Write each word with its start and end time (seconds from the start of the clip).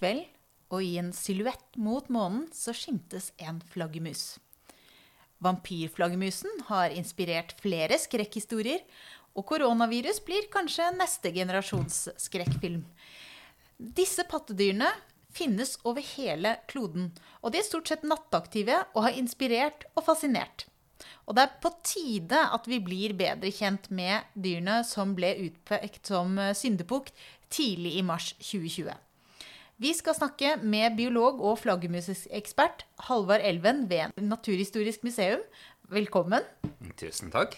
kveld, 0.00 0.24
og 0.70 0.84
i 0.86 0.96
en 1.00 1.10
silhuett 1.14 1.76
mot 1.82 2.06
månen 2.12 2.46
så 2.54 2.72
skimtes 2.76 3.32
en 3.42 3.58
flaggermus. 3.72 4.38
Vampyrflaggermusen 5.40 6.66
har 6.68 6.92
inspirert 6.94 7.56
flere 7.62 7.96
skrekkhistorier, 8.00 8.82
og 9.38 9.46
koronavirus 9.46 10.20
blir 10.26 10.48
kanskje 10.52 10.90
neste 10.96 11.32
generasjons 11.32 12.08
skrekkfilm. 12.20 12.82
Disse 13.78 14.26
pattedyrene 14.28 14.90
finnes 15.32 15.76
over 15.86 16.04
hele 16.16 16.56
kloden, 16.68 17.12
og 17.40 17.54
de 17.54 17.60
er 17.62 17.66
stort 17.66 17.88
sett 17.88 18.04
nattaktive 18.04 18.82
og 18.92 19.06
har 19.06 19.16
inspirert 19.16 19.86
og 19.94 20.04
fascinert. 20.10 20.66
Og 21.24 21.36
det 21.38 21.46
er 21.46 21.60
på 21.62 21.70
tide 21.86 22.40
at 22.52 22.66
vi 22.68 22.80
blir 22.82 23.14
bedre 23.16 23.52
kjent 23.54 23.86
med 23.94 24.26
dyrene 24.34 24.80
som 24.84 25.14
ble 25.16 25.30
utpekt 25.46 26.10
som 26.10 26.34
syndebukk 26.58 27.14
tidlig 27.48 27.94
i 28.00 28.04
mars 28.04 28.34
2020. 28.42 28.92
Vi 29.80 29.94
skal 29.96 30.12
snakke 30.12 30.58
med 30.60 30.92
biolog 30.98 31.38
og 31.40 31.54
flaggermusekspert 31.62 32.82
Halvard 33.06 33.40
Elven 33.48 33.86
ved 33.88 34.12
Naturhistorisk 34.20 35.06
museum. 35.06 35.40
Velkommen. 35.88 36.44
Tusen 37.00 37.32
takk. 37.32 37.56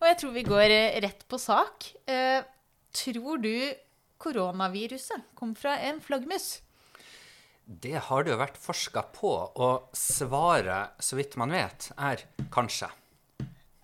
Og 0.00 0.08
jeg 0.08 0.18
tror 0.22 0.32
vi 0.38 0.46
går 0.46 0.72
rett 1.04 1.26
på 1.28 1.36
sak. 1.36 1.90
Eh, 2.08 2.40
tror 2.96 3.44
du 3.44 3.52
koronaviruset 4.16 5.36
kom 5.36 5.52
fra 5.52 5.76
en 5.84 6.00
flaggermus? 6.00 6.62
Det 7.68 7.98
har 8.08 8.24
det 8.24 8.32
jo 8.32 8.40
vært 8.40 8.60
forska 8.64 9.04
på, 9.12 9.36
og 9.52 9.92
svaret, 9.92 10.96
så 10.96 11.20
vidt 11.20 11.36
man 11.36 11.52
vet, 11.52 11.92
er 11.92 12.24
kanskje. 12.56 12.88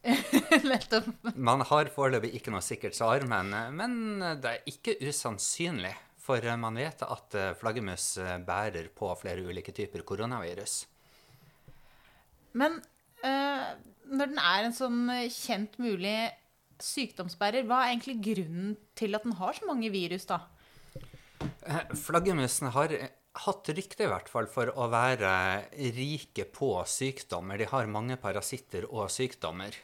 Nettopp. 0.73 1.13
Man 1.37 1.69
har 1.69 1.93
foreløpig 1.93 2.39
ikke 2.41 2.57
noe 2.57 2.65
sikkert 2.65 2.97
svar, 2.97 3.29
men, 3.29 3.53
men 3.77 3.99
det 4.41 4.57
er 4.57 4.71
ikke 4.73 4.97
usannsynlig. 5.05 5.99
For 6.31 6.57
man 6.63 6.79
vet 6.79 7.03
at 7.03 7.37
flaggermus 7.59 8.13
bærer 8.47 8.87
på 8.95 9.11
flere 9.19 9.43
ulike 9.43 9.75
typer 9.75 10.05
koronavirus. 10.07 10.85
Men 12.59 12.79
eh, 13.27 13.67
når 14.11 14.33
den 14.33 14.41
er 14.43 14.67
en 14.67 14.77
sånn 14.77 15.03
kjent 15.31 15.77
mulig 15.83 16.17
sykdomsbærer, 16.81 17.67
hva 17.69 17.85
er 17.85 17.95
egentlig 17.95 18.19
grunnen 18.25 18.75
til 18.99 19.17
at 19.17 19.27
den 19.27 19.37
har 19.39 19.57
så 19.57 19.69
mange 19.69 19.91
virus, 19.93 20.27
da? 20.29 20.43
Eh, 21.41 21.95
Flaggermusene 21.99 22.73
har 22.75 22.95
hatt 23.45 23.71
rykte 23.77 24.07
i 24.07 24.11
hvert 24.11 24.31
fall 24.33 24.49
for 24.51 24.73
å 24.75 24.89
være 24.91 25.33
rike 25.97 26.49
på 26.51 26.73
sykdommer. 26.89 27.61
De 27.61 27.69
har 27.71 27.93
mange 27.93 28.19
parasitter 28.21 28.89
og 28.91 29.11
sykdommer. 29.13 29.77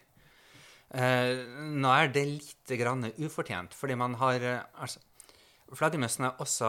Eh, 0.96 1.44
nå 1.76 1.92
er 1.92 2.10
det 2.14 2.24
litt 2.30 2.76
grann 2.80 3.06
ufortjent, 3.18 3.76
fordi 3.76 3.98
man 3.98 4.16
har 4.22 4.42
altså, 4.56 5.02
Flaggermusene 5.74 6.30
er 6.30 6.42
også 6.42 6.68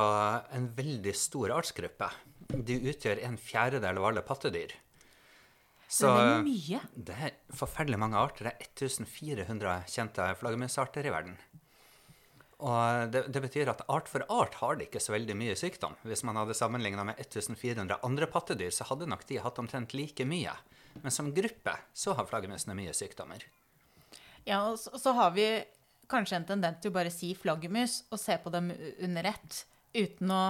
en 0.58 0.72
veldig 0.78 1.14
stor 1.18 1.54
artsgruppe. 1.54 2.10
De 2.50 2.80
utgjør 2.90 3.22
en 3.28 3.38
fjerdedel 3.38 4.00
av 4.00 4.08
alle 4.10 4.24
pattedyr. 4.26 4.74
Så, 5.88 6.10
det 6.10 6.24
er 6.24 6.42
mye. 6.44 6.80
Det 6.96 7.18
er 7.28 7.36
forferdelig 7.56 8.00
mange 8.02 8.20
arter. 8.20 8.50
Det 8.50 8.56
er 8.58 8.98
1400 8.98 9.86
kjente 9.94 10.26
flaggermusarter 10.40 11.08
i 11.08 11.14
verden. 11.14 11.38
Og 12.58 13.14
det, 13.14 13.28
det, 13.30 13.42
betyr 13.44 13.70
at 13.70 13.84
art 13.94 14.10
for 14.10 14.26
art 14.34 14.58
har 14.64 14.80
de 14.80 14.88
ikke 14.88 15.02
så 15.04 15.14
veldig 15.14 15.36
mye 15.38 15.56
sykdom. 15.60 15.94
Hvis 16.10 16.26
man 16.26 16.40
hadde 16.42 16.58
sammenligna 16.58 17.06
med 17.06 17.22
1400 17.22 18.02
andre 18.04 18.28
pattedyr, 18.34 18.74
så 18.74 18.88
hadde 18.90 19.08
nok 19.08 19.28
de 19.30 19.38
hatt 19.44 19.62
omtrent 19.62 19.94
like 19.94 20.26
mye. 20.26 20.56
Men 21.04 21.14
som 21.14 21.30
gruppe 21.36 21.78
så 21.94 22.18
har 22.18 22.28
flaggermusene 22.28 22.76
mye 22.76 22.96
sykdommer. 22.98 23.46
Ja, 24.48 24.64
og 24.72 24.80
så, 24.82 24.96
så 24.98 25.14
har 25.14 25.36
vi 25.38 25.48
kanskje 26.12 26.40
en 26.40 26.48
tendens 26.48 26.82
til 26.82 26.92
å 26.92 26.98
bare 26.98 27.12
si 27.14 27.34
flaggermus 27.38 28.02
og 28.12 28.22
se 28.22 28.38
på 28.42 28.54
dem 28.54 28.72
under 29.06 29.30
ett, 29.34 29.62
uten 29.98 30.34
å 30.34 30.44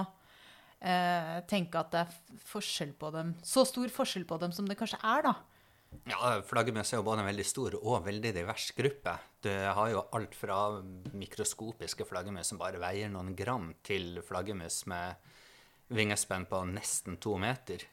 eh, 0.80 1.38
tenke 1.50 1.80
at 1.80 1.92
det 1.94 2.04
er 2.04 2.40
forskjell 2.48 2.94
på 2.98 3.12
dem, 3.14 3.36
så 3.42 3.66
stor 3.68 3.90
forskjell 3.92 4.26
på 4.28 4.40
dem 4.42 4.54
som 4.54 4.68
det 4.68 4.78
kanskje 4.78 5.00
er, 5.02 5.30
da. 5.30 5.36
Ja, 6.08 6.34
flaggermus 6.44 6.92
er 6.92 7.00
jo 7.00 7.06
både 7.06 7.22
en 7.22 7.30
veldig 7.30 7.46
stor 7.48 7.74
og 7.78 8.04
veldig 8.04 8.32
divers 8.36 8.70
gruppe. 8.76 9.14
Du 9.44 9.50
har 9.50 9.88
jo 9.92 10.04
alt 10.16 10.34
fra 10.36 10.58
mikroskopiske 11.16 12.04
flaggermus 12.08 12.52
som 12.52 12.60
bare 12.60 12.80
veier 12.82 13.08
noen 13.12 13.34
gram, 13.36 13.70
til 13.84 14.20
flaggermus 14.24 14.82
med 14.90 15.16
vingespenn 15.96 16.44
på 16.48 16.62
nesten 16.68 17.16
to 17.22 17.38
meter. 17.40 17.84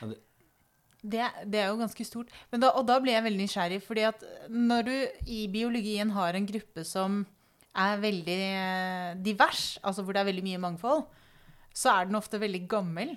Det, 0.00 0.18
det, 1.02 1.24
det, 1.46 1.60
er 1.60 1.70
jo 1.70 1.78
ganske 1.80 2.04
stort. 2.06 2.32
Da, 2.50 2.72
og 2.72 2.86
da 2.88 2.98
blir 3.02 3.14
jeg 3.14 3.26
veldig 3.28 3.46
nysgjerrig, 3.46 3.80
fordi 3.84 4.06
at 4.08 4.24
når 4.50 4.86
du 4.88 4.94
i 5.30 5.44
biologien 5.52 6.10
har 6.16 6.34
en 6.34 6.48
gruppe 6.48 6.84
som 6.86 7.22
er 7.78 8.00
veldig 8.02 8.42
divers, 9.22 9.78
altså 9.86 10.02
hvor 10.02 10.16
det 10.16 10.22
er 10.22 10.30
veldig 10.32 10.46
mye 10.46 10.62
mangfold, 10.62 11.04
så 11.74 11.94
er 11.94 12.08
den 12.08 12.18
ofte 12.18 12.40
veldig 12.42 12.64
gammel. 12.70 13.14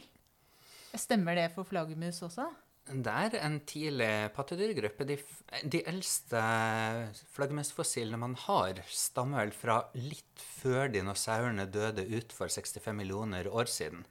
Stemmer 0.94 1.40
det 1.40 1.50
for 1.56 1.66
flaggermus 1.66 2.22
også? 2.28 2.50
Det 2.92 3.12
er 3.14 3.36
en 3.46 3.59
tidlig 3.66 4.31
pattedyrgruppe. 4.36 5.06
De, 5.08 5.18
de 5.63 5.81
eldste 5.88 6.42
flaggermusfossilene 7.36 8.19
man 8.19 8.34
har, 8.48 8.81
stammer 8.90 9.46
vel 9.46 9.53
fra 9.56 9.78
litt 9.96 10.42
før 10.62 10.92
dinosaurene 10.92 11.69
døde 11.72 12.06
ut 12.12 12.34
for 12.36 12.52
65 12.52 12.92
millioner 12.98 13.48
år 13.48 13.69
siden. 13.72 14.03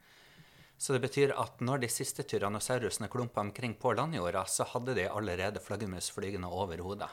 Så 0.81 0.95
det 0.97 1.03
betyr 1.05 1.35
at 1.37 1.61
når 1.61 1.83
de 1.83 1.91
siste 1.93 2.25
tyrannosaurusene 2.25 3.11
klumpa 3.13 3.43
omkring 3.43 3.75
på 3.77 3.93
landjorda, 3.93 4.47
så 4.49 4.65
hadde 4.71 4.95
de 4.97 5.11
allerede 5.13 5.61
flaggermus 5.61 6.09
flygende 6.15 6.49
over 6.49 6.81
hodet. 6.81 7.11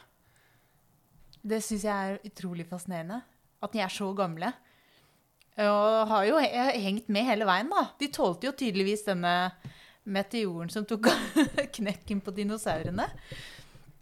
Det 1.44 1.60
syns 1.64 1.84
jeg 1.84 2.14
er 2.14 2.30
utrolig 2.30 2.68
fascinerende. 2.70 3.20
At 3.60 3.74
de 3.74 3.82
er 3.84 3.92
så 3.92 4.08
gamle. 4.16 4.54
Og 5.58 6.08
har 6.14 6.24
jo 6.30 6.40
hengt 6.40 7.10
med 7.12 7.28
hele 7.28 7.48
veien, 7.50 7.68
da. 7.74 7.90
De 8.00 8.08
tålte 8.14 8.48
jo 8.48 8.56
tydeligvis 8.56 9.04
denne 9.10 9.34
meteoren 10.08 10.72
som 10.72 10.86
tok 10.88 11.10
knekken 11.78 12.22
på 12.24 12.32
dinosaurene. 12.38 13.10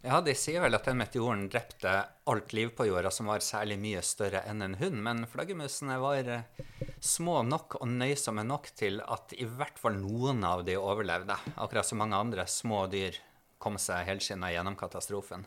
Ja, 0.06 0.20
de 0.22 0.36
sier 0.38 0.62
vel 0.62 0.76
at 0.76 0.84
den 0.86 1.00
meteoren 1.00 1.48
drepte 1.50 1.92
alt 2.30 2.52
liv 2.54 2.68
på 2.78 2.84
jorda 2.86 3.10
som 3.10 3.26
var 3.26 3.42
særlig 3.42 3.74
mye 3.82 3.98
større 4.06 4.44
enn 4.46 4.62
en 4.62 4.76
hund, 4.78 5.00
men 5.02 5.24
flaggermusene 5.26 5.96
var 5.98 6.28
små 7.02 7.40
nok 7.42 7.80
og 7.80 7.88
nøysomme 7.90 8.44
nok 8.46 8.68
til 8.78 9.00
at 9.02 9.34
i 9.34 9.48
hvert 9.50 9.80
fall 9.82 9.96
noen 9.98 10.44
av 10.46 10.62
de 10.68 10.76
overlevde. 10.78 11.34
Akkurat 11.58 11.88
som 11.88 11.98
mange 11.98 12.20
andre 12.22 12.44
små 12.46 12.84
dyr 12.92 13.18
kom 13.58 13.80
seg 13.82 14.06
helskinna 14.06 14.52
gjennom 14.54 14.76
katastrofen. 14.78 15.42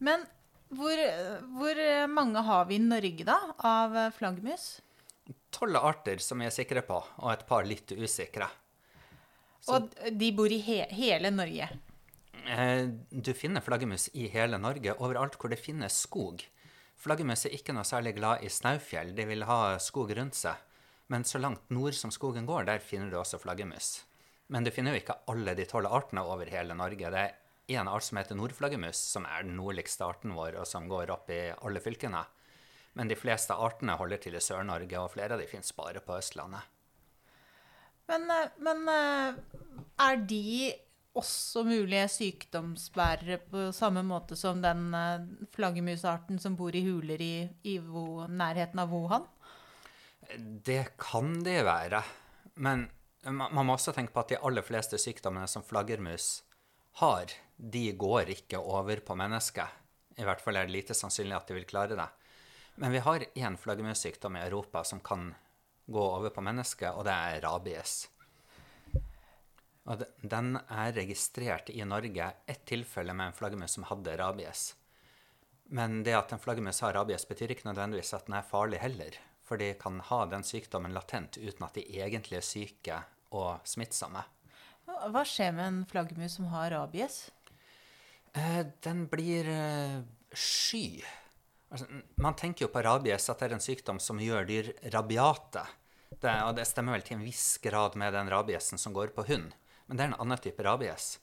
Men 0.00 0.24
hvor, 0.72 1.02
hvor, 1.58 1.82
mange 2.08 2.44
har 2.48 2.64
vi 2.70 2.78
i 2.78 2.86
Norge, 2.86 3.26
da, 3.28 3.36
av 3.60 3.98
flaggermus? 4.16 4.70
Tolv 5.52 5.76
arter 5.82 6.24
som 6.24 6.40
vi 6.40 6.48
er 6.48 6.56
sikre 6.56 6.80
på, 6.86 6.96
og 6.96 7.28
et 7.34 7.44
par 7.50 7.68
litt 7.68 7.92
usikre. 7.92 8.48
Så. 9.60 9.82
Og 9.82 10.16
de 10.16 10.32
bor 10.32 10.48
i 10.48 10.62
he 10.64 10.80
hele 10.96 11.34
Norge? 11.34 11.68
Du 13.10 13.32
finner 13.34 13.64
flaggermus 13.64 14.08
i 14.14 14.28
hele 14.32 14.58
Norge, 14.60 14.94
overalt 14.98 15.36
hvor 15.38 15.50
det 15.52 15.60
finnes 15.60 15.96
skog. 16.04 16.44
Flaggermus 16.98 17.44
er 17.46 17.54
ikke 17.54 17.74
noe 17.76 17.86
særlig 17.86 18.16
glad 18.16 18.42
i 18.42 18.50
snaufjell, 18.50 19.12
de 19.14 19.26
vil 19.28 19.44
ha 19.46 19.76
skog 19.82 20.10
rundt 20.18 20.38
seg. 20.38 20.56
Men 21.08 21.24
så 21.24 21.40
langt 21.40 21.70
nord 21.72 21.96
som 21.96 22.12
skogen 22.12 22.48
går, 22.48 22.66
der 22.68 22.82
finner 22.84 23.10
du 23.10 23.18
også 23.20 23.38
flaggermus. 23.40 24.02
Men 24.52 24.64
du 24.64 24.72
finner 24.72 24.94
jo 24.94 25.02
ikke 25.02 25.20
alle 25.30 25.54
de 25.56 25.66
tolv 25.68 25.92
artene 25.92 26.24
over 26.24 26.48
hele 26.52 26.76
Norge. 26.76 27.12
Det 27.12 27.22
er 27.22 27.78
en 27.78 27.88
art 27.88 28.04
som 28.04 28.18
heter 28.20 28.36
nordflaggermus, 28.36 28.98
som 29.14 29.28
er 29.28 29.46
den 29.46 29.56
nordligste 29.60 30.04
arten 30.04 30.34
vår, 30.36 30.58
og 30.60 30.68
som 30.68 30.88
går 30.88 31.12
opp 31.14 31.30
i 31.32 31.40
alle 31.52 31.80
fylkene. 31.84 32.24
Men 32.98 33.12
de 33.12 33.16
fleste 33.16 33.54
artene 33.54 33.96
holder 34.00 34.20
til 34.24 34.36
i 34.36 34.42
Sør-Norge, 34.42 35.00
og 35.00 35.12
flere 35.14 35.36
av 35.36 35.42
de 35.42 35.48
finnes 35.48 35.72
bare 35.76 36.02
på 36.04 36.16
Østlandet. 36.18 36.74
Men, 38.08 38.24
men 38.64 38.88
er 38.88 40.22
de 40.28 40.72
også 41.18 41.64
mulige 41.66 42.06
sykdomsbærere 42.12 43.40
på 43.50 43.68
samme 43.76 44.04
måte 44.06 44.36
som 44.38 44.62
den 44.62 44.92
flaggermusarten 45.54 46.38
som 46.42 46.56
bor 46.58 46.74
i 46.74 46.84
huler 46.86 47.22
i, 47.22 47.34
i 47.66 47.78
nærheten 47.78 48.82
av 48.82 48.94
Wuhan? 48.94 49.26
Det 50.38 50.96
kan 51.00 51.38
det 51.44 51.62
være. 51.66 52.02
Men 52.62 52.86
man 53.28 53.66
må 53.66 53.74
også 53.74 53.92
tenke 53.96 54.14
på 54.14 54.22
at 54.22 54.32
de 54.32 54.40
aller 54.44 54.64
fleste 54.64 54.98
sykdommene 55.00 55.48
som 55.50 55.64
flaggermus 55.66 56.42
har, 57.02 57.32
de 57.56 57.84
går 57.98 58.32
ikke 58.34 58.60
over 58.60 59.02
på 59.04 59.16
mennesket. 59.18 59.66
I 60.18 60.26
hvert 60.26 60.42
fall 60.42 60.58
er 60.58 60.66
det 60.66 60.74
lite 60.74 60.96
sannsynlig 60.98 61.36
at 61.36 61.50
de 61.50 61.58
vil 61.58 61.68
klare 61.68 61.98
det. 61.98 62.08
Men 62.78 62.94
vi 62.94 63.02
har 63.02 63.26
én 63.34 63.58
flaggermussykdom 63.58 64.36
i 64.38 64.44
Europa 64.46 64.84
som 64.84 65.00
kan 65.00 65.32
gå 65.86 66.02
over 66.02 66.30
på 66.30 66.44
mennesket, 66.44 66.92
og 66.92 67.06
det 67.08 67.14
er 67.14 67.42
rabies. 67.42 68.06
Og 69.88 70.02
den 70.20 70.58
er 70.58 70.92
registrert 70.92 71.70
i 71.72 71.80
Norge 71.88 72.32
ett 72.46 72.64
tilfelle 72.68 73.14
med 73.16 73.30
en 73.30 73.36
flaggermus 73.36 73.78
som 73.78 73.86
hadde 73.88 74.16
rabies. 74.20 74.74
Men 75.72 76.02
det 76.04 76.16
at 76.16 76.32
en 76.32 76.40
flaggermus 76.40 76.80
har 76.84 76.94
rabies, 76.96 77.24
betyr 77.28 77.54
ikke 77.54 77.68
nødvendigvis 77.68 78.12
at 78.16 78.28
den 78.28 78.36
er 78.36 78.44
farlig 78.44 78.82
heller. 78.82 79.16
For 79.48 79.60
de 79.60 79.72
kan 79.80 80.00
ha 80.04 80.18
den 80.28 80.44
sykdommen 80.44 80.92
latent 80.92 81.38
uten 81.40 81.64
at 81.64 81.76
de 81.76 81.86
egentlig 82.00 82.40
er 82.40 82.44
syke 82.44 82.98
og 83.32 83.64
smittsomme. 83.68 84.24
Hva 84.88 85.22
skjer 85.28 85.54
med 85.56 85.66
en 85.66 85.80
flaggermus 85.88 86.36
som 86.36 86.48
har 86.52 86.72
rabies? 86.72 87.30
Den 88.84 89.06
blir 89.08 89.48
sky. 90.36 91.00
Altså, 91.72 91.88
man 92.20 92.36
tenker 92.36 92.66
jo 92.66 92.72
på 92.72 92.82
rabies 92.84 93.28
at 93.28 93.40
det 93.40 93.48
er 93.48 93.56
en 93.56 93.64
sykdom 93.64 94.00
som 94.00 94.20
gjør 94.20 94.48
dyr 94.48 94.70
rabiate. 94.92 95.64
Det, 96.08 96.32
og 96.44 96.54
det 96.56 96.64
stemmer 96.68 96.96
vel 96.96 97.04
til 97.04 97.18
en 97.18 97.24
viss 97.24 97.58
grad 97.64 97.96
med 98.00 98.14
den 98.16 98.30
rabiesen 98.32 98.80
som 98.80 98.94
går 98.96 99.12
på 99.16 99.26
hund, 99.28 99.52
men 99.88 99.96
det 99.96 100.04
er 100.04 100.12
en 100.12 100.20
annen 100.22 100.40
type 100.44 100.64
rabies. 100.64 101.16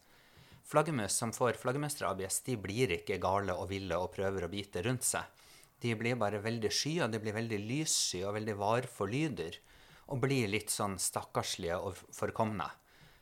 Flaggermus 0.66 1.14
som 1.14 1.32
får 1.34 1.60
flaggermusrabies, 1.62 2.40
de 2.48 2.58
blir 2.58 2.96
ikke 2.98 3.20
gale 3.22 3.54
og 3.54 3.70
ville 3.70 3.98
og 4.02 4.12
prøver 4.16 4.48
å 4.48 4.50
bite 4.50 4.82
rundt 4.86 5.06
seg. 5.06 5.30
De 5.82 5.94
blir 5.98 6.18
bare 6.18 6.42
veldig 6.42 6.72
sky, 6.74 6.96
og 7.06 7.12
de 7.14 7.22
blir 7.22 7.36
veldig 7.36 7.60
lyssky 7.62 8.24
og 8.26 8.34
veldig 8.40 8.56
var 8.58 8.88
for 8.90 9.12
lyder. 9.12 9.60
Og 10.10 10.22
blir 10.24 10.50
litt 10.50 10.74
sånn 10.74 10.98
stakkarslige 11.02 11.78
og 11.78 12.02
forkomne. 12.14 12.66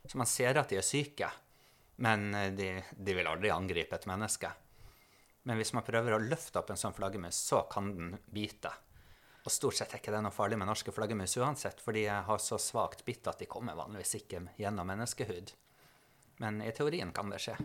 Så 0.08 0.20
man 0.20 0.28
ser 0.28 0.56
at 0.60 0.72
de 0.72 0.80
er 0.80 0.84
syke, 0.84 1.28
men 2.04 2.32
eh, 2.36 2.50
de, 2.56 2.70
de 2.96 3.16
vil 3.16 3.28
aldri 3.28 3.52
angripe 3.52 3.96
et 3.96 4.08
menneske. 4.08 4.50
Men 5.44 5.60
hvis 5.60 5.74
man 5.76 5.84
prøver 5.84 6.16
å 6.16 6.22
løfte 6.24 6.60
opp 6.60 6.72
en 6.72 6.80
sånn 6.80 6.96
flaggermus, 6.96 7.36
så 7.36 7.66
kan 7.72 7.92
den 7.92 8.16
bite. 8.32 8.72
Og 9.44 9.52
stort 9.52 9.76
sett 9.76 9.92
er 9.92 10.00
ikke 10.00 10.12
det 10.14 10.22
noe 10.24 10.32
farlig 10.32 10.56
med 10.56 10.70
norske 10.70 10.92
flaggermus 10.94 11.36
uansett, 11.36 11.80
fordi 11.84 12.06
jeg 12.06 12.26
har 12.28 12.40
så 12.40 12.56
svakt 12.60 13.04
bitt 13.04 13.26
at 13.28 13.42
de 13.42 13.48
kommer 13.50 13.76
vanligvis 13.76 14.16
ikke 14.22 14.40
gjennom 14.56 14.88
menneskehud. 14.88 15.52
Men 16.40 16.62
i 16.64 16.72
teorien 16.74 17.12
kan 17.14 17.28
det 17.30 17.42
skje. 17.44 17.58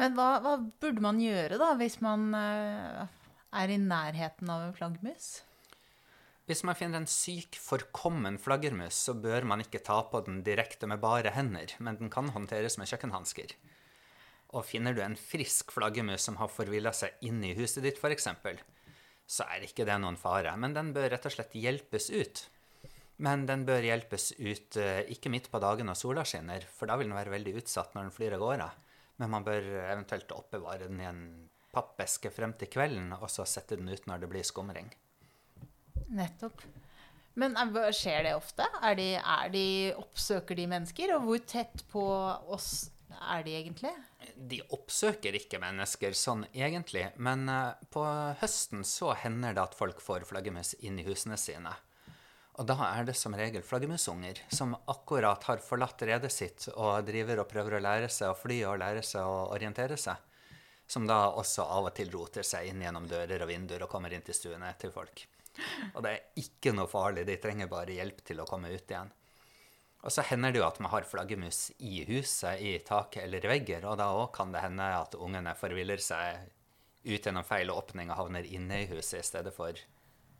Men 0.00 0.16
hva, 0.16 0.34
hva 0.44 0.56
burde 0.60 1.02
man 1.04 1.20
gjøre 1.20 1.56
da, 1.60 1.72
hvis 1.80 1.98
man 2.04 2.28
eh, 2.36 3.06
er 3.56 3.72
i 3.72 3.78
nærheten 3.80 4.52
av 4.52 4.68
en 4.68 4.76
flaggermus? 4.76 5.40
Hvis 6.48 6.64
man 6.66 6.76
finner 6.76 7.00
en 7.00 7.08
syk, 7.08 7.56
forkommen 7.62 8.36
flaggermus, 8.42 8.96
så 9.06 9.14
bør 9.14 9.44
man 9.46 9.62
ikke 9.62 9.82
ta 9.86 10.00
på 10.10 10.22
den 10.26 10.40
direkte 10.46 10.88
med 10.90 11.00
bare 11.02 11.32
hender, 11.36 11.72
men 11.78 12.00
den 12.00 12.10
kan 12.12 12.32
håndteres 12.34 12.76
med 12.80 12.90
kjøkkenhansker. 12.90 13.54
Og 14.50 14.66
finner 14.66 14.96
du 14.96 15.00
en 15.04 15.14
frisk 15.14 15.70
flaggermus 15.72 16.24
som 16.26 16.40
har 16.40 16.50
forvilla 16.50 16.92
seg 16.96 17.14
inn 17.24 17.38
i 17.46 17.54
huset 17.54 17.84
ditt, 17.86 18.00
f.eks., 18.02 18.26
så 19.30 19.46
er 19.46 19.66
ikke 19.66 19.86
det 19.86 19.98
noen 20.02 20.18
fare. 20.18 20.52
Men 20.58 20.74
den 20.74 20.90
bør 20.96 21.12
rett 21.12 21.28
og 21.28 21.34
slett 21.34 21.54
hjelpes 21.54 22.10
ut. 22.10 22.42
Men 23.22 23.44
den 23.46 23.66
bør 23.68 23.84
hjelpes 23.84 24.32
ut 24.40 24.78
eh, 24.80 25.04
ikke 25.12 25.30
midt 25.32 25.50
på 25.52 25.60
dagen 25.62 25.86
når 25.90 25.98
sola 26.00 26.24
skinner, 26.26 26.64
for 26.72 26.88
da 26.88 26.96
vil 26.98 27.10
den 27.10 27.18
være 27.18 27.34
veldig 27.34 27.58
utsatt 27.60 27.94
når 27.94 28.08
den 28.08 28.16
flyr 28.16 28.36
av 28.36 28.42
gårde. 28.42 28.68
Men 29.20 29.32
man 29.34 29.44
bør 29.46 29.66
eventuelt 29.84 30.32
oppbevare 30.32 30.88
den 30.88 31.02
i 31.02 31.08
en 31.08 31.24
pappeske 31.70 32.32
frem 32.34 32.56
til 32.58 32.70
kvelden, 32.72 33.12
og 33.18 33.28
så 33.30 33.44
sette 33.46 33.76
den 33.78 33.92
ut 33.92 34.08
når 34.08 34.24
det 34.24 34.30
blir 34.32 34.46
skumring. 34.46 34.88
Nettopp. 36.16 36.64
Men 37.38 37.54
eh, 37.60 37.90
skjer 37.94 38.24
det 38.26 38.34
ofte? 38.38 38.66
Er 38.82 38.96
de, 38.98 39.10
er 39.20 39.52
de, 39.52 39.66
oppsøker 40.00 40.58
de 40.58 40.66
mennesker? 40.72 41.14
Og 41.18 41.28
hvor 41.28 41.44
tett 41.44 41.84
på 41.92 42.06
oss 42.56 42.88
er 43.20 43.44
de 43.46 43.54
egentlig? 43.60 43.92
De 44.40 44.62
oppsøker 44.72 45.36
ikke 45.36 45.60
mennesker 45.60 46.14
sånn 46.16 46.46
egentlig, 46.56 47.04
men 47.20 47.44
eh, 47.52 47.76
på 47.92 48.02
høsten 48.40 48.86
så 48.88 49.12
hender 49.20 49.52
det 49.52 49.66
at 49.66 49.76
folk 49.76 50.00
får 50.00 50.24
flaggermus 50.28 50.72
inn 50.80 50.96
i 51.00 51.04
husene 51.04 51.36
sine. 51.40 51.74
Og 52.60 52.66
da 52.68 52.76
er 52.86 53.06
det 53.08 53.14
som 53.16 53.36
regel 53.36 53.62
flaggermusunger 53.64 54.40
som 54.52 54.72
akkurat 54.92 55.44
har 55.48 55.60
forlatt 55.64 56.02
redet 56.08 56.32
sitt 56.32 56.66
og 56.72 57.04
driver 57.08 57.40
og 57.42 57.48
prøver 57.52 57.76
å 57.76 57.82
lære 57.84 58.08
seg 58.12 58.32
å 58.32 58.36
fly 58.36 58.58
og 58.68 58.80
lære 58.82 59.04
seg 59.06 59.28
å 59.28 59.46
orientere 59.52 59.96
seg. 60.00 60.16
Som 60.90 61.06
da 61.06 61.30
også 61.30 61.68
av 61.70 61.88
og 61.88 61.94
til 61.96 62.10
roter 62.12 62.44
seg 62.44 62.72
inn 62.72 62.82
gjennom 62.82 63.06
dører 63.08 63.44
og 63.44 63.52
vinduer 63.52 63.84
og 63.86 63.92
kommer 63.92 64.12
inn 64.12 64.24
til 64.26 64.36
stuene 64.36 64.72
til 64.80 64.92
folk. 64.92 65.22
Og 65.94 66.02
det 66.04 66.10
er 66.12 66.42
ikke 66.42 66.72
noe 66.74 66.90
farlig, 66.90 67.24
de 67.28 67.38
trenger 67.42 67.70
bare 67.70 67.96
hjelp 67.96 68.24
til 68.26 68.42
å 68.42 68.48
komme 68.48 68.72
ut 68.72 68.88
igjen. 68.88 69.12
Og 70.00 70.12
så 70.14 70.24
hender 70.24 70.54
det 70.54 70.62
jo 70.62 70.66
at 70.66 70.78
man 70.80 70.92
har 70.94 71.04
flaggermus 71.08 71.70
i 71.84 72.04
huset, 72.08 72.60
i 72.60 72.78
taket 72.84 73.26
eller 73.26 73.44
i 73.44 73.50
vegger, 73.52 73.84
og 73.84 73.98
da 74.00 74.08
òg 74.16 74.30
kan 74.36 74.52
det 74.54 74.62
hende 74.64 74.86
at 74.96 75.16
ungene 75.18 75.52
forviller 75.58 76.00
seg 76.00 76.46
ut 77.04 77.24
gjennom 77.24 77.44
feil 77.44 77.72
åpning 77.72 78.12
og 78.12 78.18
havner 78.22 78.48
inne 78.48 78.82
i 78.82 78.88
huset 78.90 79.20
i 79.20 79.26
stedet 79.28 79.52
for 79.56 79.76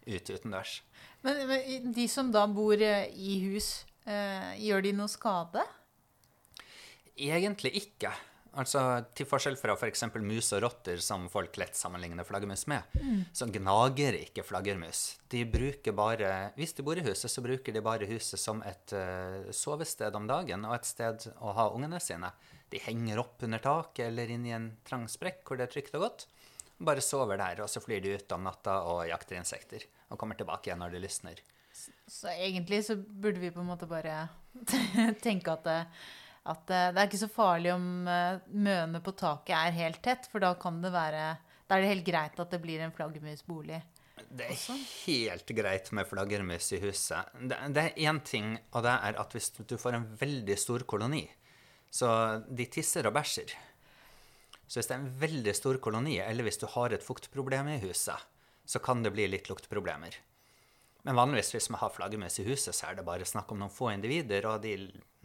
ut 0.07 0.33
utendørs. 0.33 0.81
Men, 1.25 1.45
men 1.49 1.93
de 1.97 2.07
som 2.09 2.33
da 2.33 2.47
bor 2.49 2.81
eh, 2.81 3.13
i 3.13 3.37
hus, 3.45 3.85
eh, 4.09 4.57
gjør 4.65 4.87
de 4.87 4.95
noe 4.97 5.13
skade? 5.13 5.65
Egentlig 7.21 7.75
ikke. 7.83 8.15
Altså, 8.59 8.81
Til 9.15 9.29
forskjell 9.31 9.57
fra 9.61 9.77
f.eks. 9.77 10.03
For 10.11 10.25
mus 10.25 10.51
og 10.57 10.65
rotter, 10.65 10.99
som 11.03 11.29
folk 11.31 11.57
lett 11.61 11.79
sammenligner 11.79 12.27
flaggermus 12.27 12.67
med, 12.71 12.97
mm. 12.99 13.21
så 13.37 13.47
gnager 13.53 14.19
ikke 14.19 14.45
flaggermus. 14.47 15.21
De 15.31 15.45
bruker 15.47 15.95
bare, 15.97 16.51
Hvis 16.57 16.75
de 16.75 16.87
bor 16.87 16.99
i 16.99 17.05
huset, 17.07 17.31
så 17.31 17.45
bruker 17.45 17.75
de 17.75 17.85
bare 17.85 18.09
huset 18.11 18.41
som 18.41 18.63
et 18.67 18.97
uh, 18.97 19.51
sovested 19.55 20.17
om 20.19 20.27
dagen 20.31 20.67
og 20.67 20.75
et 20.77 20.91
sted 20.91 21.29
å 21.39 21.55
ha 21.57 21.71
ungene 21.75 22.01
sine. 22.03 22.33
De 22.71 22.83
henger 22.83 23.23
opp 23.23 23.43
under 23.47 23.63
taket 23.63 24.09
eller 24.09 24.31
inn 24.31 24.47
i 24.47 24.55
en 24.55 24.71
trang 24.87 25.07
sprekk 25.11 25.43
hvor 25.47 25.59
det 25.59 25.69
er 25.69 25.75
trygt 25.75 25.97
og 25.99 26.07
godt. 26.07 26.27
Bare 26.81 27.03
sover 27.05 27.37
der, 27.37 27.61
og 27.61 27.69
så 27.69 27.83
flyr 27.83 28.03
de 28.03 28.15
ut 28.17 28.35
om 28.35 28.47
natta 28.47 28.81
og 28.89 29.03
jakter 29.11 29.37
insekter. 29.37 29.85
Og 30.11 30.19
kommer 30.19 30.39
tilbake 30.39 30.71
igjen 30.71 30.81
når 30.81 30.95
det 30.95 31.03
lysner. 31.05 31.43
Så, 31.71 31.93
så 32.11 32.33
egentlig 32.33 32.83
så 32.87 32.97
burde 32.97 33.43
vi 33.43 33.53
på 33.55 33.63
en 33.63 33.69
måte 33.69 33.87
bare 33.91 34.25
tenke 35.27 35.53
at 35.53 35.67
det, 35.67 35.81
at 36.49 36.73
eh, 36.73 36.91
det 36.95 37.01
er 37.01 37.09
ikke 37.09 37.23
så 37.23 37.31
farlig 37.33 37.73
om 37.75 37.87
mønene 38.07 39.01
på 39.05 39.15
taket 39.19 39.57
er 39.59 39.77
helt 39.77 40.03
tett, 40.05 40.29
for 40.33 40.43
da 40.43 40.55
kan 40.61 40.81
det 40.83 40.93
være 40.95 41.25
Da 41.69 41.77
er 41.77 41.85
det 41.85 41.91
helt 41.93 42.07
greit 42.07 42.41
at 42.43 42.51
det 42.51 42.63
blir 42.63 42.81
en 42.83 42.95
flaggermusbolig. 42.95 43.81
Det 44.29 44.47
er 44.47 44.81
helt 45.07 45.53
greit 45.57 45.91
med 45.97 46.09
flaggermus 46.09 46.73
i 46.77 46.81
huset. 46.83 47.31
Det, 47.41 47.57
det 47.75 47.85
er 47.85 48.09
én 48.11 48.21
ting, 48.27 48.57
og 48.75 48.85
det 48.85 48.93
er 48.93 49.19
at 49.23 49.37
hvis 49.37 49.51
du 49.59 49.77
får 49.79 49.97
en 49.97 50.09
veldig 50.21 50.57
stor 50.59 50.85
koloni, 50.89 51.25
så 51.91 52.41
de 52.47 52.67
tisser 52.71 53.09
og 53.09 53.15
bæsjer. 53.17 53.55
Så 54.71 54.79
hvis 54.79 54.91
det 54.91 54.95
er 54.95 55.01
en 55.03 55.15
veldig 55.23 55.55
stor 55.57 55.81
koloni, 55.83 56.21
eller 56.23 56.47
hvis 56.47 56.61
du 56.63 56.69
har 56.71 56.95
et 56.95 57.03
fuktproblem 57.07 57.73
i 57.73 57.81
huset, 57.83 58.19
så 58.67 58.79
kan 58.79 59.03
det 59.03 59.11
bli 59.17 59.27
litt 59.27 59.51
luktproblemer. 59.51 60.15
Men 61.07 61.17
vanligvis 61.17 61.55
hvis 61.55 61.71
man 61.73 61.81
har 61.81 61.93
flaggermus 61.95 62.41
i 62.43 62.47
huset, 62.49 62.77
så 62.77 62.91
er 62.91 62.99
det 62.99 63.07
bare 63.07 63.29
snakk 63.29 63.53
om 63.53 63.61
noen 63.63 63.73
få 63.73 63.93
individer, 63.95 64.47
og 64.51 64.61
de, 64.65 64.75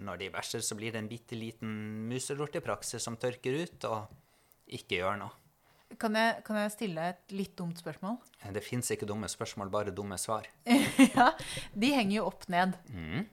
når 0.08 0.22
de 0.22 0.30
bæsjer, 0.34 0.64
så 0.64 0.78
blir 0.80 0.96
det 0.96 1.02
en 1.04 1.10
bitte 1.12 1.36
liten 1.40 1.74
muselort 2.10 2.56
i 2.56 2.64
praksis 2.64 3.04
som 3.04 3.18
tørker 3.20 3.60
ut 3.66 3.90
og 3.90 4.08
ikke 4.80 5.02
gjør 5.02 5.20
noe. 5.20 5.34
Kan 6.02 6.16
jeg, 6.18 6.40
kan 6.44 6.58
jeg 6.60 6.72
stille 6.74 7.04
et 7.14 7.36
litt 7.36 7.54
dumt 7.60 7.80
spørsmål? 7.80 8.18
Det 8.56 8.64
fins 8.66 8.90
ikke 8.92 9.08
dumme 9.08 9.30
spørsmål, 9.32 9.70
bare 9.72 9.94
dumme 9.96 10.18
svar. 10.20 10.48
ja, 11.16 11.30
De 11.72 11.92
henger 11.94 12.18
jo 12.18 12.28
opp 12.32 12.48
ned. 12.52 12.74
Mm. 12.90 13.28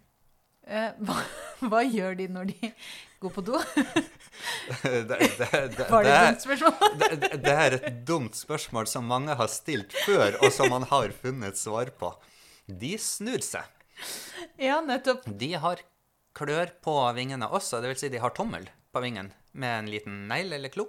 Eh, 0.62 0.90
hva, 1.02 1.16
hva, 1.70 1.80
gjør 1.82 2.18
de 2.20 2.28
når 2.30 2.52
de 2.52 2.70
går 3.22 3.32
på 3.34 3.44
do? 3.46 3.58
det, 4.82 5.18
det, 5.40 5.88
Var 5.88 6.06
det 6.06 6.12
et 6.12 6.28
dumt 6.28 6.44
spørsmål? 6.44 7.00
det, 7.32 7.54
er 7.54 7.78
et 7.78 7.88
dumt 8.06 8.38
spørsmål 8.38 8.90
som 8.90 9.08
mange 9.10 9.34
har 9.38 9.50
stilt 9.50 9.96
før, 10.04 10.38
og 10.42 10.52
som 10.54 10.70
man 10.70 10.86
har 10.92 11.14
funnet 11.24 11.58
svar 11.58 11.90
på. 11.98 12.12
De 12.80 12.96
snur 13.00 13.42
seg. 13.44 13.68
Ja, 14.56 14.80
nettopp. 14.84 15.26
De 15.26 15.52
har 15.60 15.82
klør 16.36 16.72
på 16.84 16.96
vingene 17.16 17.48
også, 17.52 17.82
dvs. 17.84 18.04
Si 18.04 18.10
de 18.12 18.20
har 18.22 18.34
tommel 18.36 18.68
på 18.92 19.02
vingen 19.04 19.30
med 19.52 19.78
en 19.78 19.90
liten 19.92 20.26
negl 20.30 20.56
eller 20.56 20.72
klo, 20.72 20.86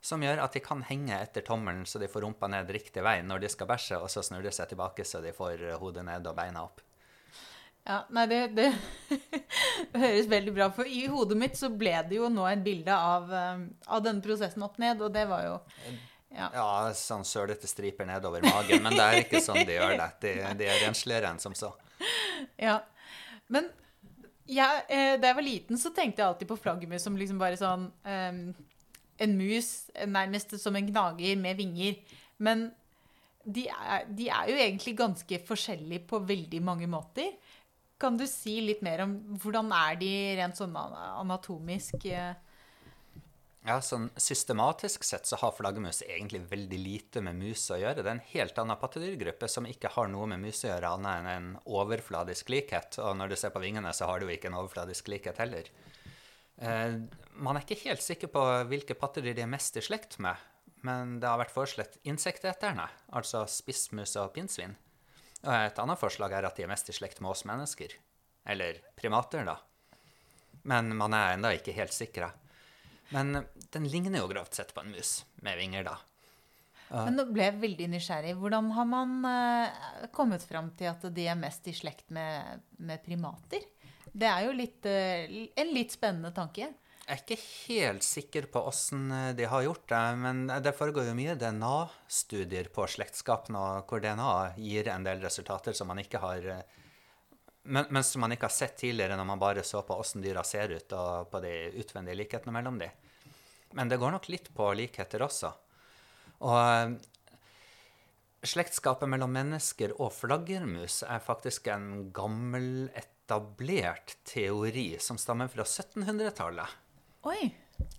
som 0.00 0.22
gjør 0.22 0.40
at 0.44 0.54
de 0.56 0.62
kan 0.64 0.82
henge 0.88 1.16
etter 1.16 1.44
tommelen 1.44 1.84
så 1.88 2.00
de 2.00 2.08
får 2.08 2.24
rumpa 2.24 2.48
ned 2.50 2.70
riktig 2.72 3.02
vei 3.04 3.18
når 3.26 3.44
de 3.44 3.50
skal 3.52 3.68
bæsje, 3.68 3.98
og 4.00 4.10
så 4.12 4.24
snur 4.24 4.44
de 4.44 4.52
seg 4.54 4.70
tilbake 4.70 5.04
så 5.04 5.20
de 5.24 5.34
får 5.36 5.64
hodet 5.82 6.06
ned 6.06 6.28
og 6.28 6.36
beina 6.38 6.64
opp. 6.64 6.84
Ja, 7.88 8.02
nei, 8.12 8.26
det, 8.28 8.40
det 8.56 8.68
høres 10.02 10.26
veldig 10.28 10.52
bra 10.52 10.66
For 10.76 10.84
i 10.84 11.06
hodet 11.08 11.38
mitt 11.40 11.54
så 11.56 11.70
ble 11.72 11.94
det 12.04 12.18
jo 12.18 12.28
nå 12.28 12.44
et 12.50 12.60
bilde 12.60 12.92
av, 12.92 13.30
um, 13.32 13.62
av 13.88 14.02
denne 14.04 14.20
prosessen 14.24 14.64
opp 14.66 14.76
ned, 14.82 15.00
og 15.00 15.14
det 15.14 15.24
var 15.30 15.46
jo 15.46 15.54
ja, 16.34 16.48
ja 16.54 16.68
sånn 16.96 17.24
sølete 17.26 17.68
striper 17.70 18.08
nedover 18.08 18.44
magen. 18.44 18.82
Men 18.84 18.96
det 18.96 19.04
er 19.04 19.20
ikke 19.24 19.42
sånn 19.44 19.60
de 19.64 19.76
gjør 19.78 19.96
det. 19.98 20.08
De, 20.24 20.32
de 20.60 20.68
er 20.68 20.80
rensligere 20.84 21.32
enn 21.32 21.42
som 21.42 21.56
så. 21.56 21.72
Ja. 22.60 22.78
Men 23.48 23.70
jeg, 24.48 24.82
eh, 24.88 25.14
da 25.20 25.30
jeg 25.30 25.38
var 25.38 25.44
liten, 25.44 25.80
så 25.80 25.92
tenkte 25.94 26.22
jeg 26.22 26.28
alltid 26.28 26.50
på 26.50 26.58
flaggermus 26.60 27.04
som 27.04 27.16
liksom 27.18 27.40
bare 27.40 27.58
sånn 27.60 27.88
um, 27.92 28.42
En 29.18 29.32
mus, 29.34 29.88
nærmest 30.06 30.54
som 30.62 30.76
en 30.78 30.86
gnager 30.86 31.38
med 31.40 31.58
vinger. 31.58 31.96
Men 32.38 32.68
de 33.42 33.64
er, 33.72 34.04
de 34.06 34.28
er, 34.28 34.50
jo 34.52 34.58
egentlig 34.60 34.92
ganske 34.98 35.40
forskjellige 35.48 36.04
på 36.06 36.20
veldig 36.28 36.60
mange 36.62 36.86
måter. 36.86 37.32
Kan 37.98 38.18
du 38.20 38.28
si 38.30 38.60
litt 38.62 38.84
mer 38.86 39.02
om 39.02 39.16
hvordan 39.42 39.72
er 39.74 39.98
de 39.98 40.10
rent 40.38 40.60
sånn 40.60 40.76
anatomisk? 40.78 42.06
Eh? 42.06 42.36
Ja, 43.66 43.80
sånn 43.82 44.06
Systematisk 44.16 45.02
sett 45.04 45.26
så 45.26 45.36
har 45.40 45.52
flaggermus 45.56 46.00
egentlig 46.06 46.44
veldig 46.50 46.78
lite 46.78 47.22
med 47.24 47.36
mus 47.40 47.64
å 47.74 47.78
gjøre. 47.80 48.04
Det 48.04 48.06
er 48.06 48.14
en 48.14 48.28
helt 48.30 48.60
annen 48.62 48.78
pattedyrgruppe 48.80 49.48
som 49.50 49.66
ikke 49.66 49.90
har 49.96 50.08
noe 50.12 50.28
med 50.30 50.40
mus 50.44 50.62
å 50.62 50.70
gjøre, 50.70 50.92
annet 50.94 51.18
enn 51.18 51.30
en 51.32 51.48
overfladisk 51.66 52.52
likhet. 52.54 53.00
Og 53.02 53.18
når 53.18 53.32
du 53.32 53.36
ser 53.40 53.52
på 53.54 53.62
vingene, 53.64 53.92
så 53.92 54.08
har 54.08 54.22
du 54.22 54.30
ikke 54.30 54.52
en 54.52 54.60
overfladisk 54.60 55.10
likhet 55.10 55.42
heller. 55.42 55.68
Eh, 56.62 57.00
man 57.34 57.58
er 57.58 57.66
ikke 57.66 57.82
helt 57.88 58.02
sikker 58.02 58.30
på 58.32 58.44
hvilke 58.70 58.96
pattedyr 58.98 59.36
de 59.36 59.44
er 59.44 59.50
mest 59.50 59.76
i 59.78 59.84
slekt 59.84 60.20
med, 60.22 60.38
men 60.86 61.18
det 61.22 61.28
har 61.28 61.42
vært 61.42 61.54
foreslått 61.54 61.98
insekteterne, 62.08 62.86
altså 63.10 63.44
spissmus 63.50 64.14
og 64.22 64.32
pinnsvin. 64.38 64.78
Og 65.44 65.54
et 65.54 65.78
annet 65.78 66.00
forslag 66.00 66.34
er 66.34 66.46
at 66.46 66.58
de 66.58 66.64
er 66.66 66.70
mest 66.70 66.90
i 66.90 66.96
slekt 66.96 67.20
med 67.22 67.34
oss 67.34 67.44
mennesker. 67.46 67.94
Eller 68.48 68.80
primater, 68.98 69.44
da. 69.46 69.58
Men 70.66 70.90
man 70.98 71.14
er 71.14 71.36
ennå 71.36 71.52
ikke 71.58 71.76
helt 71.76 71.94
sikra. 71.94 72.32
Men 73.14 73.44
den 73.72 73.88
ligner 73.88 74.20
jo 74.22 74.28
grovt 74.30 74.58
sett 74.58 74.74
på 74.76 74.84
en 74.84 74.92
mus 74.92 75.22
med 75.44 75.58
vinger, 75.60 75.86
da. 75.88 75.96
Men 76.88 77.18
nå 77.18 77.26
ble 77.28 77.44
jeg 77.44 77.60
veldig 77.60 77.88
nysgjerrig. 77.92 78.34
Hvordan 78.40 78.70
har 78.76 78.86
man 78.88 79.16
eh, 79.28 80.08
kommet 80.14 80.44
fram 80.48 80.70
til 80.78 80.88
at 80.90 81.04
de 81.12 81.26
er 81.28 81.36
mest 81.36 81.68
i 81.68 81.74
slekt 81.76 82.08
med, 82.14 82.64
med 82.80 83.02
primater? 83.04 83.64
Det 84.08 84.28
er 84.28 84.46
jo 84.46 84.54
litt, 84.56 84.88
eh, 84.88 85.28
en 85.52 85.74
litt 85.74 85.92
spennende 85.92 86.32
tanke. 86.36 86.70
Jeg 87.08 87.16
er 87.16 87.22
ikke 87.22 87.40
helt 87.40 88.04
sikker 88.04 88.48
på 88.52 88.60
åssen 88.68 89.06
de 89.36 89.46
har 89.48 89.62
gjort 89.64 89.86
det, 89.88 90.00
men 90.20 90.42
det 90.60 90.74
foregår 90.76 91.06
jo 91.08 91.14
mye 91.16 91.38
DNA-studier 91.40 92.68
på 92.72 92.84
slektskap 92.84 93.48
nå, 93.52 93.62
hvor 93.88 94.02
DNA 94.04 94.32
gir 94.60 94.90
en 94.92 95.06
del 95.06 95.22
resultater 95.24 95.76
som 95.76 95.88
man 95.88 96.02
ikke 96.02 96.20
har 96.20 96.44
eh, 96.52 96.82
men, 97.68 97.86
men 97.90 98.04
som 98.04 98.24
man 98.24 98.32
ikke 98.34 98.48
har 98.48 98.54
sett 98.54 98.78
tidligere 98.80 99.16
når 99.18 99.28
man 99.28 99.40
bare 99.42 99.64
så 99.66 99.82
på 99.86 99.96
åssen 100.00 100.24
dyra 100.24 100.42
ser 100.46 100.72
ut, 100.72 100.92
og 100.96 101.28
på 101.32 101.42
de 101.44 101.52
utvendige 101.80 102.16
likhetene 102.22 102.54
mellom 102.54 102.80
de. 102.80 102.88
Men 103.76 103.90
det 103.90 104.00
går 104.00 104.14
nok 104.14 104.28
litt 104.32 104.48
på 104.56 104.70
likheter 104.78 105.22
også. 105.26 105.52
Og 106.48 106.56
eh, 106.56 106.94
slektskapet 108.48 109.10
mellom 109.10 109.34
mennesker 109.34 109.94
og 109.98 110.12
flaggermus 110.16 111.02
er 111.04 111.24
faktisk 111.24 111.68
en 111.74 112.08
gammel, 112.16 112.88
etablert 112.96 114.16
teori 114.24 114.90
som 115.04 115.20
stammer 115.20 115.50
fra 115.52 115.66
1700-tallet. 115.66 116.76
Oi! 117.28 117.50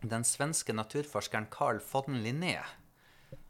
Den 0.02 0.26
svenske 0.28 0.74
naturforskeren 0.76 1.48
Carl 1.54 1.78
von 1.92 2.18
Linné, 2.24 2.58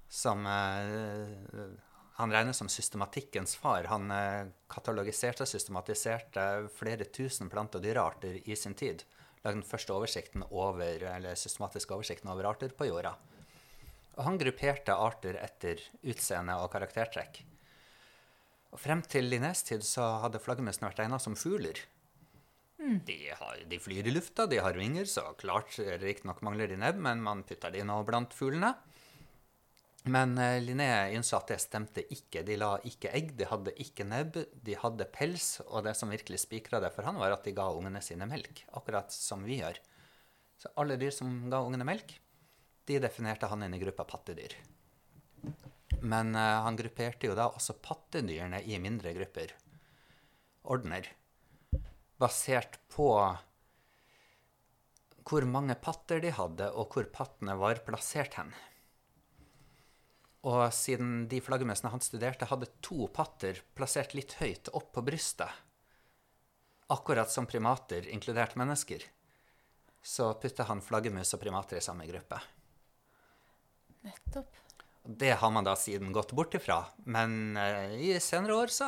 som 0.09 0.43
eh, 0.49 1.71
han 2.19 2.31
regnes 2.35 2.57
som 2.57 2.67
systematikkens 2.69 3.55
far. 3.55 3.85
Han 3.87 4.11
eh, 4.11 4.49
katalogiserte 4.67 5.45
og 5.45 5.47
systematiserte 5.47 6.45
flere 6.75 7.07
tusen 7.07 7.47
plante- 7.51 7.79
og 7.79 7.85
dyrearter 7.85 8.41
i 8.43 8.57
sin 8.59 8.75
tid. 8.75 9.05
Lagde 9.39 9.61
den 9.61 9.67
første 9.67 9.95
oversikten 9.95 10.43
over, 10.49 11.05
eller 11.13 11.39
systematiske 11.39 11.95
oversikten 11.95 12.27
over 12.33 12.49
arter 12.49 12.75
på 12.75 12.89
jorda. 12.89 13.13
Og 14.17 14.25
han 14.25 14.39
grupperte 14.41 14.97
arter 14.99 15.39
etter 15.39 15.79
utseende 16.03 16.57
og 16.59 16.67
karaktertrekk. 16.73 17.39
Og 18.75 18.83
frem 18.83 18.99
til 19.07 19.31
Linnés 19.31 19.63
tid 19.63 19.87
så 19.87 20.17
hadde 20.25 20.43
flaggermusene 20.43 20.89
vært 20.89 20.99
egna 21.05 21.21
som 21.23 21.39
fugler. 21.39 21.79
De, 22.79 23.19
har, 23.31 23.63
de 23.71 23.79
flyr 23.79 24.11
i 24.11 24.11
lufta, 24.11 24.43
de 24.47 24.59
har 24.59 24.75
vinger, 24.75 25.07
så 25.07 25.23
klart 25.39 25.79
riktignok 26.03 26.43
mangler 26.43 26.67
de 26.67 26.83
nebb, 26.83 26.99
men 26.99 27.23
man 27.23 27.47
putter 27.47 27.71
de 27.71 27.87
nå 27.87 28.01
blant 28.07 28.35
fuglene. 28.35 28.75
Men 30.07 30.37
eh, 30.37 30.61
Linné 30.63 31.11
innså 31.11 31.39
at 31.39 31.51
det 31.51 31.59
stemte 31.63 32.03
ikke. 32.13 32.43
De 32.47 32.55
la 32.59 32.71
ikke 32.87 33.11
egg, 33.15 33.33
de 33.39 33.47
hadde 33.49 33.75
ikke 33.83 34.07
nebb, 34.07 34.39
de 34.63 34.77
hadde 34.79 35.07
pels, 35.11 35.57
og 35.67 35.83
det 35.87 35.95
som 35.99 36.11
virkelig 36.13 36.39
spikra 36.45 36.79
det 36.83 36.93
for 36.95 37.07
han, 37.07 37.19
var 37.19 37.35
at 37.35 37.43
de 37.43 37.55
ga 37.55 37.67
ungene 37.75 38.01
sine 38.05 38.27
melk, 38.29 38.63
akkurat 38.79 39.11
som 39.13 39.43
vi 39.47 39.59
gjør. 39.59 39.81
Så 40.59 40.71
alle 40.79 40.99
dyr 40.99 41.13
som 41.15 41.49
ga 41.51 41.61
ungene 41.65 41.87
melk, 41.87 42.15
de 42.87 42.99
definerte 43.03 43.47
han 43.51 43.63
inn 43.65 43.75
i 43.75 43.81
gruppa 43.81 44.05
pattedyr. 44.07 44.55
Men 45.99 46.31
uh, 46.35 46.63
han 46.65 46.77
grupperte 46.79 47.27
jo 47.27 47.35
da 47.35 47.49
også 47.51 47.75
pattedyrene 47.83 48.61
i 48.63 48.79
mindre 48.81 49.13
grupper, 49.17 49.53
Ordner. 50.69 51.07
basert 52.19 52.75
på 52.91 53.07
hvor 55.29 55.45
mange 55.47 55.75
patter 55.79 56.19
de 56.23 56.31
hadde, 56.35 56.67
og 56.73 56.93
hvor 56.93 57.07
pattene 57.13 57.55
var 57.59 57.79
plassert 57.87 58.35
hen. 58.39 58.51
Og 60.47 60.61
siden 60.71 61.25
de 61.31 61.41
flaggermusene 61.43 61.91
han 61.91 62.03
studerte, 62.03 62.47
hadde 62.47 62.69
to 62.85 63.09
patter 63.11 63.59
plassert 63.75 64.13
litt 64.15 64.37
høyt 64.39 64.71
opp 64.71 64.93
på 64.95 65.03
brystet, 65.03 65.51
akkurat 66.89 67.29
som 67.31 67.45
primater, 67.45 68.07
inkludert 68.07 68.55
mennesker, 68.57 69.03
så 70.01 70.31
putta 70.39 70.65
han 70.69 70.81
flaggermus 70.81 71.35
og 71.35 71.43
primater 71.43 71.77
i 71.77 71.83
samme 71.83 72.07
gruppe. 72.07 72.39
Nettopp. 74.07 74.55
Det 75.03 75.31
har 75.41 75.51
man 75.51 75.65
da 75.65 75.73
siden 75.79 76.11
gått 76.13 76.31
bort 76.37 76.53
ifra, 76.55 76.83
men 77.09 77.57
eh, 77.57 77.95
i 77.97 78.09
senere 78.21 78.55
år 78.61 78.71
så 78.73 78.87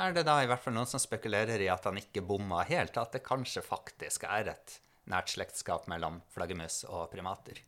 er 0.00 0.14
det 0.16 0.24
da 0.24 0.38
i 0.40 0.46
hvert 0.48 0.62
fall 0.62 0.76
noen 0.76 0.88
som 0.88 1.02
spekulerer 1.02 1.60
i 1.60 1.70
at 1.72 1.84
han 1.84 1.98
ikke 1.98 2.22
bomma 2.24 2.62
helt, 2.68 2.96
at 2.96 3.12
det 3.12 3.24
kanskje 3.26 3.64
faktisk 3.66 4.24
er 4.28 4.54
et 4.54 4.78
nært 5.10 5.32
slektskap 5.34 5.88
mellom 5.90 6.22
flaggermus 6.32 6.84
og 6.88 7.10
primater. 7.12 7.60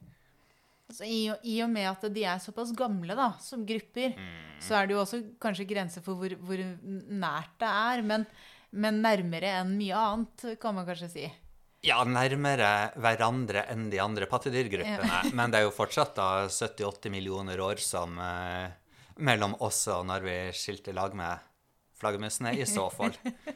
Altså, 0.90 1.06
i, 1.06 1.18
og- 1.30 1.44
I 1.46 1.60
og 1.62 1.70
med 1.70 1.86
at 1.86 2.06
de 2.12 2.24
er 2.26 2.40
såpass 2.42 2.72
gamle 2.76 3.14
da, 3.14 3.28
som 3.40 3.62
grupper, 3.66 4.16
så 4.60 4.74
er 4.80 4.88
det 4.90 4.96
jo 4.96 5.02
også 5.04 5.20
kanskje 5.40 5.68
grenser 5.70 6.02
for 6.02 6.18
hvor, 6.18 6.34
hvor 6.42 6.58
nært 6.60 7.52
det 7.62 7.68
er. 7.70 8.02
Men, 8.02 8.26
men 8.72 8.98
nærmere 9.04 9.52
enn 9.60 9.76
mye 9.78 9.94
annet, 9.94 10.48
kan 10.60 10.74
man 10.74 10.88
kanskje 10.88 11.08
si. 11.12 11.28
Ja, 11.86 12.02
nærmere 12.04 12.90
hverandre 13.00 13.62
enn 13.72 13.86
de 13.88 14.02
andre 14.02 14.26
pattedyrgruppene, 14.28 15.30
men 15.32 15.48
det 15.54 15.60
er 15.62 15.64
jo 15.64 15.70
fortsatt 15.72 16.12
da 16.18 16.26
70-80 16.50 17.14
millioner 17.14 17.62
år 17.64 17.80
som 17.80 18.18
eh, 18.20 18.66
mellom 19.24 19.54
oss 19.64 19.86
og 19.94 20.02
når 20.10 20.26
vi 20.26 20.34
skilte 20.52 20.92
lag 20.92 21.14
med 21.16 21.38
flaggermusene, 22.02 22.52
i 22.58 22.66
så 22.68 22.84
fall. 22.92 23.14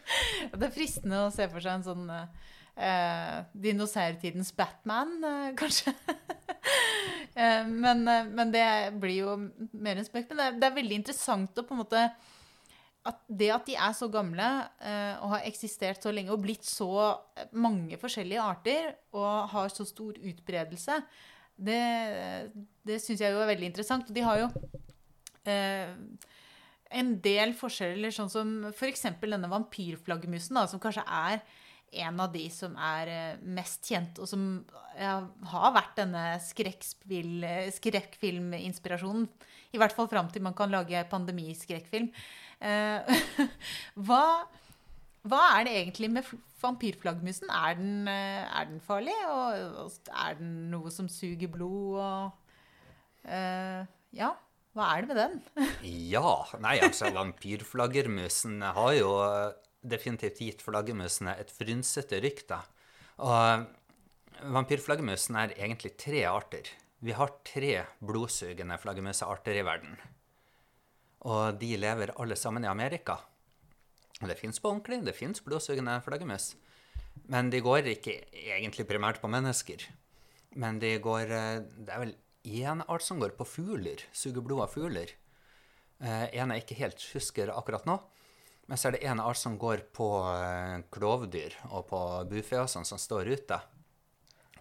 Det 0.55 0.67
er 0.67 0.73
fristende 0.73 1.27
å 1.27 1.31
se 1.35 1.47
for 1.53 1.61
seg 1.65 1.79
en 1.81 1.85
sånn 1.91 2.09
eh, 2.13 2.54
dinosaurtidens 2.75 4.53
Batman, 4.57 5.17
eh, 5.25 5.51
kanskje. 5.61 5.95
eh, 7.35 7.67
men, 7.69 8.09
eh, 8.09 8.31
men 8.31 8.55
det 8.55 8.69
blir 9.01 9.21
jo 9.23 9.37
mer 9.73 10.01
en 10.01 10.07
spøk. 10.07 10.31
Men 10.31 10.41
det 10.41 10.47
er, 10.47 10.57
det 10.59 10.71
er 10.71 10.81
veldig 10.81 10.99
interessant 11.03 11.61
å 11.61 11.67
på 11.67 11.77
en 11.77 11.85
måte 11.85 12.09
at 13.05 13.19
det 13.29 13.51
at 13.53 13.67
de 13.69 13.75
er 13.77 13.93
så 13.93 14.09
gamle 14.09 14.47
eh, 14.81 15.15
og 15.21 15.35
har 15.35 15.49
eksistert 15.49 16.01
så 16.01 16.13
lenge 16.15 16.33
og 16.33 16.41
blitt 16.41 16.65
så 16.65 16.89
mange 17.53 17.99
forskjellige 18.01 18.41
arter 18.41 18.95
og 19.13 19.51
har 19.53 19.69
så 19.69 19.85
stor 19.85 20.17
utbredelse, 20.17 21.03
det, 21.55 21.83
det 22.83 22.97
syns 23.05 23.21
jeg 23.21 23.35
jo 23.35 23.43
er 23.45 23.51
veldig 23.53 23.69
interessant. 23.69 24.09
Og 24.09 24.17
de 24.17 24.25
har 24.25 24.41
jo 24.41 24.49
eh, 25.53 25.93
en 26.95 27.13
del 27.23 27.53
forskjeller, 27.59 28.15
sånn 28.15 28.33
som 28.33 28.57
f.eks. 28.73 29.05
denne 29.21 29.53
vampyrflaggermusen, 29.53 30.59
som 30.71 30.83
kanskje 30.83 31.05
er 31.05 31.45
en 32.03 32.21
av 32.25 32.33
de 32.35 32.45
som 32.53 32.75
er 32.81 33.11
eh, 33.13 33.43
mest 33.57 33.87
kjent, 33.91 34.19
og 34.23 34.29
som 34.31 34.45
ja, 34.99 35.17
har 35.53 35.75
vært 35.75 35.97
denne 36.01 36.25
skrekkspill- 36.43 37.71
skrekkfilminspirasjonen. 37.79 39.29
I 39.75 39.81
hvert 39.83 39.95
fall 39.97 40.11
fram 40.11 40.29
til 40.31 40.45
man 40.47 40.55
kan 40.57 40.71
lage 40.73 41.03
pandemiskrekkfilm. 41.11 42.11
Eh, 42.65 43.25
hva, 44.07 44.23
hva 45.27 45.43
er 45.57 45.67
det 45.67 45.75
egentlig 45.81 46.13
med 46.15 46.31
vampyrflaggmusen? 46.63 47.51
Er, 47.51 47.77
den, 47.81 48.09
eh, 48.09 48.45
er 48.47 48.71
den 48.71 48.81
farlig? 48.85 49.17
Og, 49.29 49.85
og 49.85 50.15
er 50.15 50.39
den 50.41 50.55
noe 50.73 50.93
som 50.95 51.11
suger 51.11 51.51
blod? 51.53 52.01
Og 52.01 53.29
eh, 53.29 53.85
Ja, 54.15 54.33
hva 54.75 54.89
er 54.95 55.05
det 55.05 55.11
med 55.11 55.21
den? 55.21 55.37
Ja, 56.15 56.37
nei, 56.63 56.79
altså, 56.83 57.11
vampyrflaggermusen 57.15 58.63
har 58.63 58.93
jo 58.99 59.11
definitivt 59.85 60.41
gitt 60.41 60.65
flaggermusene 60.65 61.37
et 61.41 61.53
frynsete 61.53 62.21
rykte. 62.25 62.59
Og 63.25 63.67
vampyrflaggermusen 64.55 65.39
er 65.41 65.55
egentlig 65.59 65.95
tre 66.01 66.25
arter. 66.29 66.71
Vi 67.05 67.13
har 67.13 67.37
tre 67.45 67.85
blodsugende 68.01 68.79
flaggermusearter 68.81 69.61
i 69.61 69.65
verden. 69.67 69.97
Og 71.29 71.61
de 71.61 71.75
lever 71.81 72.15
alle 72.21 72.37
sammen 72.37 72.65
i 72.65 72.71
Amerika. 72.71 73.19
Og 74.23 74.31
det 74.31 74.39
fins 74.39 74.61
på 74.61 74.71
ordentlig, 74.71 75.03
det 75.05 75.17
fins 75.17 75.43
blodsugende 75.45 75.99
flaggermus. 76.05 76.55
Men 77.31 77.51
de 77.53 77.61
går 77.65 77.91
ikke 77.93 78.19
egentlig 78.33 78.87
primært 78.89 79.21
på 79.23 79.31
mennesker. 79.31 79.85
Men 80.59 80.79
de 80.83 80.97
går 81.03 81.31
eh, 81.35 81.63
Det 81.63 81.93
er 81.93 82.03
vel 82.03 82.15
én 82.45 82.83
art 82.87 83.03
som 83.03 83.21
går 83.21 83.35
på 83.39 83.47
fugler, 83.49 84.03
suger 84.13 84.45
blod 84.45 84.67
av 84.67 84.75
fugler. 84.75 85.15
Eh, 86.01 86.27
en 86.41 86.53
jeg 86.53 86.65
ikke 86.65 86.81
helt 86.83 87.07
husker 87.15 87.53
akkurat 87.55 87.87
nå. 87.89 87.99
Men 88.67 88.81
så 88.81 88.89
er 88.89 88.97
det 88.97 89.05
en 89.05 89.21
art 89.21 89.39
som 89.39 89.59
går 89.61 89.85
på 89.93 90.09
eh, 90.31 90.79
klovdyr 90.95 91.57
og 91.71 91.87
på 91.91 92.01
bufe 92.31 92.63
og 92.63 92.71
sånn, 92.73 92.87
som 92.89 93.01
står 93.01 93.29
ute. 93.35 93.59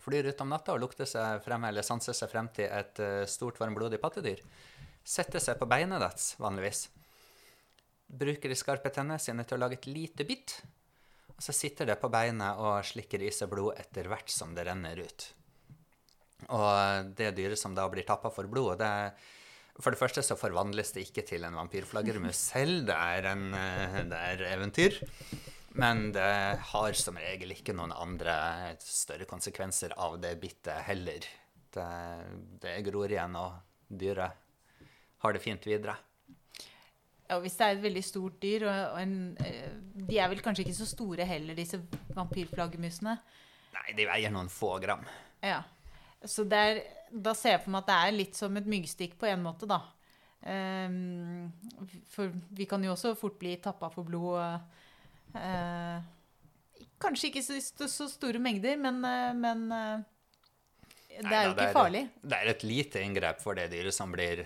Flyr 0.03 0.27
ut 0.27 0.41
om 0.43 0.51
natta 0.51 0.73
og 0.75 0.81
lukter 0.83 1.07
seg 1.07 1.39
frem, 1.45 1.63
eller 1.69 1.85
sanser 1.87 2.15
seg 2.17 2.31
frem 2.31 2.49
til 2.55 2.67
et 2.67 2.99
eh, 2.99 3.23
stort, 3.31 3.61
varmblodig 3.61 4.01
pattedyr. 4.03 4.41
Setter 5.03 5.39
seg 5.43 5.55
på 5.59 5.67
beinet 5.71 6.03
dets, 6.03 6.33
vanligvis. 6.39 6.89
Bruker 8.07 8.51
de 8.51 8.57
skarpe 8.59 8.91
tennene 8.91 9.21
sine 9.23 9.45
til 9.47 9.55
å 9.55 9.63
lage 9.63 9.79
et 9.79 9.87
lite 9.87 10.27
bitt. 10.27 10.57
Og 11.33 11.39
så 11.41 11.55
sitter 11.55 11.87
det 11.87 11.95
på 12.01 12.11
beinet 12.11 12.59
og 12.59 12.83
slikker 12.85 13.23
i 13.23 13.31
seg 13.33 13.49
blod 13.51 13.79
etter 13.79 14.11
hvert 14.11 14.29
som 14.31 14.51
det 14.55 14.67
renner 14.67 14.99
ut. 14.99 15.29
Og 16.51 17.13
det 17.15 17.31
dyret 17.37 17.59
som 17.59 17.75
da 17.75 17.87
blir 17.91 18.03
tappa 18.07 18.31
for 18.33 18.51
blod, 18.51 18.83
det 18.83 18.91
For 19.81 19.89
det 19.89 19.97
første 19.97 20.21
så 20.21 20.37
forvandles 20.37 20.93
det 20.93 21.07
ikke 21.07 21.23
til 21.25 21.45
en 21.47 21.57
vampyrflaggermus 21.57 22.37
selv, 22.53 22.83
det 22.89 22.93
er, 22.93 23.29
en, 23.31 23.47
eh, 23.57 23.99
det 24.09 24.19
er 24.19 24.45
eventyr. 24.51 24.99
Men 25.81 26.11
det 26.13 26.61
har 26.69 26.97
som 26.99 27.17
regel 27.17 27.55
ikke 27.55 27.73
noen 27.73 27.95
andre 27.95 28.35
større 28.83 29.25
konsekvenser 29.25 29.95
av 29.97 30.19
det 30.21 30.35
bittet 30.41 30.85
heller. 30.85 31.25
Det, 31.73 31.89
det 32.61 32.75
gror 32.85 33.09
igjen, 33.09 33.33
og 33.39 33.55
dyret 33.89 34.37
har 35.23 35.33
det 35.33 35.41
fint 35.41 35.65
videre. 35.65 35.97
Ja, 37.29 37.39
hvis 37.41 37.55
det 37.57 37.65
er 37.65 37.77
et 37.77 37.85
veldig 37.87 38.03
stort 38.05 38.37
dyr, 38.43 38.67
og, 38.67 38.79
og 38.93 38.99
en, 39.01 39.15
eh, 39.41 39.71
de 39.95 40.19
er 40.21 40.29
vel 40.29 40.43
kanskje 40.45 40.67
ikke 40.67 40.77
så 40.77 40.89
store 40.91 41.25
heller, 41.25 41.57
disse 41.57 41.79
vampyrflaggermusene. 42.13 43.15
Nei, 43.73 43.87
de 43.97 44.05
veier 44.05 44.33
noen 44.33 44.51
få 44.53 44.75
gram. 44.83 45.01
Ja. 45.41 45.63
Så 46.29 46.45
er, 46.55 46.81
da 47.11 47.33
ser 47.37 47.57
jeg 47.57 47.63
for 47.65 47.73
meg 47.75 47.83
at 47.83 47.91
det 47.91 47.97
er 47.99 48.15
litt 48.15 48.39
som 48.39 48.55
et 48.59 48.69
myggstikk 48.69 49.17
på 49.19 49.27
en 49.29 49.43
måte, 49.43 49.69
da. 49.69 49.81
Um, 50.43 51.51
for 52.11 52.31
vi 52.51 52.67
kan 52.67 52.83
jo 52.83 52.93
også 52.93 53.13
fort 53.19 53.37
bli 53.39 53.55
tappa 53.63 53.89
for 53.93 54.07
blod. 54.07 54.39
Uh, 55.33 55.99
kanskje 57.03 57.29
ikke 57.31 57.43
så, 57.45 57.59
så 57.87 58.09
store 58.11 58.41
mengder, 58.43 58.75
men, 58.79 58.99
eh, 59.07 59.29
men 59.35 59.63
uh, 59.71 60.03
det 61.13 61.23
Nei 61.27 61.37
er 61.37 61.47
jo 61.47 61.55
ikke 61.55 61.71
farlig. 61.75 62.03
Det 62.21 62.39
er 62.39 62.51
et 62.53 62.65
lite 62.67 63.03
inngrep 63.03 63.41
for 63.43 63.57
det 63.57 63.69
dyret 63.73 63.95
som 63.95 64.11
blir 64.13 64.45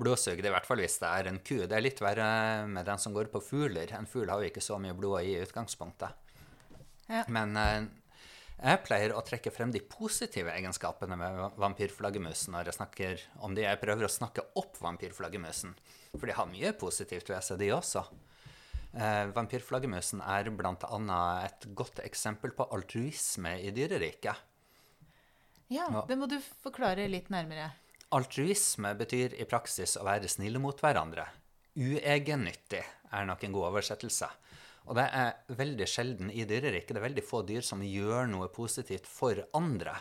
blodsugd, 0.00 0.44
i 0.46 0.52
hvert 0.52 0.66
fall 0.66 0.82
hvis 0.82 0.98
det 1.02 1.10
er 1.10 1.30
en 1.30 1.40
ku. 1.42 1.56
Det 1.66 1.76
er 1.76 1.84
litt 1.84 2.00
verre 2.02 2.26
med 2.70 2.86
den 2.86 3.00
som 3.02 3.14
går 3.14 3.30
på 3.32 3.42
fugler. 3.44 3.90
En 3.96 4.08
fugl 4.08 4.30
har 4.30 4.42
jo 4.42 4.50
ikke 4.50 4.64
så 4.64 4.78
mye 4.82 4.96
blod 4.96 5.22
i 5.26 5.36
utgangspunktet. 5.42 6.28
Ja. 7.10 7.24
Men 7.32 7.56
eh, 7.58 7.88
jeg 8.62 8.82
pleier 8.84 9.12
å 9.16 9.22
trekke 9.24 9.50
frem 9.54 9.70
de 9.72 9.80
positive 9.80 10.52
egenskapene 10.52 11.16
med 11.16 11.36
va- 11.38 11.50
vampyrflaggermusen 11.62 12.52
når 12.54 12.68
jeg 12.70 12.76
snakker 12.76 13.22
om 13.46 13.54
de. 13.56 13.62
Jeg 13.64 13.80
prøver 13.80 14.04
å 14.04 14.12
snakke 14.12 14.44
opp 14.60 14.76
vampyrflaggermusen, 14.82 15.72
for 16.18 16.26
de 16.26 16.36
har 16.36 16.46
mye 16.50 16.72
positivt 16.76 17.28
ved 17.32 17.42
seg, 17.46 17.58
de 17.62 17.70
også. 17.76 18.04
Eh, 18.92 19.26
vampyrflaggermusen 19.36 20.20
er 20.26 20.50
bl.a. 20.50 20.74
et 21.46 21.68
godt 21.78 22.00
eksempel 22.04 22.50
på 22.56 22.66
altruisme 22.74 23.56
i 23.62 23.70
dyreriket. 23.70 24.36
Ja, 25.70 25.86
Ja. 25.90 26.04
det 26.08 26.18
må 26.18 26.26
du 26.28 26.38
forklare 26.64 27.08
litt 27.08 27.28
nærmere. 27.30 27.70
Altruisme 28.12 28.90
betyr 28.98 29.36
i 29.38 29.44
praksis 29.46 29.96
å 29.96 30.02
være 30.04 30.26
snille 30.28 30.58
mot 30.58 30.76
hverandre. 30.82 31.28
Uegennyttig 31.78 32.82
er 33.12 33.24
nok 33.26 33.44
en 33.46 33.52
god 33.54 33.68
oversettelse. 33.72 34.28
Og 34.88 34.96
det 34.98 35.06
er 35.14 35.56
veldig 35.58 35.86
sjelden 35.88 36.30
i 36.32 36.46
dyreriket. 36.48 36.94
Det 36.94 37.00
er 37.00 37.08
veldig 37.08 37.26
få 37.26 37.42
dyr 37.46 37.64
som 37.66 37.84
gjør 37.84 38.30
noe 38.30 38.48
positivt 38.52 39.06
for 39.08 39.42
andre. 39.56 39.94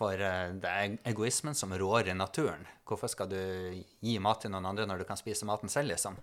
For 0.00 0.16
eh, 0.16 0.52
det 0.56 0.70
er 0.70 0.98
egoismen 1.12 1.56
som 1.56 1.74
rår 1.76 2.10
i 2.10 2.16
naturen. 2.16 2.66
Hvorfor 2.88 3.12
skal 3.12 3.30
du 3.30 3.40
gi 4.00 4.18
mat 4.22 4.42
til 4.42 4.52
noen 4.52 4.68
andre 4.72 4.88
når 4.88 5.02
du 5.02 5.08
kan 5.08 5.20
spise 5.20 5.48
maten 5.48 5.72
selv, 5.72 5.92
liksom? 5.92 6.18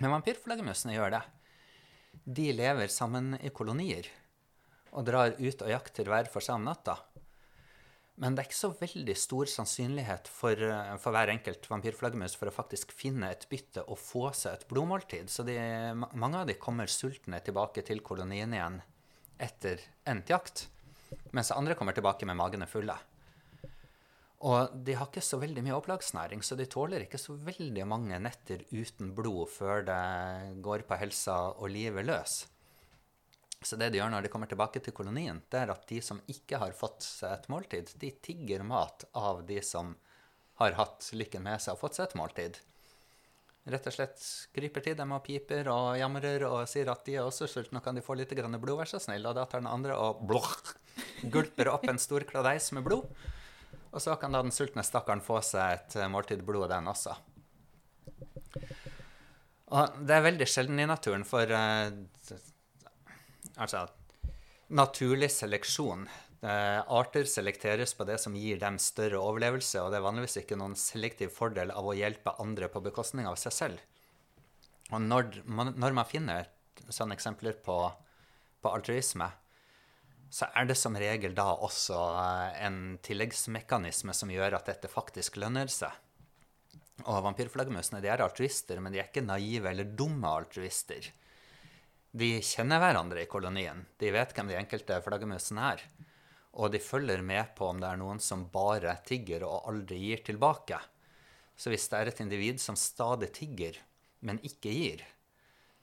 Men 0.00 0.12
vampyrflaggermusene 0.12 0.96
gjør 0.96 1.16
det. 1.16 1.24
De 2.26 2.50
lever 2.56 2.90
sammen 2.92 3.36
i 3.40 3.52
kolonier 3.54 4.08
og 4.96 5.04
drar 5.06 5.36
ut 5.36 5.62
og 5.62 5.70
jakter 5.70 6.08
hver 6.08 6.28
for 6.32 6.44
seg 6.44 6.58
om 6.58 6.66
natta. 6.66 6.96
Men 8.16 8.32
det 8.32 8.42
er 8.42 8.48
ikke 8.48 8.56
så 8.56 8.70
veldig 8.72 9.14
stor 9.20 9.48
sannsynlighet 9.52 10.28
for, 10.32 10.56
eh, 10.56 10.94
for 11.02 11.12
hver 11.12 11.32
enkelt 11.34 11.66
vampyrflaggermus 11.68 12.36
for 12.40 12.48
å 12.48 12.54
faktisk 12.54 12.94
finne 12.96 13.28
et 13.30 13.44
bytte 13.50 13.84
og 13.84 14.00
få 14.00 14.30
seg 14.32 14.56
et 14.56 14.68
blodmåltid. 14.70 15.28
Så 15.28 15.44
de, 15.44 15.58
mange 15.94 16.40
av 16.40 16.46
de 16.48 16.56
kommer 16.56 16.88
sultne 16.88 17.42
tilbake 17.44 17.84
til 17.84 18.00
kolonien 18.00 18.56
igjen 18.56 18.80
etter 19.38 19.84
endt 20.08 20.32
jakt. 20.32 20.64
Mens 21.36 21.52
andre 21.52 21.76
kommer 21.76 21.92
tilbake 21.92 22.24
med 22.26 22.40
magene 22.40 22.66
fulle. 22.70 22.96
Og 24.46 24.72
de 24.84 24.96
har 24.96 25.08
ikke 25.08 25.24
så 25.24 25.38
veldig 25.40 25.62
mye 25.64 25.76
opplagsnæring, 25.76 26.42
så 26.44 26.56
de 26.56 26.66
tåler 26.68 27.04
ikke 27.04 27.20
så 27.20 27.36
veldig 27.36 27.86
mange 27.88 28.18
netter 28.20 28.64
uten 28.72 29.14
blod 29.16 29.48
før 29.52 29.84
det 29.88 30.02
går 30.64 30.84
på 30.88 30.98
helsa 31.00 31.38
og 31.56 31.72
livet 31.72 32.04
løs. 32.08 32.44
Så 33.66 33.74
det 33.80 33.88
de 33.90 33.98
gjør 33.98 34.12
når 34.12 34.22
de 34.22 34.30
kommer 34.30 34.46
tilbake 34.46 34.78
til 34.78 34.94
kolonien, 34.94 35.40
det 35.50 35.58
er 35.64 35.72
at 35.74 35.88
de 35.90 35.98
som 36.04 36.20
ikke 36.30 36.60
har 36.62 36.74
fått 36.76 37.02
seg 37.02 37.32
et 37.34 37.48
måltid, 37.50 37.90
de 37.98 38.12
tigger 38.22 38.62
mat 38.62 39.08
av 39.18 39.42
de 39.48 39.58
som 39.66 39.96
har 40.60 40.76
hatt 40.78 41.08
lykken 41.18 41.42
med 41.42 41.58
seg 41.64 41.74
og 41.74 41.82
fått 41.82 41.98
seg 41.98 42.06
et 42.06 42.16
måltid. 42.20 42.60
Rett 43.66 43.88
og 43.90 43.96
slett 43.96 44.22
griper 44.54 44.84
til 44.84 44.94
dem 44.94 45.16
og 45.16 45.24
piper 45.26 45.66
og 45.72 45.98
jamrer 45.98 46.46
og 46.46 46.60
sier 46.70 46.86
at 46.92 47.02
de 47.08 47.18
er 47.18 47.26
også 47.26 47.48
sultne, 47.50 47.80
og 47.80 47.88
kan 47.88 47.98
de 47.98 48.04
få 48.06 48.14
litt 48.14 48.30
blod, 48.38 48.76
vær 48.78 48.86
så 48.86 49.02
snill? 49.02 49.26
Og 49.26 49.34
da 49.34 49.48
tar 49.50 49.64
den 49.64 49.72
andre 49.72 49.98
og 49.98 50.22
blåh, 50.22 50.52
gulper 51.34 51.72
opp 51.74 51.88
en 51.90 51.98
stor 51.98 52.22
kladeis 52.28 52.70
med 52.70 52.86
blod. 52.86 53.10
Og 53.90 54.02
så 54.02 54.14
kan 54.20 54.30
da 54.30 54.44
den 54.46 54.54
sultne 54.54 54.86
stakkaren 54.86 55.24
få 55.24 55.40
seg 55.42 55.80
et 55.80 55.96
eh, 55.98 56.10
måltid 56.12 56.46
blod, 56.46 56.68
den 56.70 56.86
også. 56.92 57.16
Og 59.74 59.98
det 60.06 60.14
er 60.14 60.28
veldig 60.28 60.46
sjelden 60.46 60.78
i 60.78 60.86
naturen, 60.86 61.26
for 61.26 61.50
eh, 61.50 61.90
altså 63.56 63.86
naturlig 64.68 65.30
seleksjon. 65.32 66.06
Eh, 66.46 66.80
arter 66.92 67.24
selekteres 67.24 67.94
på 67.96 68.04
det 68.08 68.18
som 68.22 68.36
gir 68.36 68.60
dem 68.60 68.78
større 68.82 69.20
overlevelse, 69.22 69.80
og 69.82 69.92
det 69.92 70.00
er 70.00 70.06
vanligvis 70.06 70.40
ikke 70.42 70.58
noen 70.58 70.76
selektiv 70.78 71.32
fordel 71.34 71.72
av 71.74 71.86
å 71.86 71.96
hjelpe 71.96 72.36
andre 72.42 72.68
på 72.72 72.82
bekostning 72.84 73.28
av 73.28 73.38
seg 73.40 73.54
selv. 73.56 73.80
Og 74.92 75.00
når 75.02 75.40
man, 75.48 75.72
når 75.74 75.96
man 75.96 76.08
finner 76.08 76.50
sånne 76.92 77.16
eksempler 77.16 77.56
på, 77.64 77.78
på 78.62 78.72
altruisme, 78.72 79.30
så 80.30 80.48
er 80.58 80.66
det 80.68 80.76
som 80.78 80.96
regel 80.98 81.34
da 81.34 81.48
også 81.54 81.96
eh, 82.20 82.64
en 82.66 82.80
tilleggsmekanisme 83.06 84.14
som 84.14 84.32
gjør 84.32 84.58
at 84.58 84.68
dette 84.70 84.90
faktisk 84.92 85.38
lønner 85.40 85.70
seg. 85.72 85.94
Og 87.06 87.22
vampyrflaggermusene 87.26 88.00
er 88.04 88.22
altruister, 88.24 88.80
men 88.80 88.92
de 88.92 89.00
er 89.02 89.08
ikke 89.10 89.24
naive 89.24 89.70
eller 89.70 89.88
dumme 89.98 90.30
altruister. 90.32 91.10
De 92.16 92.28
kjenner 92.40 92.80
hverandre 92.80 93.26
i 93.26 93.28
kolonien. 93.28 93.82
De 94.00 94.08
vet 94.14 94.30
hvem 94.32 94.48
de 94.48 94.56
enkelte 94.56 94.96
flaggermusene 95.04 95.64
er. 95.74 95.82
Og 96.56 96.70
de 96.72 96.80
følger 96.80 97.20
med 97.20 97.50
på 97.58 97.66
om 97.68 97.80
det 97.82 97.90
er 97.90 97.98
noen 98.00 98.22
som 98.24 98.46
bare 98.52 98.94
tigger 99.04 99.44
og 99.44 99.66
aldri 99.68 99.98
gir 100.00 100.22
tilbake. 100.24 100.78
Så 101.56 101.68
hvis 101.72 101.84
det 101.92 101.98
er 101.98 102.10
et 102.10 102.22
individ 102.24 102.62
som 102.62 102.78
stadig 102.80 103.28
tigger, 103.36 103.76
men 104.24 104.40
ikke 104.48 104.72
gir, 104.72 105.02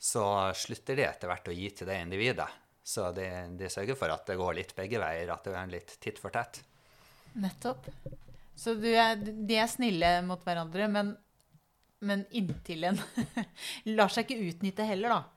så 0.01 0.25
slutter 0.57 0.97
de 0.97 1.05
etter 1.05 1.29
hvert 1.29 1.51
å 1.51 1.53
gi 1.53 1.69
til 1.69 1.91
det 1.91 1.99
individet. 2.01 2.49
Så 2.83 3.11
de, 3.15 3.27
de 3.59 3.69
sørger 3.69 3.97
for 3.99 4.15
at 4.15 4.25
det 4.27 4.39
går 4.41 4.57
litt 4.57 4.73
begge 4.75 5.03
veier, 5.05 5.29
at 5.29 5.45
det 5.45 5.53
er 5.55 5.69
litt 5.69 5.95
titt 6.01 6.17
for 6.19 6.33
tett. 6.33 6.63
Nettopp. 7.37 7.85
Så 8.57 8.73
er, 8.89 9.21
de 9.21 9.61
er 9.61 9.69
snille 9.69 10.15
mot 10.25 10.41
hverandre, 10.41 10.89
men, 10.89 11.13
men 12.01 12.25
inntil 12.33 12.89
en 12.89 12.99
Lar 13.93 14.09
seg 14.13 14.25
ikke 14.25 14.49
utnytte 14.49 14.89
heller, 14.89 15.13
da. 15.19 15.32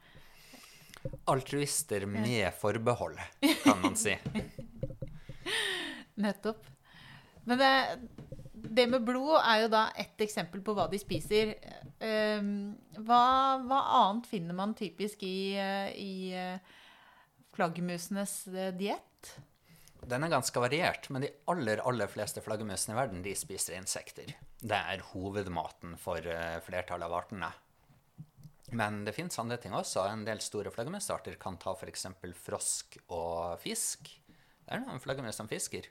Altruister 1.31 2.07
med 2.07 2.53
forbehold, 2.61 3.19
kan 3.62 3.81
man 3.83 3.97
si. 3.99 4.16
Nettopp. 6.14 6.66
Men 7.45 7.59
det, 7.61 7.73
det 8.53 8.87
med 8.90 9.05
blod 9.07 9.37
er 9.38 9.64
jo 9.66 9.73
da 9.73 9.83
ett 9.99 10.21
eksempel 10.25 10.62
på 10.64 10.75
hva 10.77 10.88
de 10.90 10.99
spiser. 10.99 11.55
Ehm, 12.03 12.75
Hva, 12.97 13.21
hva 13.62 13.83
annet 14.01 14.27
finner 14.31 14.57
man 14.57 14.75
typisk 14.77 15.23
i, 15.27 15.55
i 15.57 16.14
eh, 16.35 16.59
flaggermusenes 17.57 18.47
eh, 18.49 18.73
diett? 18.77 19.37
Den 20.07 20.23
er 20.23 20.31
ganske 20.31 20.61
variert, 20.62 21.09
men 21.11 21.25
de 21.25 21.31
aller, 21.51 21.81
aller 21.87 22.11
fleste 22.11 22.42
flaggermusene 22.45 22.95
i 22.95 22.99
verden 22.99 23.23
de 23.25 23.33
spiser 23.38 23.79
insekter. 23.79 24.35
Det 24.61 24.77
er 24.77 25.03
hovedmaten 25.12 25.97
for 26.01 26.23
eh, 26.23 26.59
flertallet 26.66 27.09
av 27.09 27.16
artene. 27.21 27.53
Men 28.74 29.05
det 29.07 29.14
fins 29.14 29.38
andre 29.38 29.59
ting 29.62 29.74
også. 29.76 30.02
En 30.11 30.24
del 30.26 30.40
store 30.42 30.72
flaggermusarter 30.74 31.37
kan 31.38 31.59
ta 31.62 31.74
f.eks. 31.76 32.09
frosk 32.42 32.98
og 33.07 33.61
fisk. 33.62 34.11
Det 34.66 34.74
er 34.74 34.83
noen 34.83 35.02
flaggermus 35.02 35.38
som 35.38 35.50
fisker. 35.50 35.87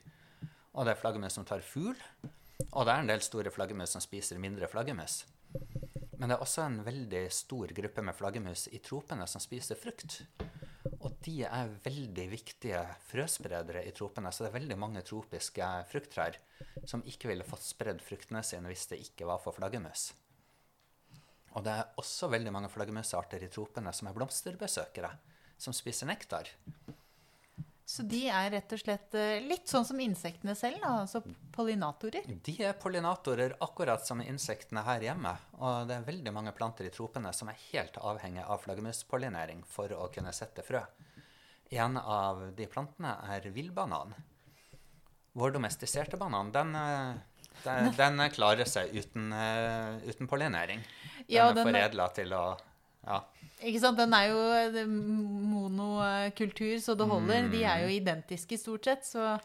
Og 0.76 0.84
det 0.84 0.92
er 0.92 1.00
flaggermus 1.00 1.38
som 1.38 1.46
tar 1.48 1.64
fugl. 1.64 1.96
Og 2.72 2.84
det 2.84 2.92
er 2.92 3.00
en 3.00 3.08
del 3.08 3.24
store 3.24 3.52
flaggermus 3.52 3.94
som 3.96 4.04
spiser 4.04 4.40
mindre 4.40 4.68
flaggermus. 4.68 5.22
Men 6.16 6.28
det 6.28 6.36
er 6.36 6.44
også 6.44 6.64
en 6.64 6.78
veldig 6.84 7.24
stor 7.32 7.72
gruppe 7.76 8.04
med 8.04 8.16
flaggermus 8.16 8.66
i 8.72 8.80
tropene 8.84 9.26
som 9.28 9.40
spiser 9.40 9.80
frukt. 9.80 10.22
Og 11.00 11.16
de 11.24 11.42
er 11.46 11.72
veldig 11.84 12.26
viktige 12.32 12.82
frøspredere 13.08 13.84
i 13.86 13.92
tropene, 13.96 14.32
så 14.32 14.44
det 14.44 14.50
er 14.50 14.58
veldig 14.58 14.78
mange 14.80 15.04
tropiske 15.06 15.68
frukttrær 15.90 16.38
som 16.88 17.04
ikke 17.08 17.30
ville 17.30 17.46
fått 17.46 17.66
spredd 17.66 18.04
fruktene 18.04 18.42
sine 18.46 18.72
hvis 18.72 18.88
det 18.92 19.02
ikke 19.04 19.28
var 19.28 19.42
for 19.44 19.56
flaggermus. 19.56 20.10
Og 21.56 21.64
det 21.64 21.72
er 21.72 21.96
også 22.00 22.28
veldig 22.28 22.52
mange 22.52 22.70
flaggermusarter 22.70 23.42
i 23.46 23.50
tropene 23.52 23.92
som 23.96 24.10
er 24.10 24.16
blomsterbesøkere, 24.16 25.10
som 25.56 25.72
spiser 25.76 26.10
nektar. 26.10 26.52
Så 27.86 28.02
de 28.02 28.24
er 28.26 28.48
rett 28.50 28.72
og 28.74 28.80
slett 28.82 29.14
eh, 29.14 29.44
litt 29.46 29.70
sånn 29.70 29.84
som 29.86 30.00
insektene 30.02 30.56
selv, 30.58 30.80
da, 30.82 31.04
altså 31.04 31.20
pollinatorer. 31.54 32.26
De 32.26 32.54
er 32.66 32.74
pollinatorer 32.82 33.54
akkurat 33.62 34.02
som 34.02 34.20
insektene 34.24 34.82
her 34.88 35.04
hjemme, 35.06 35.32
og 35.60 35.86
det 35.86 35.94
er 35.94 36.08
veldig 36.08 36.32
mange 36.34 36.52
planter 36.56 36.88
i 36.88 36.90
tropene 36.90 37.30
som 37.32 37.52
er 37.52 37.60
helt 37.68 37.94
avhengig 38.02 38.42
av 38.42 38.64
flaggermuspollinering 38.64 39.62
for 39.70 39.94
å 39.94 40.10
kunne 40.10 40.34
sette 40.34 40.66
frø. 40.66 40.82
En 41.78 41.94
av 42.02 42.42
de 42.58 42.66
plantene 42.70 43.14
er 43.30 43.46
villbanan. 43.54 44.16
Vår 45.38 45.54
domestiserte 45.54 46.18
banan, 46.18 46.50
den, 46.50 46.74
eh, 46.74 47.22
den, 47.64 47.92
den 47.96 48.30
klarer 48.34 48.66
seg 48.68 48.92
uten, 48.94 49.32
eh, 49.32 49.96
uten 50.10 50.26
pollinering. 50.28 50.80
Den 50.82 51.24
Ja, 51.28 51.48
den 51.52 51.66
er- 51.66 51.72
foredla 51.72 52.08
til 52.14 52.32
å 52.36 52.44
ja, 53.06 53.20
Ikke 53.62 53.80
sant? 53.80 53.96
Den 53.98 54.12
er 54.14 54.28
jo 54.28 54.40
eh, 54.52 54.86
monokultur, 54.86 56.76
så 56.82 56.94
det 56.98 57.06
holder. 57.08 57.48
De 57.52 57.62
er 57.64 57.84
jo 57.84 57.88
Mm. 57.88 57.96
identiske 58.02 58.58
stort 58.58 58.84
sett, 58.84 59.04
så 59.04 59.40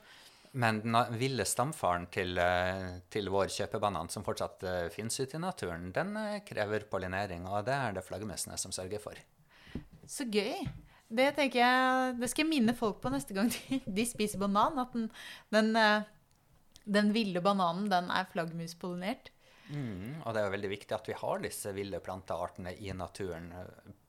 Men 0.54 0.82
den 0.82 0.96
ville 1.18 1.46
stamfaren 1.46 2.08
til, 2.12 2.38
eh, 2.38 3.00
til 3.10 3.30
vår 3.30 3.46
kjøpebanan, 3.48 4.10
som 4.12 4.22
fortsatt 4.22 4.64
uh, 4.64 4.90
finnes 4.90 5.18
ute 5.18 5.36
i 5.36 5.40
naturen, 5.40 5.94
den 5.94 6.18
eh, 6.18 6.40
krever 6.42 6.82
pollinering, 6.90 7.46
og 7.48 7.64
det 7.66 7.74
er 7.74 7.94
det 7.94 8.04
flaggermusene 8.04 8.58
som 8.60 8.70
sørger 8.72 9.00
for. 9.00 9.14
Så 10.06 10.26
gøy. 10.30 10.68
Det 11.10 11.36
tenker 11.38 11.60
jeg, 11.60 12.18
det 12.20 12.30
skal 12.30 12.44
jeg 12.46 12.50
minne 12.50 12.76
folk 12.76 13.00
på 13.02 13.10
neste 13.12 13.34
gang 13.34 13.48
de, 13.50 13.80
de 13.88 14.06
spiser 14.06 14.40
banan. 14.40 14.78
At 14.80 14.92
den, 14.92 15.10
den, 15.52 15.74
eh, 15.76 16.04
den 16.84 17.12
ville 17.14 17.42
bananen, 17.44 17.90
den 17.92 18.10
er 18.14 18.30
flaggermuspollinert. 18.32 19.32
Mm, 19.72 20.20
og 20.26 20.34
det 20.34 20.42
er 20.42 20.48
jo 20.48 20.56
veldig 20.56 20.72
viktig 20.74 20.96
at 20.98 21.08
vi 21.08 21.16
har 21.16 21.44
disse 21.44 21.72
ville 21.76 22.02
planteartene 22.04 22.74
i 22.84 22.92
naturen. 22.98 23.52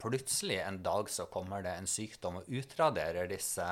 Plutselig 0.02 0.58
en 0.62 0.80
dag 0.82 1.10
så 1.12 1.28
kommer 1.30 1.62
det 1.62 1.76
en 1.78 1.86
sykdom 1.86 2.40
og 2.40 2.50
utraderer 2.50 3.30
disse 3.30 3.66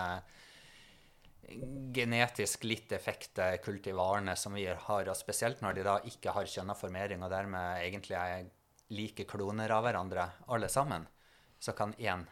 genetisk 1.91 2.65
litt 2.69 2.93
effekte 2.95 3.57
kultivarene 3.65 4.37
som 4.39 4.55
vi 4.55 4.69
har, 4.71 5.09
og 5.09 5.19
spesielt 5.19 5.65
når 5.65 5.79
de 5.79 5.87
da 5.87 5.97
ikke 6.07 6.35
har 6.37 6.47
kjønna 6.47 6.77
formering 6.79 7.25
og 7.27 7.33
dermed 7.33 7.83
egentlig 7.83 8.19
er 8.21 8.51
like 8.95 9.27
kloner 9.31 9.73
av 9.75 9.87
hverandre 9.87 10.29
alle 10.51 10.69
sammen, 10.71 11.09
så 11.59 11.75
kan 11.77 11.95
én 11.99 12.23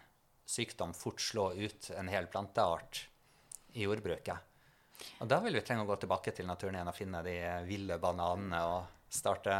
sykdom 0.48 0.94
fort 0.94 1.20
slå 1.20 1.50
ut 1.58 1.90
en 1.98 2.08
hel 2.08 2.28
planteart 2.30 3.08
i 3.74 3.84
jordbruket. 3.84 4.47
Og 5.22 5.28
da 5.30 5.38
vil 5.44 5.54
vi 5.58 5.62
trenge 5.66 5.84
å 5.84 5.88
gå 5.88 5.96
tilbake 6.02 6.32
til 6.34 6.46
naturen 6.48 6.74
igjen 6.78 6.90
og 6.90 6.96
finne 6.96 7.22
de 7.26 7.34
ville 7.68 7.98
bananene 8.02 8.60
og 8.66 8.86
starte, 9.12 9.54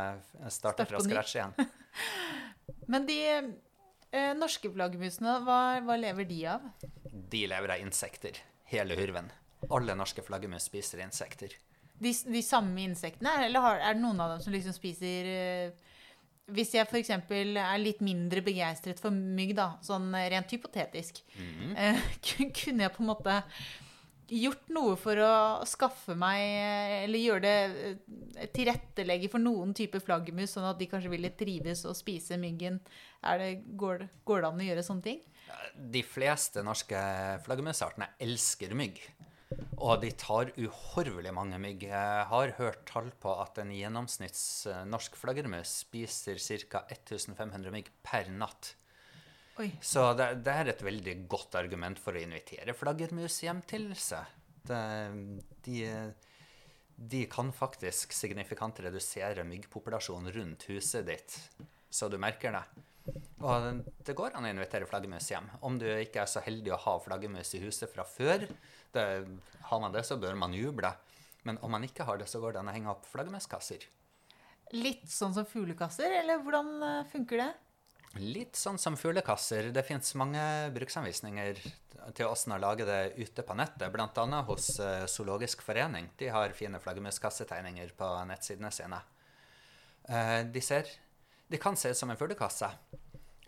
starte 0.52 0.86
fra 0.88 1.00
scratch 1.02 1.36
igjen. 1.38 1.54
Men 2.92 3.06
de 3.08 3.18
eh, 3.28 4.32
norske 4.36 4.70
flaggermusene, 4.72 5.38
hva, 5.46 5.58
hva 5.86 5.96
lever 6.00 6.28
de 6.28 6.40
av? 6.54 6.66
De 7.32 7.44
lever 7.50 7.74
av 7.76 7.82
insekter. 7.84 8.38
Hele 8.68 8.96
hurven. 8.98 9.30
Alle 9.74 9.94
norske 9.98 10.22
flaggermus 10.26 10.68
spiser 10.68 11.00
insekter. 11.04 11.54
De, 11.98 12.12
de 12.12 12.42
samme 12.46 12.84
insektene? 12.84 13.32
Eller 13.48 13.64
har, 13.64 13.80
er 13.82 13.96
det 13.96 14.02
noen 14.04 14.20
av 14.22 14.34
dem 14.36 14.42
som 14.44 14.54
liksom 14.54 14.74
spiser 14.76 15.26
eh, 15.32 15.72
Hvis 16.54 16.70
jeg 16.76 16.86
f.eks. 16.86 17.10
er 17.10 17.80
litt 17.82 17.98
mindre 18.04 18.40
begeistret 18.46 19.00
for 19.02 19.10
mygg, 19.12 19.56
da, 19.58 19.72
sånn 19.84 20.12
rent 20.14 20.54
hypotetisk, 20.54 21.22
Mhm. 21.36 21.74
eh, 21.76 21.98
kunne 22.62 22.86
jeg 22.86 22.94
på 22.94 23.02
en 23.04 23.10
måte 23.10 23.40
gjort 24.28 24.68
noe 24.74 24.96
for 25.00 25.20
å 25.22 25.32
skaffe 25.68 26.14
meg 26.18 27.04
Eller 27.04 27.22
gjøre 27.22 27.42
det 27.44 27.54
eh, 27.88 28.48
Tilrettelegge 28.54 29.30
for 29.32 29.42
noen 29.42 29.74
type 29.76 30.00
flaggermus, 30.04 30.54
sånn 30.54 30.68
at 30.68 30.78
de 30.80 30.88
kanskje 30.90 31.12
ville 31.12 31.32
trives 31.36 31.84
og 31.88 31.96
spise 31.98 32.38
myggen. 32.40 32.78
Det, 33.22 33.50
går, 33.78 34.06
går 34.28 34.44
det 34.44 34.50
an 34.50 34.62
å 34.62 34.68
gjøre 34.68 34.84
sånne 34.86 35.06
ting? 35.06 35.22
De 35.74 36.02
fleste 36.04 36.62
norske 36.66 37.00
flaggermusartene 37.46 38.12
elsker 38.22 38.74
mygg. 38.78 39.00
Og 39.78 40.02
de 40.02 40.10
tar 40.18 40.50
uhorvelig 40.58 41.32
mange 41.34 41.58
mygg. 41.62 41.86
Jeg 41.88 42.24
har 42.30 42.54
hørt 42.58 42.82
tall 42.88 43.08
på 43.22 43.32
at 43.40 43.60
en 43.62 43.72
gjennomsnitts 43.72 44.42
eh, 44.68 44.84
norsk 44.88 45.16
flaggermus 45.18 45.80
spiser 45.86 46.40
ca. 46.68 46.84
1500 46.90 47.72
mygg 47.74 47.90
per 48.04 48.28
natt. 48.32 48.74
Oi. 49.58 49.72
Så 49.82 50.04
det, 50.14 50.28
det 50.46 50.54
er 50.54 50.70
et 50.70 50.82
veldig 50.86 51.14
godt 51.30 51.56
argument 51.58 51.98
for 51.98 52.14
å 52.14 52.22
invitere 52.22 52.76
flaggermus 52.78 53.40
hjem 53.42 53.64
til 53.66 53.88
seg. 53.98 54.36
Det, 54.68 54.82
de, 55.66 55.80
de 56.94 57.24
kan 57.32 57.50
faktisk 57.54 58.14
signifikant 58.14 58.78
redusere 58.84 59.46
myggpopulasjonen 59.48 60.30
rundt 60.36 60.68
huset 60.70 61.08
ditt, 61.08 61.40
så 61.90 62.10
du 62.12 62.18
merker 62.22 62.54
det. 62.54 62.62
Og 63.42 63.82
det 64.04 64.14
går 64.14 64.36
an 64.36 64.46
å 64.46 64.52
invitere 64.52 64.86
flaggermus 64.86 65.30
hjem. 65.32 65.50
Om 65.64 65.78
du 65.80 65.86
ikke 65.90 66.22
er 66.22 66.30
så 66.30 66.42
heldig 66.44 66.74
å 66.76 66.82
ha 66.84 66.96
flaggermus 67.02 67.54
i 67.56 67.62
huset 67.64 67.90
fra 67.90 68.06
før, 68.06 68.46
det, 68.94 69.04
har 69.70 69.82
man 69.82 69.94
det, 69.94 70.04
så 70.06 70.18
bør 70.20 70.38
man 70.38 70.54
juble. 70.54 70.92
Men 71.48 71.58
om 71.64 71.72
man 71.72 71.86
ikke 71.86 72.06
har 72.06 72.20
det, 72.20 72.28
så 72.30 72.38
går 72.42 72.54
det 72.54 72.62
an 72.62 72.70
å 72.70 72.74
henge 72.74 72.92
opp 72.92 73.06
flaggermuskasser. 73.10 73.86
Litt 74.76 75.08
sånn 75.10 75.34
som 75.34 75.48
fuglekasser, 75.48 76.12
eller 76.20 76.42
hvordan 76.44 76.74
eh, 76.84 77.06
funker 77.08 77.40
det? 77.40 77.54
Litt 78.16 78.56
sånn 78.56 78.78
som 78.80 78.96
fuglekasser. 78.96 79.68
Det 79.74 79.84
fins 79.84 80.14
mange 80.16 80.40
bruksanvisninger 80.72 81.60
til 82.16 82.28
åssen 82.28 82.54
å 82.56 82.60
lage 82.60 82.86
det 82.88 83.12
ute 83.18 83.44
på 83.44 83.56
nettet, 83.58 83.90
bl.a. 83.92 84.42
hos 84.48 84.70
eh, 84.80 85.04
Zoologisk 85.10 85.62
forening. 85.66 86.08
De 86.16 86.30
har 86.32 86.54
fine 86.56 86.80
flaggermuskassetegninger 86.80 87.92
på 87.98 88.08
nettsidene 88.30 88.70
sine. 88.72 89.02
Eh, 90.08 90.40
de, 90.48 90.62
ser, 90.64 90.88
de 91.52 91.60
kan 91.60 91.76
se 91.76 91.92
ut 91.92 92.00
som 92.00 92.10
en 92.10 92.18
fuglekasse, 92.18 92.70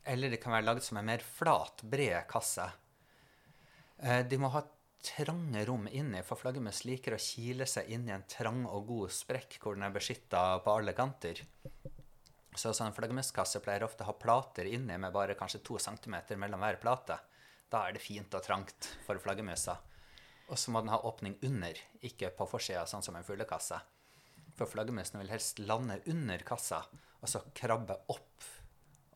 eller 0.04 0.32
de 0.32 0.40
kan 0.40 0.52
være 0.52 0.68
lagd 0.68 0.84
som 0.84 1.00
en 1.00 1.08
mer 1.08 1.24
flat, 1.24 1.80
bred 1.80 2.28
kasse. 2.28 2.68
Eh, 3.96 4.20
de 4.28 4.40
må 4.40 4.52
ha 4.52 4.66
trange 5.00 5.64
rom 5.64 5.88
inni, 5.88 6.20
for 6.26 6.36
flaggermus 6.36 6.84
liker 6.84 7.16
å 7.16 7.22
kile 7.22 7.64
seg 7.68 7.88
inn 7.96 8.04
i 8.10 8.12
en 8.12 8.28
trang 8.28 8.66
og 8.68 8.90
god 8.90 9.14
sprekk 9.16 9.56
hvor 9.62 9.78
den 9.78 9.88
er 9.88 9.94
beskytta 9.94 10.60
på 10.64 10.76
alle 10.76 10.92
kanter. 10.96 11.40
Så 12.56 12.72
sånn 12.74 12.94
flaggermuskasse 12.94 13.60
pleier 13.62 13.84
ofte 13.86 14.02
å 14.04 14.10
ha 14.10 14.16
plater 14.18 14.66
inni 14.66 14.96
med 14.98 15.14
bare 15.14 15.36
kanskje 15.38 15.62
to 15.66 15.78
centimeter 15.78 16.38
mellom 16.40 16.62
hver 16.64 16.80
plate. 16.82 17.18
Da 17.70 17.84
er 17.86 17.94
det 17.94 18.02
fint 18.02 18.34
og 18.34 18.42
trangt 18.42 18.90
for 19.06 19.20
flaggermusa. 19.22 19.76
Og 20.50 20.58
så 20.58 20.72
må 20.74 20.82
den 20.82 20.90
ha 20.90 20.98
åpning 21.06 21.36
under, 21.46 21.78
ikke 22.02 22.32
på 22.34 22.48
forsida, 22.50 22.82
sånn 22.90 23.04
som 23.06 23.14
en 23.14 23.26
fuglekasse. 23.26 23.78
For 24.58 24.66
flaggermusene 24.66 25.22
vil 25.22 25.30
helst 25.30 25.62
lande 25.62 26.00
under 26.10 26.42
kassa, 26.46 26.82
og 27.20 27.30
så 27.30 27.44
krabbe 27.54 28.00
opp 28.10 28.48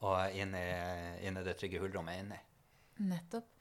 og 0.05 0.37
inn 0.37 0.55
i, 0.55 0.69
inn 1.27 1.41
i 1.41 1.45
det 1.47 1.57
trygge 1.59 1.81
hullrommet 1.83 2.23
inni. 2.23 2.39
Nettopp. 3.11 3.54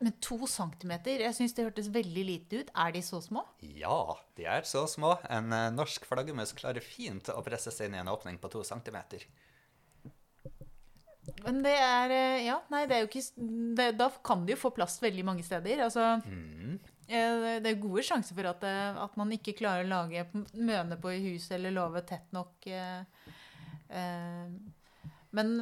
Men 0.00 0.12
to 0.22 0.36
centimeter, 0.46 1.20
jeg 1.24 1.34
syns 1.34 1.54
det 1.56 1.64
hørtes 1.66 1.88
veldig 1.94 2.22
lite 2.26 2.60
ut. 2.62 2.68
Er 2.78 2.92
de 2.94 3.00
så 3.02 3.18
små? 3.22 3.42
Ja, 3.62 4.14
de 4.38 4.44
er 4.46 4.62
så 4.66 4.84
små. 4.90 5.16
En 5.30 5.52
eh, 5.54 5.70
norsk 5.74 6.06
flaggermus 6.06 6.52
klarer 6.58 6.82
fint 6.82 7.30
å 7.34 7.42
presse 7.46 7.72
seg 7.74 7.88
inn 7.90 7.96
i 7.98 8.02
en 8.02 8.10
åpning 8.12 8.38
på 8.42 8.50
to 8.52 8.62
centimeter. 8.66 9.24
Men 11.44 11.58
det 11.66 11.74
er 11.76 12.14
eh, 12.14 12.44
Ja, 12.46 12.60
nei, 12.72 12.84
det 12.88 12.96
er 12.96 13.02
jo 13.04 13.08
ikke 13.10 13.24
det, 13.78 13.88
Da 13.98 14.06
kan 14.24 14.46
de 14.46 14.54
jo 14.54 14.60
få 14.62 14.70
plass 14.74 14.96
veldig 15.02 15.24
mange 15.26 15.42
steder. 15.46 15.82
Altså 15.88 16.06
Mm. 16.24 16.78
eh, 17.08 17.58
Det 17.60 17.72
er 17.72 17.82
gode 17.82 18.02
sjanser 18.06 18.38
for 18.38 18.48
at, 18.54 18.64
at 19.02 19.16
man 19.18 19.34
ikke 19.34 19.56
klarer 19.58 19.84
å 19.84 19.90
lage 19.92 20.24
møne 20.54 20.96
på 21.02 21.10
i 21.14 21.20
huset 21.32 21.58
eller 21.58 21.74
låve 21.74 22.02
tett 22.06 22.30
nok. 22.32 22.70
Men 25.32 25.52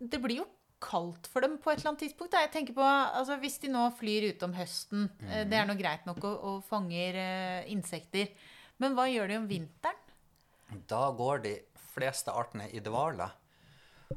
det 0.00 0.20
blir 0.20 0.42
jo 0.42 0.46
kaldt 0.84 1.28
for 1.32 1.44
dem 1.44 1.56
på 1.62 1.72
et 1.72 1.80
eller 1.80 1.94
annet 1.94 2.04
tidspunkt. 2.04 2.34
Da. 2.34 2.44
Jeg 2.44 2.52
tenker 2.54 2.76
på, 2.76 2.84
altså 2.84 3.38
Hvis 3.42 3.58
de 3.62 3.72
nå 3.72 3.86
flyr 3.98 4.28
ute 4.30 4.48
om 4.48 4.56
høsten, 4.56 5.08
mm. 5.08 5.32
det 5.50 5.60
er 5.60 5.68
nå 5.68 5.78
greit 5.80 6.04
nok 6.08 6.20
og, 6.22 6.34
og 6.50 6.58
fanger 6.68 7.18
uh, 7.18 7.72
insekter. 7.72 8.30
Men 8.82 8.96
hva 8.98 9.08
gjør 9.08 9.30
de 9.30 9.40
om 9.40 9.48
vinteren? 9.48 10.00
Da 10.90 11.06
går 11.14 11.44
de 11.44 11.56
fleste 11.94 12.32
artene 12.34 12.68
i 12.74 12.82
dvale. 12.84 13.28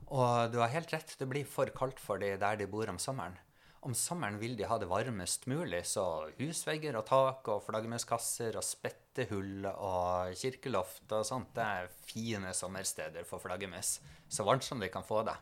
Og 0.07 0.53
du 0.53 0.59
har 0.61 0.71
helt 0.73 0.91
rett, 0.93 1.17
det 1.19 1.27
blir 1.29 1.47
for 1.47 1.69
kaldt 1.75 1.99
for 2.01 2.21
de 2.21 2.33
der 2.39 2.59
de 2.59 2.69
bor 2.69 2.89
om 2.91 2.99
sommeren. 3.01 3.37
Om 3.85 3.93
sommeren 3.95 4.39
vil 4.41 4.57
de 4.57 4.65
ha 4.67 4.75
det 4.81 4.89
varmest 4.89 5.45
mulig, 5.47 5.83
så 5.87 6.27
husvegger 6.39 6.97
og 6.97 7.05
tak 7.07 7.47
og 7.53 7.61
flaggermuskasser 7.67 8.57
og 8.57 8.65
spettehull 8.65 9.67
og 9.69 10.33
kirkeloft 10.35 11.13
og 11.13 11.27
sånt, 11.27 11.53
det 11.55 11.63
er 11.63 11.93
fine 12.09 12.51
sommersteder 12.57 13.27
for 13.29 13.43
flaggermus. 13.43 13.99
Så 14.27 14.43
varmt 14.47 14.65
som 14.65 14.81
de 14.81 14.89
kan 14.91 15.05
få 15.07 15.21
det. 15.27 15.37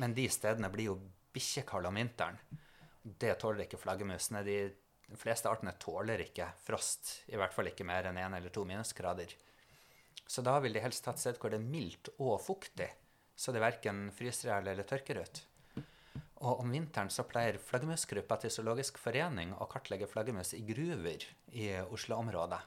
Men 0.00 0.14
de 0.16 0.28
stedene 0.32 0.70
blir 0.72 0.92
jo 0.92 0.98
bikkjekalde 1.32 1.90
om 1.90 1.98
vinteren. 2.00 2.38
Det 3.02 3.34
tåler 3.40 3.66
ikke 3.66 3.80
flaggermusene. 3.80 4.42
De 4.46 5.18
fleste 5.18 5.50
artene 5.50 5.74
tåler 5.80 6.22
ikke 6.24 6.48
frost, 6.64 7.22
i 7.28 7.36
hvert 7.36 7.54
fall 7.54 7.68
ikke 7.68 7.86
mer 7.88 8.08
enn 8.08 8.20
én 8.20 8.36
eller 8.36 8.52
to 8.54 8.64
minusgrader. 8.68 9.34
Så 10.26 10.44
da 10.44 10.58
vil 10.64 10.72
de 10.72 10.82
helst 10.84 11.06
ha 11.08 11.12
et 11.12 11.20
sted 11.20 11.40
hvor 11.40 11.52
det 11.52 11.58
er 11.60 11.72
mildt 11.72 12.12
og 12.16 12.38
fuktig, 12.40 12.88
så 13.36 13.52
det 13.52 13.64
verken 13.64 14.06
fryser 14.14 14.52
i 14.52 14.54
eller 14.60 14.86
tørker 14.88 15.20
ut. 15.20 15.42
Og 16.42 16.62
om 16.64 16.72
vinteren 16.74 17.10
så 17.12 17.22
pleier 17.28 17.58
flaggermusgruppa 17.62 18.38
til 18.42 18.50
Zoologisk 18.50 18.96
forening 18.98 19.52
å 19.54 19.68
kartlegge 19.70 20.08
flaggermus 20.10 20.54
i 20.56 20.62
gruver 20.66 21.26
i 21.54 21.68
Oslo-området. 21.84 22.58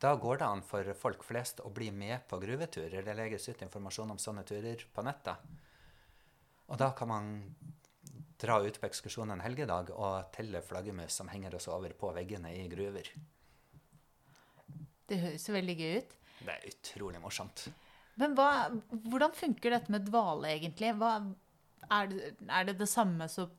Da 0.00 0.14
går 0.16 0.40
det 0.40 0.46
an 0.46 0.62
for 0.64 0.86
folk 0.96 1.26
flest 1.26 1.60
å 1.60 1.72
bli 1.76 1.90
med 1.92 2.24
på 2.28 2.38
gruveturer. 2.40 3.02
Det 3.04 3.16
legges 3.18 3.50
ut 3.50 3.66
informasjon 3.66 4.14
om 4.14 4.20
sånne 4.20 4.46
turer 4.48 4.86
på 4.94 5.04
nettet. 5.04 5.42
Og 6.70 6.78
da 6.78 6.92
kan 6.96 7.10
man 7.10 7.28
dra 8.40 8.60
ut 8.62 8.78
på 8.80 8.88
ekskursjon 8.88 9.34
en 9.34 9.42
helgedag 9.44 9.90
og 9.92 10.30
telle 10.34 10.62
flaggermus 10.64 11.18
som 11.20 11.28
henger 11.28 11.58
og 11.58 11.62
sover 11.64 11.92
på 11.98 12.12
veggene 12.16 12.54
i 12.56 12.64
gruver. 12.72 13.10
Det 15.10 15.18
høres 15.20 15.48
veldig 15.50 15.76
gøy 15.76 15.94
ut. 15.98 16.16
Det 16.40 16.54
er 16.54 16.66
utrolig 16.70 17.20
morsomt. 17.20 17.66
Men 18.20 18.36
hva, 18.38 18.70
hvordan 19.10 19.34
funker 19.36 19.74
dette 19.74 19.92
med 19.92 20.06
dvale, 20.08 20.54
egentlig? 20.54 20.92
Hva, 21.00 21.12
er, 21.90 22.10
det, 22.10 22.32
er, 22.46 22.68
det 22.68 22.76
det 22.80 22.88
samme 22.88 23.28
som, 23.32 23.50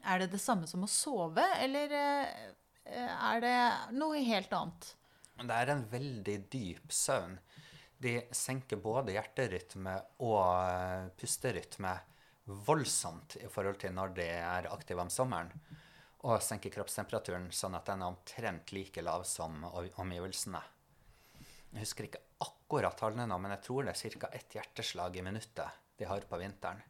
er 0.00 0.22
det 0.22 0.30
det 0.32 0.40
samme 0.42 0.68
som 0.70 0.86
å 0.86 0.90
sove, 0.90 1.44
eller 1.60 1.92
eh, 1.98 3.10
er 3.12 3.42
det 3.44 3.56
noe 3.98 4.22
helt 4.24 4.52
annet? 4.56 4.92
Det 5.42 5.58
er 5.58 5.74
en 5.74 5.84
veldig 5.90 6.38
dyp 6.52 6.94
søvn. 6.94 7.36
De 8.02 8.16
senker 8.34 8.80
både 8.82 9.14
hjerterytme 9.14 9.94
og 10.26 11.12
pusterytme 11.18 11.94
voldsomt 12.44 13.36
i 13.40 13.48
forhold 13.50 13.78
til 13.82 13.94
når 13.94 14.14
de 14.16 14.26
er 14.26 14.68
aktiv 14.72 14.98
om 14.98 15.10
sommeren. 15.12 15.50
Og 16.22 16.38
senker 16.42 16.70
kroppstemperaturen 16.70 17.48
sånn 17.54 17.74
at 17.74 17.88
den 17.90 18.02
er 18.02 18.12
omtrent 18.12 18.72
like 18.74 19.02
lav 19.02 19.24
som 19.26 19.64
omgivelsene. 19.66 20.60
Jeg 21.72 21.86
husker 21.86 22.06
ikke 22.06 22.22
akkurat 22.44 22.98
tallene 22.98 23.26
nå, 23.30 23.38
men 23.40 23.54
jeg 23.56 23.64
tror 23.66 23.86
det 23.88 23.94
er 23.96 24.16
ca. 24.20 24.30
ett 24.36 24.54
hjerteslag 24.58 25.16
i 25.16 25.24
minuttet 25.24 25.80
de 25.98 26.06
har 26.08 26.26
på 26.28 26.38
vinteren. 26.38 26.82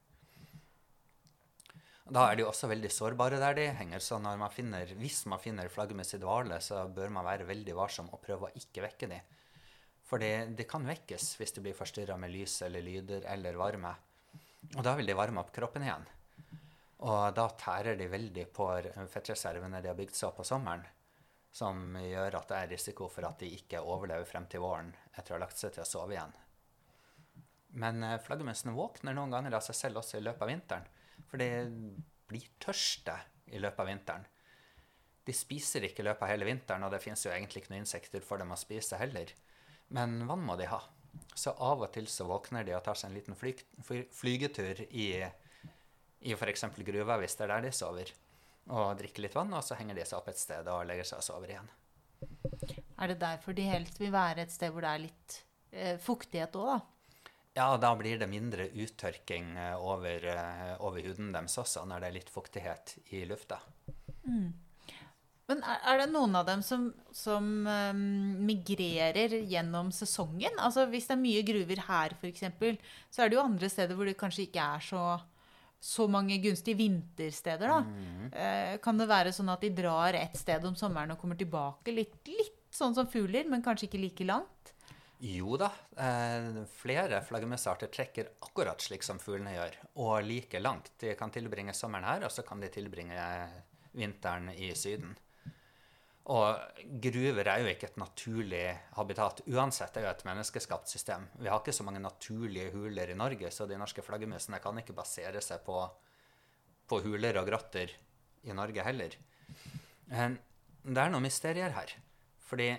Da 2.12 2.26
er 2.28 2.36
de 2.36 2.44
også 2.44 2.68
veldig 2.68 2.90
sårbare 2.90 3.38
der 3.40 3.54
de 3.56 3.68
henger, 3.78 4.02
så 4.02 4.18
man 4.18 4.42
finner, 4.50 4.90
hvis 4.98 5.22
man 5.30 5.40
finner 5.40 5.70
flaggermus 5.70 6.12
i 6.16 6.20
dvale, 6.20 6.58
så 6.60 6.82
bør 6.90 7.12
man 7.14 7.24
være 7.24 7.46
veldig 7.48 7.76
varsom 7.78 8.10
og 8.12 8.20
prøve 8.24 8.48
å 8.48 8.58
ikke 8.58 8.82
vekke 8.84 9.08
dem. 9.14 9.38
For 10.04 10.20
de 10.20 10.66
kan 10.68 10.84
vekkes 10.84 11.36
hvis 11.38 11.54
de 11.56 11.62
blir 11.64 11.78
forstyrra 11.78 12.18
med 12.20 12.34
lys 12.34 12.58
eller 12.66 12.84
lyder 12.84 13.24
eller 13.32 13.56
varme. 13.56 13.94
Og 14.76 14.82
da 14.86 14.94
vil 14.96 15.08
de 15.10 15.16
varme 15.18 15.42
opp 15.42 15.52
kroppen 15.54 15.84
igjen. 15.84 16.04
Og 17.02 17.34
da 17.34 17.48
tærer 17.58 17.98
de 17.98 18.06
veldig 18.10 18.46
på 18.54 18.68
fettreservene 19.10 19.82
de 19.82 19.90
har 19.90 19.98
bygd 19.98 20.14
seg 20.14 20.30
opp 20.30 20.38
på 20.40 20.46
sommeren. 20.46 20.84
Som 21.52 21.98
gjør 21.98 22.38
at 22.38 22.48
det 22.48 22.60
er 22.60 22.70
risiko 22.70 23.10
for 23.12 23.26
at 23.28 23.42
de 23.42 23.50
ikke 23.52 23.82
overlever 23.82 24.24
frem 24.28 24.46
til 24.48 24.62
våren 24.64 24.94
etter 25.12 25.34
å 25.34 25.36
ha 25.36 25.42
lagt 25.42 25.58
seg 25.60 25.74
til 25.74 25.84
å 25.84 25.88
sove 25.88 26.14
igjen. 26.14 26.32
Men 27.82 28.02
eh, 28.04 28.20
flaggermusene 28.22 28.74
våkner 28.76 29.16
noen 29.16 29.32
ganger 29.32 29.58
av 29.58 29.64
seg 29.66 29.76
selv 29.76 30.00
også 30.00 30.20
i 30.20 30.24
løpet 30.24 30.44
av 30.44 30.52
vinteren. 30.52 30.88
For 31.28 31.40
de 31.40 31.50
blir 32.28 32.48
tørste 32.62 33.16
i 33.52 33.60
løpet 33.60 33.84
av 33.84 33.90
vinteren. 33.90 34.26
De 35.24 35.34
spiser 35.36 35.86
ikke 35.86 36.02
i 36.02 36.06
løpet 36.08 36.24
av 36.26 36.32
hele 36.32 36.48
vinteren, 36.48 36.84
og 36.86 36.92
det 36.94 37.02
fins 37.02 37.22
jo 37.24 37.30
egentlig 37.32 37.62
ikke 37.62 37.74
noen 37.74 37.84
insekter 37.84 38.24
for 38.26 38.42
dem 38.42 38.52
å 38.54 38.58
spise 38.58 38.98
heller. 38.98 39.30
Men 39.94 40.22
vann 40.28 40.42
må 40.46 40.56
de 40.58 40.66
ha. 40.70 40.80
Så 41.34 41.52
av 41.52 41.82
og 41.84 41.92
til 41.94 42.08
så 42.10 42.26
våkner 42.28 42.66
de 42.66 42.74
og 42.76 42.82
tar 42.84 42.98
seg 42.98 43.10
en 43.10 43.16
liten 43.16 43.38
fly, 43.38 43.54
flygetur 44.12 44.84
i, 44.88 45.06
i 46.22 46.34
f.eks. 46.36 46.66
gruva, 46.84 47.18
hvis 47.20 47.38
det 47.38 47.46
er 47.46 47.54
der 47.54 47.68
de 47.68 47.72
sover. 47.76 48.12
Og 48.72 48.92
drikker 48.98 49.24
litt 49.24 49.36
vann, 49.36 49.52
og 49.56 49.64
så 49.66 49.78
henger 49.78 49.98
de 49.98 50.06
seg 50.06 50.20
opp 50.20 50.30
et 50.30 50.40
sted 50.40 50.68
og 50.70 50.84
legger 50.86 51.08
seg 51.08 51.22
og 51.22 51.26
sover 51.26 51.54
igjen. 51.54 51.70
Er 53.02 53.10
det 53.10 53.18
derfor 53.22 53.56
de 53.56 53.66
helst 53.66 53.98
vil 53.98 54.12
være 54.14 54.44
et 54.44 54.54
sted 54.54 54.70
hvor 54.70 54.84
det 54.84 54.92
er 54.92 55.06
litt 55.08 55.38
eh, 55.72 55.96
fuktighet 56.00 56.58
òg, 56.60 56.74
da? 56.76 56.80
Ja, 57.52 57.76
da 57.76 57.90
blir 57.98 58.16
det 58.16 58.30
mindre 58.30 58.68
uttørking 58.70 59.56
eh, 59.60 59.74
over, 59.76 60.24
eh, 60.24 60.74
over, 60.80 61.04
huden 61.04 61.32
deres 61.34 61.58
også, 61.60 61.84
når 61.88 62.04
det 62.04 62.08
er 62.08 62.16
litt 62.16 62.30
fuktighet 62.32 62.94
i 63.12 63.24
lufta. 63.28 63.58
Mm. 64.24 64.52
Men 65.52 65.60
er 65.68 66.00
det 66.00 66.08
noen 66.08 66.38
av 66.38 66.46
dem 66.48 66.62
som, 66.64 66.86
som 67.12 67.44
um, 67.66 67.98
migrerer 68.48 69.34
gjennom 69.50 69.90
sesongen? 69.92 70.56
Altså 70.56 70.86
Hvis 70.88 71.10
det 71.10 71.16
er 71.18 71.20
mye 71.20 71.42
gruver 71.44 71.84
her, 71.88 72.16
f.eks., 72.16 72.46
så 73.12 73.22
er 73.24 73.28
det 73.28 73.36
jo 73.36 73.44
andre 73.44 73.68
steder 73.72 73.98
hvor 73.98 74.08
det 74.08 74.16
kanskje 74.20 74.46
ikke 74.46 74.64
er 74.78 74.86
så, 74.86 75.04
så 75.76 76.08
mange 76.08 76.40
gunstige 76.40 76.80
vintersteder. 76.80 77.68
da. 77.68 77.80
Mm. 77.84 78.32
Uh, 78.32 78.74
kan 78.84 79.00
det 79.00 79.10
være 79.12 79.36
sånn 79.36 79.52
at 79.52 79.64
de 79.66 79.74
drar 79.76 80.16
et 80.16 80.40
sted 80.40 80.64
om 80.68 80.78
sommeren 80.78 81.12
og 81.12 81.20
kommer 81.20 81.36
tilbake 81.36 81.92
litt, 81.92 82.16
litt 82.32 82.60
sånn 82.72 82.96
som 82.96 83.10
fugler, 83.12 83.44
men 83.52 83.64
kanskje 83.64 83.90
ikke 83.90 84.00
like 84.06 84.28
langt? 84.28 84.72
Jo 85.22 85.54
da. 85.60 85.68
Eh, 85.94 86.64
flere 86.66 87.20
flaggermusarter 87.22 87.86
trekker 87.94 88.32
akkurat 88.42 88.82
slik 88.82 89.04
som 89.06 89.20
fuglene 89.22 89.52
gjør, 89.54 89.76
og 90.02 90.16
like 90.26 90.58
langt. 90.58 90.90
De 90.98 91.12
kan 91.14 91.30
tilbringe 91.30 91.74
sommeren 91.78 92.08
her, 92.08 92.24
og 92.26 92.32
så 92.34 92.42
kan 92.42 92.58
de 92.58 92.72
tilbringe 92.74 93.20
vinteren 93.94 94.50
i 94.50 94.72
Syden. 94.74 95.14
Og 96.30 96.78
gruver 97.02 97.48
er 97.50 97.64
jo 97.64 97.70
ikke 97.72 97.88
et 97.88 97.98
naturlig 97.98 98.66
habitat. 98.94 99.42
Uansett 99.50 99.90
det 99.94 100.02
er 100.02 100.06
jo 100.06 100.12
et 100.12 100.24
menneskeskapt 100.28 100.90
system. 100.90 101.26
Vi 101.40 101.50
har 101.50 101.58
ikke 101.58 101.74
så 101.74 101.86
mange 101.86 102.02
naturlige 102.02 102.70
huler 102.76 103.10
i 103.10 103.18
Norge, 103.18 103.50
så 103.50 103.66
de 103.66 103.78
norske 103.80 104.04
flaggermusene 104.06 104.60
kan 104.62 104.78
ikke 104.78 104.94
basere 104.94 105.42
seg 105.42 105.64
på, 105.66 105.80
på 106.86 107.00
huler 107.02 107.40
og 107.40 107.50
grotter 107.50 107.90
i 108.46 108.54
Norge 108.54 108.86
heller. 108.86 109.18
Men 110.12 110.38
det 110.84 111.02
er 111.02 111.10
noen 111.10 111.26
mysterier 111.26 111.74
her. 111.74 111.90
Fordi 112.46 112.70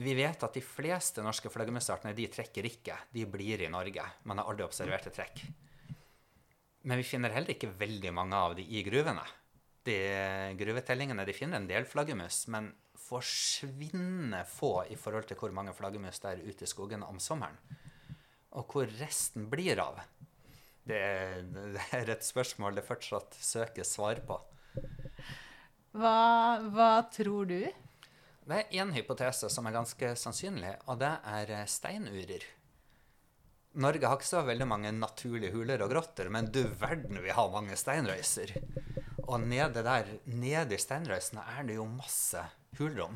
vi 0.00 0.14
vet 0.16 0.44
at 0.46 0.56
de 0.56 0.62
fleste 0.64 1.20
norske 1.24 1.52
flaggermusartene 1.52 2.14
de 2.16 2.30
trekker 2.32 2.64
ikke. 2.64 2.96
De 3.12 3.26
blir 3.28 3.66
i 3.66 3.68
Norge. 3.72 4.06
Man 4.24 4.40
har 4.40 4.48
aldri 4.48 4.64
observert 4.64 5.10
et 5.10 5.18
trekk. 5.20 5.44
Men 6.88 6.96
vi 6.96 7.04
finner 7.04 7.34
heller 7.34 7.52
ikke 7.52 7.74
veldig 7.76 8.12
mange 8.16 8.40
av 8.40 8.56
de 8.56 8.64
i 8.64 8.80
gruvene. 8.86 9.26
De 9.86 9.96
gruvetellingene 10.60 11.24
de 11.24 11.34
finner 11.36 11.60
en 11.60 11.68
del 11.68 11.86
flaggermus, 11.88 12.44
men 12.52 12.70
forsvinner 13.00 14.44
få 14.48 14.84
i 14.92 14.96
forhold 14.98 15.28
til 15.30 15.38
hvor 15.40 15.54
mange 15.56 15.74
flaggermus 15.74 16.20
det 16.22 16.34
er 16.34 16.42
ute 16.44 16.66
i 16.66 16.70
skogen 16.70 17.04
om 17.06 17.20
sommeren. 17.22 17.56
Og 18.58 18.70
hvor 18.72 18.90
resten 19.00 19.48
blir 19.50 19.80
av. 19.82 20.02
Det, 20.84 21.00
det 21.76 21.86
er 21.96 22.12
et 22.12 22.26
spørsmål 22.26 22.76
det 22.76 22.86
fortsatt 22.86 23.36
søkes 23.40 23.94
svar 23.96 24.20
på. 24.26 24.38
Hva, 25.96 26.60
hva 26.70 26.92
tror 27.12 27.48
du? 27.50 27.60
Det 28.50 28.56
er 28.56 28.80
én 28.82 28.92
hypotese 28.94 29.50
som 29.52 29.66
er 29.68 29.76
ganske 29.76 30.14
sannsynlig, 30.18 30.72
og 30.90 30.98
det 31.02 31.12
er 31.30 31.52
steinurer. 31.70 32.46
Norge 33.80 34.08
har 34.08 34.18
ikke 34.18 34.26
så 34.26 34.42
veldig 34.42 34.66
mange 34.66 34.90
naturlige 34.96 35.54
huler 35.54 35.82
og 35.84 35.92
grotter, 35.92 36.30
men 36.32 36.48
du 36.50 36.64
verden 36.80 37.20
vi 37.22 37.30
har 37.34 37.52
mange 37.52 37.76
steinrøyser. 37.78 38.56
Og 39.30 39.38
nede 39.40 39.84
der, 39.86 40.08
nede 40.26 40.74
i 40.74 40.82
steinrøysene 40.82 41.44
er 41.54 41.66
det 41.68 41.76
jo 41.78 41.86
masse 41.86 42.42
hulrom. 42.80 43.14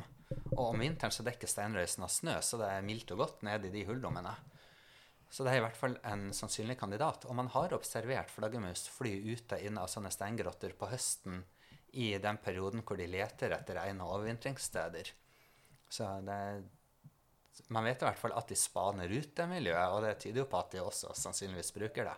Og 0.55 0.69
om 0.71 0.79
vinteren 0.79 1.11
så 1.13 1.25
dekker 1.27 1.49
steinrøysen 1.49 2.05
av 2.05 2.11
snø, 2.13 2.35
så 2.41 2.59
det 2.61 2.69
er 2.71 2.85
mildt 2.87 3.11
og 3.13 3.23
godt 3.25 3.43
nede 3.47 3.67
i 3.67 3.73
de 3.73 3.83
hulrommene. 3.89 4.31
Så 5.29 5.43
det 5.43 5.51
er 5.51 5.59
i 5.59 5.65
hvert 5.65 5.75
fall 5.75 5.97
en 6.07 6.29
sannsynlig 6.35 6.77
kandidat. 6.79 7.27
Og 7.27 7.35
man 7.35 7.49
har 7.51 7.75
observert 7.75 8.31
flaggermus 8.31 8.85
fly 8.95 9.11
ute 9.33 9.59
inne 9.67 9.83
av 9.83 9.91
sånne 9.91 10.13
steingrotter 10.13 10.75
på 10.79 10.87
høsten 10.93 11.43
i 11.99 12.13
den 12.21 12.39
perioden 12.43 12.83
hvor 12.87 12.99
de 12.99 13.09
leter 13.09 13.51
etter 13.55 13.81
egne 13.83 14.07
overvintringssteder. 14.07 15.11
Så 15.91 16.07
det, 16.23 16.39
man 17.67 17.87
vet 17.87 18.01
i 18.01 18.07
hvert 18.07 18.21
fall 18.21 18.35
at 18.39 18.47
de 18.51 18.57
spaner 18.59 19.11
ut 19.11 19.35
det 19.35 19.49
miljøet, 19.51 19.91
og 19.91 20.03
det 20.05 20.15
tyder 20.23 20.43
jo 20.43 20.49
på 20.51 20.61
at 20.61 20.71
de 20.71 20.83
også 20.83 21.11
sannsynligvis 21.19 21.75
bruker 21.75 22.07
det. 22.07 22.15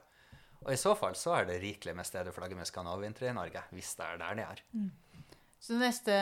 Og 0.66 0.74
i 0.74 0.80
så 0.80 0.96
fall 0.98 1.16
så 1.20 1.36
er 1.38 1.50
det 1.50 1.62
rikelig 1.62 1.96
med 1.96 2.08
steder 2.08 2.36
flaggermus 2.36 2.74
kan 2.74 2.88
overvintre 2.90 3.30
i 3.30 3.36
Norge, 3.36 3.62
hvis 3.76 3.94
det 4.00 4.08
er 4.08 4.22
der 4.24 4.40
de 4.40 4.46
er. 4.48 4.64
Mm. 4.74 4.92
Så 5.60 5.78
neste 5.80 6.14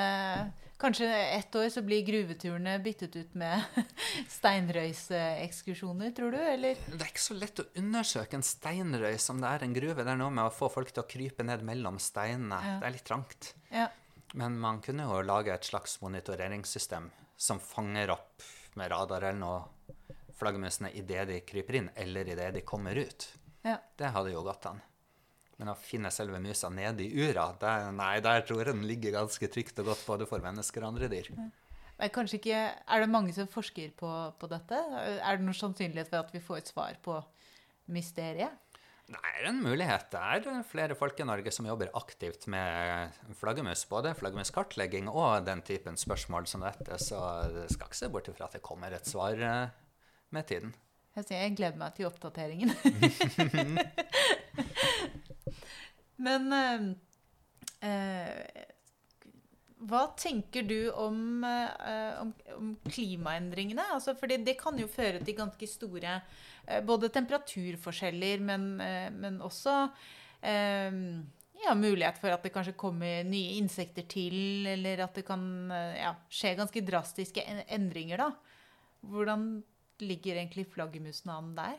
Kanskje 0.77 1.07
ett 1.07 1.55
år 1.55 1.69
så 1.71 1.79
blir 1.87 2.01
gruveturene 2.03 2.73
byttet 2.83 3.13
ut 3.15 3.35
med 3.39 3.63
steinrøysekskursjoner, 4.37 6.11
tror 6.11 6.35
du? 6.35 6.39
Eller? 6.41 6.81
Det 6.89 6.99
er 6.99 7.11
ikke 7.13 7.23
så 7.23 7.37
lett 7.37 7.61
å 7.63 7.67
undersøke 7.79 8.35
en 8.35 8.43
steinrøys 8.43 9.23
som 9.23 9.39
det 9.39 9.53
er 9.53 9.63
en 9.63 9.75
gruve. 9.77 10.03
Det 10.03 10.11
er 10.11 10.19
noe 10.19 10.33
med 10.35 10.49
å 10.49 10.51
få 10.51 10.67
folk 10.73 10.91
til 10.91 11.05
å 11.05 11.07
krype 11.07 11.47
ned 11.47 11.63
mellom 11.63 11.95
steinene. 12.03 12.59
Ja. 12.59 12.75
Det 12.81 12.89
er 12.89 12.95
litt 12.97 13.07
trangt. 13.07 13.53
Ja. 13.71 13.87
Men 14.35 14.59
man 14.59 14.81
kunne 14.83 15.07
jo 15.07 15.21
lage 15.23 15.55
et 15.55 15.69
slags 15.69 15.95
monitoreringssystem 16.03 17.07
som 17.39 17.63
fanger 17.63 18.11
opp 18.17 18.43
med 18.75 18.91
radar 18.91 19.29
eller 19.29 19.39
noe 19.39 19.95
flaggermusene 20.35 20.91
idet 20.99 21.23
de 21.31 21.39
kryper 21.47 21.79
inn, 21.79 21.89
eller 21.95 22.27
idet 22.35 22.51
de 22.57 22.67
kommer 22.67 22.99
ut. 22.99 23.29
Ja. 23.65 23.79
Det 23.97 24.11
hadde 24.13 24.33
jo 24.33 24.43
gått 24.45 24.67
an. 24.69 24.81
Men 25.59 25.71
å 25.71 25.77
finne 25.79 26.11
selve 26.11 26.39
musa 26.43 26.69
nede 26.69 27.05
i 27.05 27.25
ura, 27.25 27.47
der, 27.59 27.87
nei, 27.95 28.17
der 28.23 28.43
tror 28.45 28.61
jeg 28.61 28.73
den 28.73 28.87
ligger 28.87 29.15
ganske 29.21 29.49
trygt 29.51 29.79
og 29.81 29.93
godt 29.93 30.03
både 30.07 30.27
for 30.29 30.43
mennesker 30.43 30.83
og 30.83 30.93
andre 30.93 31.09
dyr. 31.11 31.31
Ja. 31.31 31.47
Men 31.95 32.11
kanskje 32.11 32.41
ikke, 32.41 32.59
Er 32.75 33.01
det 33.01 33.07
mange 33.07 33.31
som 33.31 33.47
forsker 33.47 33.93
på, 33.95 34.11
på 34.35 34.49
dette? 34.51 34.75
Er 34.75 35.37
det 35.37 35.45
noen 35.47 35.55
sannsynlighet 35.55 36.11
for 36.11 36.25
at 36.25 36.33
vi 36.35 36.43
får 36.43 36.59
et 36.59 36.71
svar 36.73 36.99
på 37.05 37.21
mysteriet? 37.95 38.61
Det 39.05 39.19
er 39.21 39.45
en 39.51 39.59
mulighet. 39.61 40.07
Det 40.11 40.19
er 40.49 40.63
flere 40.65 40.95
folk 40.97 41.19
i 41.21 41.27
Norge 41.29 41.51
som 41.53 41.67
jobber 41.69 41.91
aktivt 41.95 42.47
med 42.49 43.13
flaggermus. 43.37 43.85
Både 43.87 44.15
flaggermuskartlegging 44.17 45.11
og 45.11 45.45
den 45.45 45.61
typen 45.63 45.95
spørsmål 45.99 46.49
som 46.49 46.65
dette. 46.65 46.97
Så 46.99 47.19
det 47.53 47.67
skal 47.69 47.87
ikke 47.87 47.99
se 48.01 48.09
bort 48.11 48.31
ifra 48.31 48.49
at 48.49 48.57
det 48.57 48.65
kommer 48.65 48.95
et 48.97 49.07
svar 49.07 49.37
eh, 49.37 49.75
med 50.33 50.49
tiden. 50.49 50.73
Jeg, 51.15 51.23
sier, 51.23 51.45
jeg 51.45 51.55
gleder 51.55 51.79
meg 51.79 51.95
til 51.95 52.09
oppdateringen. 52.09 52.75
Men 56.25 56.41
eh, 56.59 56.81
eh 57.87 58.65
hva 59.85 60.01
tenker 60.17 60.65
du 60.65 60.89
om, 60.97 61.43
eh, 61.45 62.17
om, 62.21 62.31
om 62.55 62.73
klimaendringene? 62.87 63.85
Altså, 63.95 64.15
fordi 64.17 64.39
det 64.45 64.57
kan 64.59 64.77
jo 64.79 64.89
føre 64.91 65.21
til 65.25 65.37
ganske 65.37 65.69
store 65.69 66.17
eh, 66.17 66.81
både 66.85 67.11
temperaturforskjeller, 67.13 68.43
men, 68.45 68.69
eh, 68.81 69.09
men 69.13 69.41
også 69.45 69.85
ja, 70.45 71.71
mulighet 71.73 72.19
for 72.21 72.29
at 72.29 72.43
det 72.45 72.51
kanskje 72.53 72.75
kommer 72.77 73.23
nye 73.25 73.55
insekter 73.57 74.05
til, 74.05 74.67
eller 74.69 74.99
at 75.07 75.15
det 75.17 75.23
kan 75.25 75.41
ja, 75.97 76.11
skje 76.29 76.51
ganske 76.59 76.83
drastiske 76.85 77.41
endringer, 77.73 78.21
da. 78.21 78.27
Hvordan 79.09 79.47
ligger 80.01 80.35
egentlig 80.39 80.67
flaggermusen 80.73 81.31
an 81.31 81.53
der? 81.57 81.77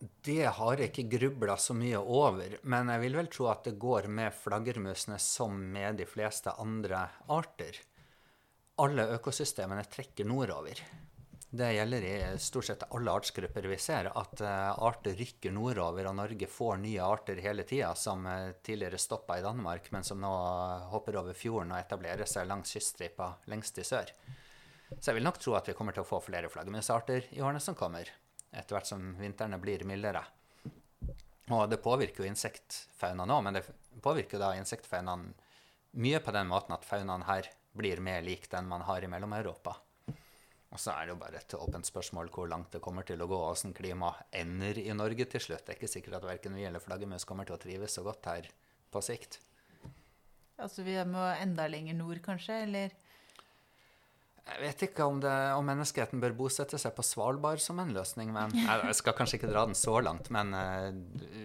Det 0.00 0.46
har 0.56 0.80
jeg 0.80 0.88
ikke 0.90 1.18
grubla 1.18 1.58
så 1.60 1.74
mye 1.76 1.98
over, 2.00 2.56
men 2.72 2.88
jeg 2.88 3.02
vil 3.02 3.18
vel 3.18 3.28
tro 3.32 3.50
at 3.52 3.66
det 3.68 3.76
går 3.80 4.08
med 4.08 4.32
flaggermusene 4.32 5.18
som 5.20 5.58
med 5.74 6.00
de 6.00 6.06
fleste 6.08 6.54
andre 6.62 7.02
arter. 7.28 7.76
Alle 8.80 9.04
økosystemene 9.18 9.84
trekker 9.84 10.24
nordover. 10.24 10.80
Det 11.52 11.72
gjelder 11.74 12.04
i 12.06 12.38
stort 12.38 12.68
sett 12.70 12.84
alle 12.94 13.12
artsgrupper 13.12 13.66
vi 13.68 13.76
ser, 13.82 14.06
at 14.14 14.40
uh, 14.40 14.84
arter 14.86 15.16
rykker 15.18 15.50
nordover, 15.52 16.06
og 16.06 16.14
Norge 16.14 16.46
får 16.46 16.76
nye 16.78 17.02
arter 17.02 17.40
hele 17.42 17.66
tida, 17.66 17.90
som 17.98 18.22
uh, 18.24 18.52
tidligere 18.62 19.00
stoppa 19.02 19.36
i 19.36 19.42
Danmark, 19.42 19.90
men 19.90 20.06
som 20.06 20.22
nå 20.22 20.30
hopper 20.94 21.18
over 21.18 21.34
fjorden 21.34 21.74
og 21.74 21.80
etablerer 21.82 22.30
seg 22.30 22.46
langs 22.48 22.70
kyststripa 22.72 23.32
lengst 23.50 23.82
i 23.82 23.84
sør. 23.84 24.14
Så 24.98 25.10
jeg 25.10 25.20
vil 25.20 25.26
nok 25.26 25.38
tro 25.38 25.54
at 25.58 25.68
vi 25.70 25.76
kommer 25.78 25.94
til 25.94 26.02
å 26.02 26.08
få 26.08 26.18
flere 26.24 26.50
flaggermusarter 26.50 27.30
i 27.36 27.42
årene 27.44 27.62
som 27.62 27.78
kommer 27.78 28.10
etter 28.50 28.74
hvert 28.74 28.88
som 28.88 29.12
vintrene 29.20 29.60
blir 29.62 29.84
mildere. 29.86 30.24
Og 31.50 31.66
det 31.70 31.80
påvirker 31.82 32.24
jo 32.24 32.30
insektfaunaen 32.30 33.30
òg, 33.30 33.44
men 33.46 33.58
det 33.58 33.64
påvirker 34.02 34.42
da 34.42 34.52
insektfaunaen 34.58 35.30
mye 35.98 36.20
på 36.22 36.34
den 36.34 36.50
måten 36.50 36.74
at 36.76 36.86
faunaen 36.86 37.26
her 37.26 37.48
blir 37.74 38.02
mer 38.02 38.22
lik 38.22 38.48
den 38.50 38.68
man 38.70 38.84
har 38.86 39.02
i 39.02 39.10
Mellom-Europa. 39.10 39.76
Og 40.70 40.78
så 40.78 40.94
er 40.94 41.06
det 41.06 41.14
jo 41.14 41.18
bare 41.18 41.40
et 41.40 41.54
åpent 41.58 41.86
spørsmål 41.86 42.30
hvor 42.30 42.46
langt 42.50 42.70
det 42.74 42.82
kommer 42.82 43.06
til 43.06 43.22
å 43.22 43.26
gå, 43.30 43.38
og 43.38 43.56
hvordan 43.56 43.74
klimaet 43.74 44.36
ender 44.42 44.78
i 44.78 44.92
Norge 44.94 45.26
til 45.26 45.42
slutt. 45.42 45.64
Det 45.66 45.74
er 45.74 45.80
ikke 45.80 45.90
sikkert 45.90 46.20
at 46.20 46.28
verken 46.28 46.54
vi 46.54 46.66
eller 46.66 46.82
flaggermus 46.82 47.26
kommer 47.26 47.48
til 47.48 47.56
å 47.56 47.62
trives 47.62 47.96
så 47.98 48.04
godt 48.06 48.28
her 48.30 48.50
på 48.90 49.02
sikt. 49.02 49.40
Altså 50.60 50.84
vi 50.86 50.94
må 51.08 51.24
enda 51.40 51.66
lenger 51.70 51.98
nord, 51.98 52.20
kanskje? 52.22 52.60
Eller 52.68 52.94
Jeg 54.50 54.60
vet 54.64 54.82
ikke 54.88 55.06
om, 55.06 55.18
det, 55.22 55.32
om 55.56 55.66
menneskeheten 55.66 56.20
bør 56.22 56.34
bosette 56.36 56.78
seg 56.80 56.92
på 56.96 57.04
Svalbard 57.06 57.60
som 57.62 57.78
en 57.80 57.92
løsning, 57.94 58.32
men 58.34 58.52
jeg 58.56 58.96
skal 58.98 59.14
kanskje 59.16 59.38
ikke 59.38 59.50
dra 59.52 59.62
den 59.68 59.76
så 59.78 59.94
langt. 60.02 60.30
Men 60.34 60.54
eh, 60.56 60.88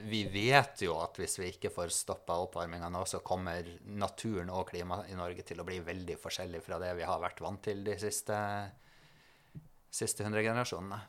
vi 0.10 0.24
vet 0.32 0.84
jo 0.86 0.98
at 1.04 1.20
hvis 1.20 1.38
vi 1.40 1.52
ikke 1.54 1.72
får 1.76 1.94
stoppa 1.94 2.38
oppvarminga 2.48 2.90
nå, 2.92 3.04
så 3.08 3.22
kommer 3.26 3.68
naturen 3.86 4.50
og 4.54 4.70
klimaet 4.72 5.12
i 5.14 5.20
Norge 5.20 5.46
til 5.48 5.62
å 5.62 5.68
bli 5.68 5.80
veldig 5.86 6.18
forskjellig 6.22 6.64
fra 6.66 6.80
det 6.82 6.96
vi 6.98 7.08
har 7.08 7.22
vært 7.22 7.44
vant 7.46 7.62
til 7.68 7.84
de 7.86 7.98
siste, 8.02 8.40
siste 9.94 10.26
100 10.26 10.48
generasjonene. 10.50 11.02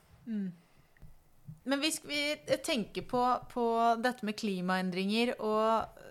Men 1.67 1.83
hvis 1.83 2.01
vi 2.07 2.21
tenker 2.67 3.07
på, 3.09 3.23
på 3.51 3.67
dette 4.03 4.27
med 4.27 4.39
klimaendringer 4.39 5.37
og 5.39 6.03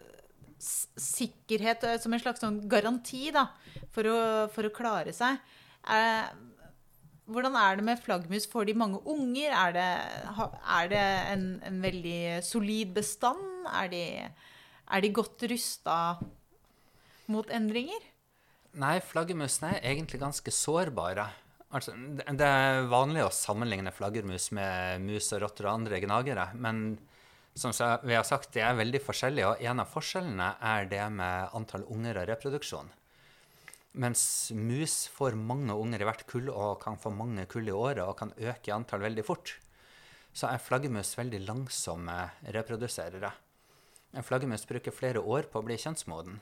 sikkerhet 0.59 1.83
eh, 1.83 1.99
som 2.01 2.13
en 2.15 2.21
slags 2.23 2.41
sånn 2.43 2.63
garanti 2.71 3.29
da, 3.35 3.47
for 3.93 4.07
å, 4.09 4.17
for 4.51 4.67
å 4.67 4.73
klare 4.73 5.13
seg 5.15 5.39
er, 5.91 6.33
Hvordan 7.25 7.55
er 7.57 7.79
det 7.79 7.85
med 7.87 8.01
flaggermus? 8.01 8.45
Får 8.51 8.67
de 8.69 8.75
mange 8.77 8.99
unger? 9.09 9.49
Er 9.49 9.71
det, 9.73 9.87
er 10.77 10.89
det 10.91 11.05
en, 11.33 11.45
en 11.65 11.79
veldig 11.81 12.19
solid 12.45 12.93
bestand? 12.93 13.65
Er 13.73 13.89
de, 13.89 14.03
er 14.85 15.01
de 15.01 15.13
godt 15.13 15.47
rusta 15.49 15.95
mot 17.33 17.49
endringer? 17.49 18.03
Nei, 18.77 18.99
flaggermusene 19.01 19.77
er 19.77 19.89
egentlig 19.95 20.19
ganske 20.21 20.53
sårbare. 20.53 21.25
Altså, 21.75 21.95
det 21.95 22.27
det 22.37 22.45
er 22.45 22.85
vanlig 22.91 23.23
å 23.25 23.33
sammenligne 23.33 23.93
flaggermus 23.95 24.51
med 24.55 25.01
mus 25.03 25.31
og 25.33 25.41
rotter 25.43 25.67
og 25.67 25.79
andre 25.79 25.99
gnagere, 26.03 26.51
men 26.61 26.99
som 27.55 27.71
vi 28.03 28.15
har 28.15 28.27
sagt, 28.27 28.51
de 28.53 28.61
er 28.61 28.75
veldig 28.75 28.99
forskjellige, 29.03 29.47
og 29.47 29.63
en 29.63 29.81
av 29.81 29.91
forskjellene 29.91 30.49
er 30.75 30.87
det 30.91 31.03
med 31.15 31.55
antall 31.55 31.85
unger 31.91 32.19
og 32.19 32.29
reproduksjon. 32.29 32.91
Mens 33.95 34.51
mus 34.51 35.05
får 35.07 35.37
mange 35.39 35.75
unger 35.79 36.01
i 36.03 36.07
hvert 36.07 36.25
kull 36.27 36.49
og 36.51 36.81
kan 36.81 36.97
få 36.99 37.13
mange 37.15 37.45
kull 37.47 37.69
i 37.71 37.75
året 37.75 38.03
og 38.03 38.17
kan 38.19 38.33
øke 38.35 38.71
i 38.71 38.75
antall 38.75 39.05
veldig 39.05 39.23
fort, 39.23 39.53
så 40.35 40.49
er 40.49 40.59
flaggermus 40.59 41.13
veldig 41.15 41.39
langsomme 41.45 42.17
reproduserere. 42.51 43.31
En 44.15 44.23
flaggermus 44.23 44.67
bruker 44.67 44.95
flere 44.95 45.23
år 45.23 45.47
på 45.51 45.61
å 45.61 45.67
bli 45.67 45.77
kjønnsmoden. 45.79 46.41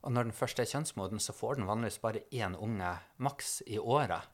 Og 0.00 0.14
når 0.14 0.30
den 0.30 0.36
først 0.36 0.60
er 0.62 0.68
kjønnsmoden, 0.70 1.20
så 1.20 1.36
får 1.36 1.58
den 1.58 1.68
vanligvis 1.68 2.00
bare 2.00 2.24
én 2.32 2.56
unge 2.56 2.94
maks 3.20 3.58
i 3.68 3.76
året. 3.76 4.24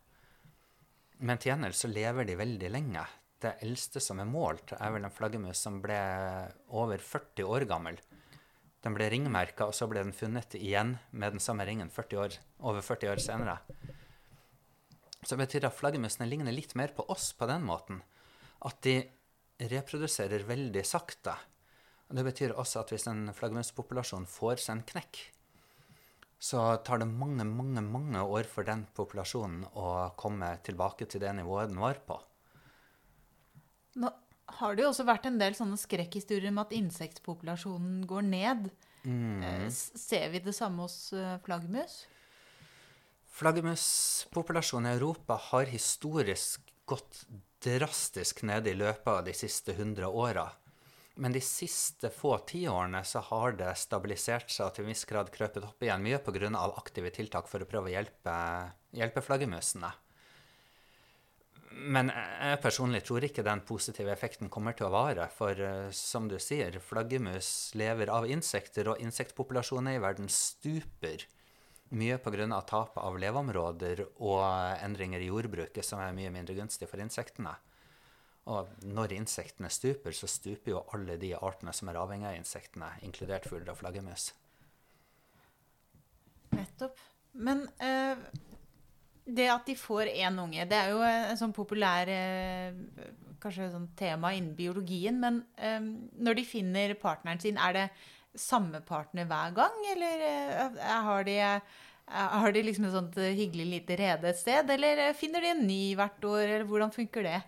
Men 1.19 1.41
til 1.41 1.51
gjengjeld 1.51 1.79
så 1.79 1.91
lever 1.91 2.29
de 2.29 2.39
veldig 2.39 2.71
lenge. 2.71 3.03
Det 3.43 3.57
eldste 3.67 4.03
som 4.03 4.23
er 4.23 4.31
målt, 4.31 4.77
er 4.79 4.95
vel 4.95 5.07
en 5.07 5.15
flaggermus 5.15 5.65
som 5.67 5.81
ble 5.83 5.99
over 6.71 7.03
40 7.03 7.51
år 7.57 7.67
gammel. 7.67 7.99
Den 8.87 8.94
ble 8.94 9.09
ringmerka, 9.11 9.66
og 9.66 9.75
så 9.75 9.88
ble 9.90 10.05
den 10.05 10.14
funnet 10.14 10.55
igjen 10.55 10.92
med 11.11 11.35
den 11.35 11.42
samme 11.42 11.64
ringen 11.66 11.88
40 11.90 12.20
år, 12.22 12.37
over 12.70 12.85
40 12.87 13.11
år 13.11 13.22
senere. 13.25 13.57
Så 15.27 15.35
det 15.35 15.40
betyr 15.42 15.66
at 15.66 15.75
flaggermusene 15.75 16.29
ligner 16.31 16.55
litt 16.55 16.77
mer 16.79 16.92
på 16.94 17.03
oss 17.11 17.33
på 17.35 17.49
den 17.51 17.66
måten. 17.66 17.99
At 18.62 18.79
de 18.87 19.01
reproduserer 19.59 20.46
veldig 20.46 20.85
sakte. 20.87 21.35
Det 22.07 22.22
betyr 22.22 22.55
også 22.55 22.85
at 22.85 22.92
hvis 22.94 23.09
en 23.11 23.33
flaggermuspopulasjon 23.35 24.29
får 24.31 24.62
seg 24.62 24.77
en 24.77 24.85
knekk, 24.92 25.18
så 26.38 26.62
tar 26.87 27.03
det 27.03 27.09
mange, 27.11 27.42
mange, 27.49 27.83
mange 27.83 28.22
år 28.22 28.46
for 28.46 28.68
den 28.68 28.85
populasjonen 28.94 29.64
å 29.75 30.12
komme 30.20 30.53
tilbake 30.62 31.09
til 31.11 31.25
det 31.25 31.33
nivået 31.35 31.72
den 31.72 31.83
var 31.83 31.99
på. 32.07 32.20
Nå 33.99 34.12
har 34.47 34.77
det 34.77 34.85
jo 34.85 34.91
også 34.93 35.07
vært 35.07 35.27
en 35.29 35.39
del 35.41 35.57
sånne 35.59 35.79
skrekkhistorier 35.81 36.53
om 36.53 36.61
at 36.63 36.75
insektpopulasjonen 36.77 38.05
går 38.09 38.29
ned. 38.29 38.69
Mm. 39.07 39.67
Ser 39.71 40.31
vi 40.33 40.43
det 40.43 40.55
samme 40.57 40.87
hos 40.87 41.13
eh, 41.15 41.37
flaggermus? 41.47 42.05
Flaggermuspopulasjonen 43.37 44.93
i 44.93 44.97
Europa 44.97 45.37
har 45.51 45.69
historisk 45.71 46.63
gått 46.89 47.25
drastisk 47.63 48.45
ned 48.47 48.69
i 48.71 48.77
løpet 48.79 49.11
av 49.11 49.25
de 49.27 49.35
siste 49.37 49.75
100 49.75 50.09
åra. 50.09 50.47
Men 51.17 51.33
de 51.33 51.41
siste 51.41 52.11
få 52.13 52.35
tiårene 52.49 53.01
så 53.09 53.23
har 53.31 53.57
det 53.57 53.71
stabilisert 53.81 54.51
seg 54.53 54.69
og 54.69 54.75
til 54.77 54.85
en 54.85 54.91
viss 54.93 55.07
grad 55.09 55.31
krøpet 55.33 55.65
opp 55.65 55.83
igjen, 55.83 56.05
mye 56.05 56.21
pga. 56.21 56.51
aktive 56.77 57.11
tiltak 57.11 57.49
for 57.49 57.65
å 57.65 57.69
prøve 57.69 57.89
å 57.89 57.95
hjelpe, 57.95 58.35
hjelpe 58.93 59.25
flaggermusene. 59.25 59.93
Men 61.77 62.09
jeg 62.09 62.61
personlig 62.65 63.03
tror 63.05 63.25
ikke 63.27 63.45
den 63.45 63.61
positive 63.69 64.09
effekten 64.12 64.49
kommer 64.53 64.73
til 64.77 64.89
å 64.89 64.95
vare, 64.95 65.27
for 65.33 65.61
eh, 65.61 65.91
som 65.93 66.29
du 66.31 66.39
sier, 66.41 66.79
flaggermus 66.81 67.75
lever 67.77 68.09
av 68.12 68.29
insekter, 68.33 68.89
og 68.89 69.03
insektpopulasjoner 69.05 69.99
i 69.99 70.03
verden 70.03 70.31
stuper. 70.33 71.27
Mye 71.97 72.17
pga. 72.19 72.47
tap 72.67 72.97
av 72.99 73.19
leveområder 73.21 74.03
og 74.19 74.43
endringer 74.83 75.23
i 75.23 75.29
jordbruket 75.29 75.87
som 75.87 76.01
er 76.03 76.17
mye 76.17 76.33
mindre 76.35 76.57
gunstig 76.57 76.89
for 76.91 76.99
insektene. 76.99 77.53
Og 78.51 78.73
når 78.87 79.12
insektene 79.19 79.71
stuper, 79.71 80.15
så 80.15 80.27
stuper 80.31 80.73
jo 80.73 80.83
alle 80.95 81.19
de 81.19 81.35
artene 81.37 81.75
som 81.75 81.91
er 81.91 82.01
avhengig 82.01 82.31
av 82.31 82.41
insektene, 82.41 82.91
inkludert 83.07 83.47
fugler 83.51 83.75
og 83.75 83.81
flaggermus. 83.83 84.31
Nettopp. 86.55 87.01
Men 87.37 87.67
eh, 87.83 88.17
det 89.27 89.47
at 89.51 89.67
de 89.67 89.75
får 89.79 90.11
én 90.12 90.39
unge, 90.39 90.67
det 90.71 90.79
er 90.79 90.93
jo 90.95 91.01
en 91.03 91.39
sånn 91.39 91.55
populær 91.57 92.11
eh, 92.11 92.77
Kanskje 93.37 93.67
sånn 93.71 93.91
tema 93.95 94.31
innen 94.33 94.55
biologien. 94.57 95.19
Men 95.21 95.43
um, 95.61 95.91
når 96.25 96.39
de 96.39 96.45
finner 96.49 96.95
partneren 96.99 97.39
sin, 97.39 97.59
er 97.61 97.75
det 97.77 97.83
samme 98.41 98.81
partner 98.83 99.29
hver 99.29 99.53
gang? 99.59 99.77
Eller 99.93 100.25
eh, 100.25 100.95
har 101.05 101.27
de 101.29 101.37
eh, 101.45 101.77
har 102.07 102.53
de 102.55 102.62
liksom 102.65 102.87
et 102.89 102.95
sånt 102.95 103.19
eh, 103.21 103.37
hyggelig 103.37 103.67
lite 103.71 103.99
rede 104.01 104.31
et 104.31 104.41
sted, 104.41 104.71
eller 104.71 105.09
eh, 105.09 105.17
finner 105.17 105.45
de 105.45 105.53
en 105.53 105.65
ny 105.67 105.81
hvert 105.99 106.27
år, 106.27 106.43
eller 106.47 106.69
hvordan 106.69 106.95
funker 106.95 107.27
det? 107.27 107.41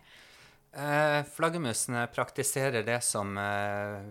Eh, 0.79 1.21
flaggermusene 1.35 2.05
praktiserer 2.12 2.85
det 2.85 2.99
som 3.07 3.38
eh, 3.41 4.03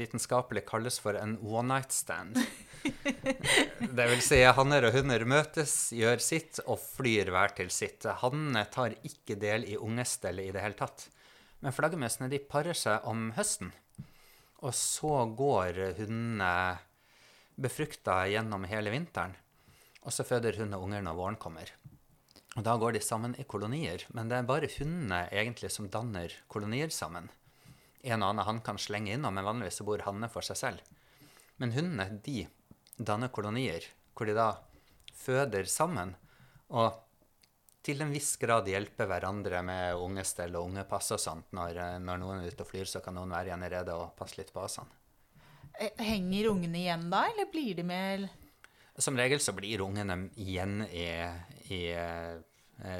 vitenskapelig 0.00 0.64
kalles 0.66 0.98
for 1.00 1.18
en 1.20 1.36
one 1.44 1.68
night 1.74 1.94
stand. 1.94 2.40
det 3.96 4.06
vil 4.12 4.22
si 4.24 4.40
hanner 4.44 4.86
og 4.88 4.94
hunder 4.96 5.24
møtes, 5.28 5.74
gjør 5.96 6.22
sitt 6.24 6.60
og 6.66 6.80
flyr 6.80 7.30
hver 7.32 7.54
til 7.56 7.70
sitt. 7.74 8.06
Hannene 8.22 8.64
tar 8.72 8.96
ikke 9.06 9.36
del 9.40 9.66
i 9.68 9.78
ungestellet 9.78 10.48
i 10.48 10.54
det 10.54 10.64
hele 10.64 10.78
tatt. 10.78 11.08
Men 11.60 11.76
flaggermusene 11.76 12.30
de 12.32 12.40
parer 12.40 12.76
seg 12.76 13.06
om 13.08 13.30
høsten. 13.36 13.72
Og 14.64 14.74
så 14.76 15.24
går 15.36 15.80
hundene 16.00 16.52
befrukta 17.60 18.22
gjennom 18.32 18.64
hele 18.68 18.92
vinteren. 18.92 19.36
Og 20.04 20.14
så 20.16 20.24
føder 20.24 20.56
hundene 20.56 20.80
unger 20.80 21.04
når 21.04 21.18
våren 21.18 21.40
kommer. 21.40 21.72
Og 22.58 22.64
da 22.66 22.74
går 22.80 22.96
de 22.96 23.02
sammen 23.04 23.36
i 23.38 23.46
kolonier, 23.46 24.02
men 24.16 24.30
det 24.30 24.40
er 24.40 24.48
bare 24.48 24.70
hundene 24.72 25.26
egentlig 25.30 25.70
som 25.70 25.86
danner 25.92 26.32
kolonier 26.50 26.90
sammen. 26.90 27.28
En 28.02 28.24
og 28.24 28.32
annen 28.32 28.46
hann 28.46 28.62
kan 28.64 28.80
slenge 28.80 29.12
innom, 29.14 29.36
men 29.36 29.46
vanligvis 29.46 29.84
bor 29.86 30.02
hannene 30.06 30.30
for 30.32 30.44
seg 30.44 30.58
selv. 30.58 30.96
Men 31.60 31.76
hundene 31.76 32.08
de 32.24 32.46
danner 33.00 33.32
kolonier, 33.32 33.84
hvor 34.14 34.28
de 34.28 34.34
da 34.36 34.50
føder 35.16 35.68
sammen, 35.68 36.14
og 36.68 36.92
til 37.84 38.02
en 38.04 38.12
viss 38.12 38.34
grad 38.40 38.68
hjelper 38.68 39.08
hverandre 39.08 39.62
med 39.64 39.96
ungestell 39.96 40.52
og 40.58 40.68
ungepass 40.68 41.14
og 41.16 41.20
sånt. 41.22 41.48
Når, 41.56 41.78
eh, 41.80 41.96
når 42.02 42.20
noen 42.20 42.42
er 42.42 42.52
ute 42.52 42.66
og 42.66 42.68
flyr, 42.68 42.84
så 42.88 43.00
kan 43.04 43.16
noen 43.16 43.32
være 43.32 43.50
igjen 43.50 43.64
i 43.64 43.70
redet 43.72 43.96
og 43.96 44.12
passe 44.18 44.36
litt 44.36 44.52
på 44.52 44.62
asene. 44.64 44.92
Eh, 45.80 45.96
Henger 46.04 46.50
ungene 46.52 46.82
igjen 46.82 47.08
da, 47.12 47.24
eller 47.30 47.48
blir 47.50 47.80
de 47.80 47.86
med? 47.88 48.28
Som 49.00 49.16
regel 49.16 49.40
så 49.40 49.56
blir 49.56 49.80
ungene 49.80 50.28
igjen 50.36 50.84
i, 50.92 51.08
i 51.72 51.82
eh, 51.96 52.36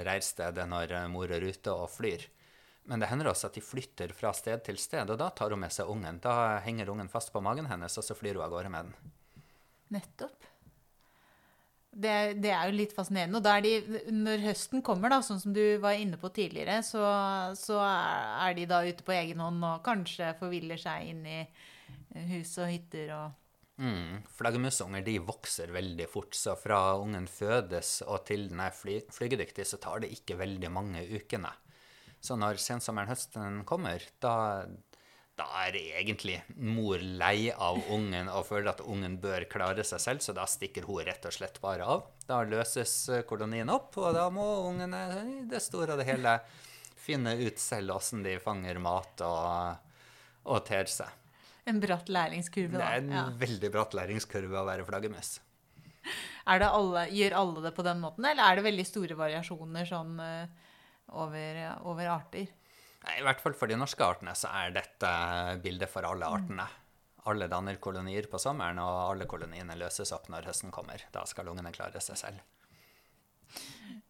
reirstedet 0.09 0.65
når 0.69 0.97
mor 1.13 1.29
er 1.29 1.45
ute 1.45 1.77
og 1.77 1.91
flyr. 1.93 2.25
Men 2.89 3.03
det 3.03 3.11
hender 3.11 3.29
også 3.29 3.51
at 3.51 3.57
de 3.59 3.63
flytter 3.63 4.15
fra 4.17 4.33
sted 4.35 4.65
til 4.65 4.81
sted, 4.81 5.13
og 5.13 5.21
da 5.21 5.29
tar 5.37 5.53
hun 5.53 5.61
med 5.61 5.73
seg 5.75 5.93
ungen. 5.93 6.23
Da 6.25 6.59
henger 6.65 6.89
ungen 6.91 7.13
fast 7.13 7.35
på 7.35 7.43
magen 7.45 7.69
hennes, 7.69 7.99
og 8.01 8.07
så 8.07 8.17
flyr 8.17 8.41
hun 8.41 8.47
av 8.49 8.55
gårde 8.55 8.73
med 8.73 8.89
den. 8.89 9.13
Nettopp. 9.95 10.47
Det, 11.91 12.15
det 12.39 12.53
er 12.55 12.69
jo 12.71 12.77
litt 12.79 12.95
fascinerende. 12.95 13.41
Og 13.41 13.45
da 13.45 13.57
er 13.59 13.65
de, 13.67 14.01
når 14.15 14.45
høsten 14.45 14.85
kommer, 14.87 15.11
da, 15.11 15.19
sånn 15.27 15.43
som 15.43 15.55
du 15.55 15.65
var 15.83 15.99
inne 15.99 16.21
på 16.21 16.31
tidligere, 16.35 16.79
så, 16.87 17.03
så 17.59 17.81
er 17.83 18.55
de 18.57 18.69
da 18.71 18.85
ute 18.87 19.05
på 19.07 19.17
egen 19.17 19.43
hånd 19.43 19.67
og 19.67 19.83
kanskje 19.87 20.31
forviller 20.39 20.79
seg 20.81 21.11
inn 21.11 21.27
i 21.27 21.41
hus 22.31 22.57
og 22.63 22.71
hytter 22.71 23.15
og 23.19 23.39
Mm. 23.81 24.21
Flaggermusunger 24.37 25.01
de 25.01 25.17
vokser 25.25 25.71
veldig 25.73 26.05
fort, 26.13 26.37
så 26.37 26.53
fra 26.61 26.99
ungen 27.01 27.25
fødes 27.31 28.03
og 28.05 28.27
til 28.29 28.51
den 28.51 28.61
er 28.61 28.75
fly, 28.77 28.99
flygedyktig, 29.09 29.65
så 29.65 29.81
tar 29.81 30.03
det 30.05 30.13
ikke 30.13 30.37
veldig 30.37 30.69
mange 30.73 31.07
ukene. 31.09 31.53
Så 32.21 32.37
når 32.37 32.61
sensommeren 32.61 33.09
høsten 33.09 33.63
kommer, 33.65 34.05
da, 34.21 34.67
da 35.41 35.47
er 35.65 35.77
egentlig 36.03 36.37
mor 36.61 37.01
lei 37.01 37.49
av 37.53 37.79
ungen 37.93 38.29
og 38.29 38.45
føler 38.49 38.71
at 38.75 38.83
ungen 38.85 39.17
bør 39.23 39.47
klare 39.51 39.85
seg 39.87 40.03
selv, 40.05 40.25
så 40.25 40.35
da 40.37 40.45
stikker 40.49 40.85
hun 40.89 41.01
rett 41.09 41.25
og 41.29 41.33
slett 41.35 41.61
bare 41.63 41.87
av. 41.89 42.05
Da 42.29 42.43
løses 42.47 42.93
eh, 43.09 43.23
kolonien 43.29 43.71
opp, 43.73 43.97
og 44.01 44.13
da 44.17 44.27
må 44.35 44.45
ungene 44.69 45.01
i 45.25 45.39
det 45.51 45.63
store 45.65 45.95
og 45.97 46.03
det 46.03 46.09
hele 46.11 46.37
finne 47.01 47.33
ut 47.41 47.59
selv 47.59 47.97
åssen 47.97 48.23
de 48.27 48.37
fanger 48.43 48.79
mat 48.85 49.23
og, 49.25 49.89
og 50.53 50.61
ter 50.69 50.91
seg. 50.93 51.09
En 51.71 51.81
bratt 51.81 52.09
læringskurve, 52.13 52.77
da. 52.77 52.79
Det 52.79 52.89
er 52.91 53.03
en 53.05 53.15
Ja. 53.15 53.25
veldig 53.41 53.71
bratt 53.73 53.97
læringskurve 53.97 54.61
å 54.61 54.67
være 54.69 54.85
flaggermus. 54.89 55.39
Er 56.49 56.59
gjør 57.13 57.35
alle 57.37 57.63
det 57.67 57.75
på 57.77 57.85
den 57.85 58.01
måten, 58.03 58.25
eller 58.27 58.43
er 58.45 58.57
det 58.61 58.65
veldig 58.65 58.87
store 58.89 59.17
variasjoner 59.19 59.89
sånn 59.89 60.15
eh, 60.25 60.71
over, 61.13 61.61
over 61.89 62.09
arter? 62.13 62.49
I 63.01 63.23
hvert 63.25 63.41
fall 63.41 63.57
for 63.57 63.71
de 63.71 63.79
norske 63.81 64.05
artene 64.05 64.35
så 64.37 64.51
er 64.53 64.75
dette 64.77 65.11
bildet 65.65 65.89
for 65.89 66.05
alle 66.05 66.29
artene. 66.29 66.67
Alle 67.31 67.49
danner 67.53 67.77
kolonier 67.81 68.29
på 68.33 68.41
sommeren, 68.41 68.81
og 68.81 69.13
alle 69.13 69.27
koloniene 69.29 69.77
løses 69.77 70.13
opp 70.17 70.29
når 70.33 70.49
høsten 70.51 70.73
kommer. 70.73 71.03
Da 71.13 71.25
skal 71.29 71.49
ungene 71.53 71.73
klare 71.73 72.01
seg 72.05 72.21
selv. 72.21 72.45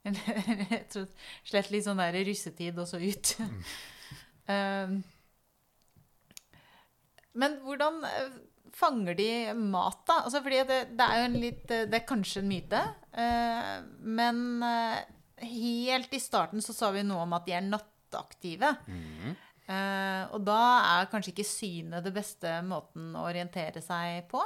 Jeg 0.74 0.84
tror 0.90 1.08
slett 1.46 1.70
litt 1.72 1.86
sånn 1.86 2.02
der 2.02 2.18
russetid 2.26 2.78
og 2.80 2.88
så 2.90 3.00
ut. 3.02 3.34
Mm. 3.40 5.00
men 7.40 7.56
hvordan 7.62 8.02
eh, 8.08 8.38
fanger 8.74 9.18
de 9.18 9.30
mat, 9.54 10.02
da? 10.08 10.20
Altså, 10.24 10.42
fordi 10.42 10.62
det, 10.66 10.80
det 10.98 11.06
er 11.06 11.20
jo 11.20 11.28
en 11.28 11.40
litt 11.44 11.74
eh, 11.74 11.86
Det 11.90 12.00
er 12.00 12.08
kanskje 12.08 12.42
en 12.42 12.50
myte. 12.50 12.82
eh, 13.14 13.74
men 14.02 14.44
helt 15.40 16.12
i 16.12 16.20
starten 16.20 16.60
så 16.60 16.74
sa 16.76 16.90
vi 16.92 17.04
noe 17.06 17.22
om 17.24 17.32
at 17.32 17.46
de 17.46 17.54
er 17.56 17.64
nattaktive. 18.10 18.74
Eh, 19.70 20.24
og 20.34 20.42
da 20.42 20.62
er 20.98 21.10
kanskje 21.10 21.32
ikke 21.34 21.46
synet 21.46 22.04
det 22.04 22.14
beste 22.14 22.58
måten 22.66 23.14
å 23.14 23.26
orientere 23.28 23.82
seg 23.84 24.26
på. 24.30 24.42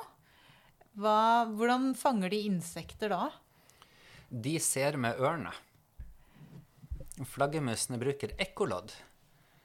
Hva, 1.01 1.47
hvordan 1.51 1.95
fanger 1.99 2.31
de 2.31 2.45
insekter 2.47 3.11
da? 3.11 3.31
De 4.29 4.59
ser 4.61 4.99
med 5.01 5.19
ørene. 5.19 5.53
Flaggermusene 7.25 7.99
bruker 7.99 8.35
ekkolodd. 8.43 8.93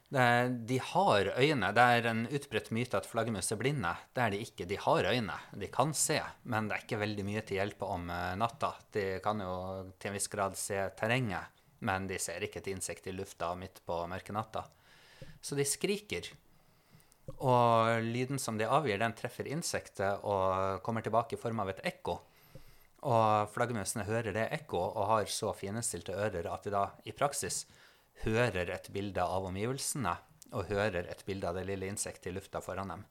De 0.10 0.78
har 0.82 1.28
øyne. 1.38 1.70
Det 1.74 1.84
er 1.86 2.08
en 2.10 2.24
utbredt 2.26 2.72
myte 2.74 2.98
at 2.98 3.06
flaggermus 3.06 3.52
er 3.54 3.60
blinde. 3.62 3.92
Det 4.14 4.24
er 4.24 4.34
de 4.34 4.40
ikke. 4.42 4.66
De 4.66 4.78
har 4.82 5.06
øyne. 5.06 5.36
De 5.54 5.70
kan 5.70 5.94
se, 5.94 6.18
men 6.50 6.70
det 6.70 6.78
er 6.78 6.86
ikke 6.86 7.02
veldig 7.04 7.26
mye 7.28 7.44
til 7.46 7.60
hjelp 7.60 7.86
om 7.86 8.10
eh, 8.10 8.34
natta. 8.40 8.74
De 8.94 9.06
kan 9.22 9.42
jo 9.44 9.54
til 10.00 10.10
en 10.10 10.18
viss 10.18 10.30
grad 10.32 10.58
se 10.58 10.82
terrenget, 10.98 11.59
men 11.86 12.08
de 12.10 12.20
ser 12.22 12.44
ikke 12.46 12.62
et 12.62 12.70
insekt 12.74 13.08
i 13.08 13.16
lufta 13.16 13.54
midt 13.58 13.82
på 13.88 14.02
mørke 14.12 14.36
natta. 14.36 14.66
Så 15.42 15.56
de 15.56 15.66
skriker. 15.68 16.28
Og 17.38 18.02
lyden 18.04 18.42
som 18.42 18.58
de 18.58 18.68
avgir, 18.68 19.00
den 19.00 19.16
treffer 19.16 19.48
insektet 19.48 20.26
og 20.28 20.82
kommer 20.86 21.06
tilbake 21.06 21.38
i 21.38 21.42
form 21.42 21.62
av 21.64 21.72
et 21.74 21.84
ekko. 21.88 22.18
Og 23.08 23.52
flaggermusene 23.54 24.08
hører 24.08 24.36
det 24.36 24.50
ekko 24.60 24.82
og 24.90 25.06
har 25.14 25.30
så 25.32 25.54
finestilte 25.56 26.18
ører 26.18 26.50
at 26.52 26.66
de 26.66 26.74
da 26.74 26.90
i 27.08 27.16
praksis 27.16 27.64
hører 28.26 28.74
et 28.74 28.90
bilde 28.92 29.24
av 29.24 29.48
omgivelsene 29.48 30.18
og 30.52 30.68
hører 30.68 31.08
et 31.08 31.24
bilde 31.28 31.48
av 31.48 31.56
det 31.56 31.68
lille 31.70 31.88
insektet 31.88 32.32
i 32.32 32.36
lufta 32.36 32.60
foran 32.64 32.92
dem. 32.92 33.06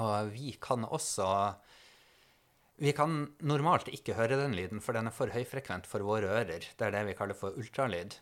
Og 0.00 0.32
vi 0.32 0.56
kan 0.60 0.86
også 0.88 1.28
Vi 2.82 2.90
kan 2.98 3.28
normalt 3.46 3.86
ikke 3.94 4.16
høre 4.18 4.40
den 4.40 4.56
lyden, 4.58 4.80
for 4.82 4.96
den 4.96 5.06
er 5.06 5.14
for 5.14 5.30
høyfrekvent 5.30 5.86
for 5.86 6.02
våre 6.02 6.32
ører. 6.40 6.64
Det 6.66 6.82
er 6.82 6.94
det 6.96 7.04
vi 7.06 7.14
kaller 7.14 7.38
for 7.38 7.54
ultralyd. 7.54 8.16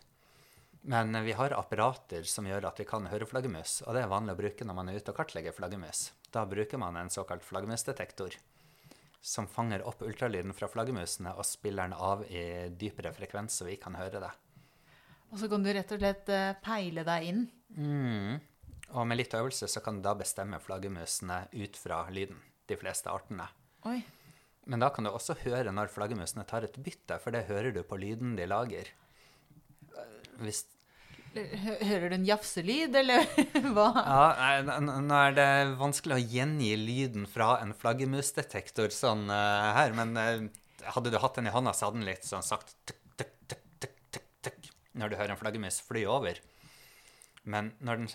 Men 0.85 1.17
vi 1.25 1.33
har 1.33 1.55
apparater 1.57 2.27
som 2.29 2.45
gjør 2.45 2.67
at 2.69 2.77
vi 2.81 2.85
kan 2.85 3.07
høre 3.09 3.25
flaggermus, 3.25 3.79
og 3.87 3.97
det 3.97 4.03
er 4.03 4.11
vanlig 4.11 4.35
å 4.35 4.39
bruke 4.43 4.65
når 4.65 4.77
man 4.77 4.91
er 4.91 5.01
ute 5.01 5.13
og 5.13 5.17
kartlegger 5.17 5.57
flaggermus. 5.57 6.11
Da 6.29 6.45
bruker 6.45 6.81
man 6.81 7.01
en 7.01 7.09
såkalt 7.09 7.45
flaggermusdetektor 7.45 8.37
som 9.21 9.49
fanger 9.49 9.81
opp 9.85 10.05
ultralyden 10.05 10.53
fra 10.53 10.69
flaggermusene 10.69 11.33
og 11.37 11.45
spiller 11.45 11.89
den 11.89 11.97
av 11.97 12.23
i 12.29 12.69
dypere 12.69 13.13
frekvens, 13.17 13.57
så 13.57 13.65
vi 13.65 13.79
kan 13.81 13.97
høre 13.97 14.21
det. 14.21 14.31
Og 15.33 15.41
så 15.41 15.49
kan 15.49 15.65
du 15.65 15.73
rett 15.73 15.97
og 15.97 16.01
slett 16.05 16.29
eh, 16.33 16.53
peile 16.61 17.05
deg 17.07 17.29
inn. 17.33 17.43
Mm. 17.77 18.41
Og 18.93 19.05
med 19.09 19.23
litt 19.23 19.33
øvelse 19.37 19.69
så 19.69 19.81
kan 19.81 19.97
du 19.97 20.05
da 20.05 20.13
bestemme 20.17 20.61
flaggermusene 20.61 21.47
ut 21.53 21.77
fra 21.81 22.03
lyden, 22.13 22.41
de 22.69 22.77
fleste 22.77 23.09
artene. 23.09 23.49
Oi. 23.89 24.01
Men 24.69 24.83
da 24.83 24.91
kan 24.93 25.07
du 25.07 25.11
også 25.11 25.37
høre 25.41 25.73
når 25.73 25.89
flaggermusene 25.93 26.45
tar 26.49 26.67
et 26.67 26.77
bytte, 26.83 27.17
for 27.23 27.33
det 27.33 27.47
hører 27.47 27.73
du 27.73 27.81
på 27.87 27.97
lyden 28.01 28.35
de 28.37 28.45
lager. 28.49 28.91
Hvis 30.41 30.65
Hører 31.31 32.09
du 32.11 32.15
en 32.17 32.25
jafselyd, 32.27 32.95
eller 32.99 33.23
hva? 33.75 33.85
Ja, 33.95 34.79
nå 34.83 35.15
er 35.15 35.35
det 35.37 35.51
vanskelig 35.79 36.17
å 36.17 36.25
gjengi 36.33 36.73
lyden 36.75 37.23
fra 37.31 37.53
en 37.63 37.71
flaggermusdetektor 37.71 38.91
sånn 38.91 39.31
uh, 39.31 39.71
her, 39.77 39.95
men 39.95 40.11
uh, 40.19 40.49
hadde 40.91 41.13
du 41.13 41.15
hatt 41.23 41.39
den 41.39 41.47
i 41.47 41.53
hånda, 41.55 41.71
så 41.71 41.87
hadde 41.87 42.01
den 42.01 42.09
litt 42.09 42.27
sånn 42.27 42.43
sagt 42.43 42.75
tuk, 42.83 42.99
tuk, 43.15 43.31
tuk, 43.47 43.63
tuk, 43.79 43.95
tuk, 44.11 44.27
tuk, 44.43 44.69
når 44.91 45.13
du 45.13 45.17
hører 45.21 45.35
en 45.37 45.39
flaggermus 45.39 45.79
fly 45.87 46.03
over. 46.17 46.43
Men 47.47 47.71
når 47.79 48.03
den 48.03 48.11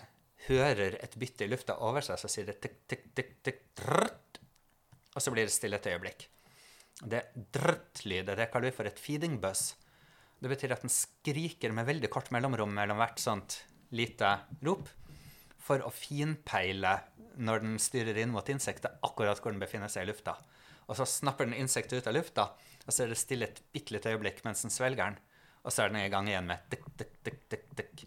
hører 0.51 1.01
et 1.01 1.17
bytte 1.17 1.47
i 1.47 1.49
lufta 1.49 1.79
over 1.81 2.05
seg, 2.05 2.21
så 2.21 2.29
sier 2.29 2.51
det 2.51 2.59
tuk, 2.61 2.77
tuk, 2.85 3.33
tuk, 3.41 3.61
drrt, 3.81 4.41
og 5.15 5.25
så 5.25 5.33
blir 5.33 5.49
det 5.49 5.57
stille 5.57 5.81
et 5.81 5.89
øyeblikk. 5.89 6.29
Det 6.97 7.23
drrt-lydet, 7.53 8.37
det 8.37 8.49
kaller 8.51 8.71
vi 8.71 8.77
for 8.77 8.89
et 8.89 8.99
feeding 9.01 9.37
buzz. 9.41 9.75
Det 10.39 10.49
betyr 10.49 10.73
at 10.73 10.85
den 10.85 10.93
skriker 10.93 11.73
med 11.73 11.87
veldig 11.89 12.09
kort 12.13 12.31
mellomrom 12.33 12.73
mellom 12.73 12.99
hvert 13.01 13.21
sånt 13.21 13.59
lite 13.93 14.33
rop 14.65 14.89
for 15.61 15.83
å 15.83 15.93
finpeile 15.93 16.97
når 17.37 17.63
den 17.63 17.77
styrer 17.81 18.17
inn 18.21 18.33
mot 18.33 18.49
insektet, 18.49 18.97
akkurat 19.05 19.39
hvor 19.41 19.53
den 19.53 19.61
befinner 19.61 19.91
seg 19.91 20.05
i 20.05 20.11
lufta. 20.11 20.37
Og 20.87 20.97
så 20.97 21.05
snapper 21.09 21.45
den 21.45 21.57
insektet 21.57 21.99
ut 21.99 22.09
av 22.09 22.15
lufta, 22.15 22.47
og 22.85 22.93
så 22.93 23.03
er 23.03 23.11
det 23.11 23.19
stille 23.19 23.49
et 23.49 23.61
bitte 23.75 23.93
lite 23.93 24.13
øyeblikk 24.13 24.43
mens 24.45 24.63
den 24.65 24.73
svelger 24.73 25.03
den. 25.03 25.19
Og 25.67 25.73
så 25.73 25.83
er 25.83 25.91
den 25.91 26.01
i 26.01 26.09
gang 26.09 26.29
igjen 26.29 26.47
med 26.47 26.63
tikk, 26.71 26.87
tikk, 26.97 27.13
tikk, 27.27 27.41
tikk, 27.51 27.67
tikk. 27.77 28.05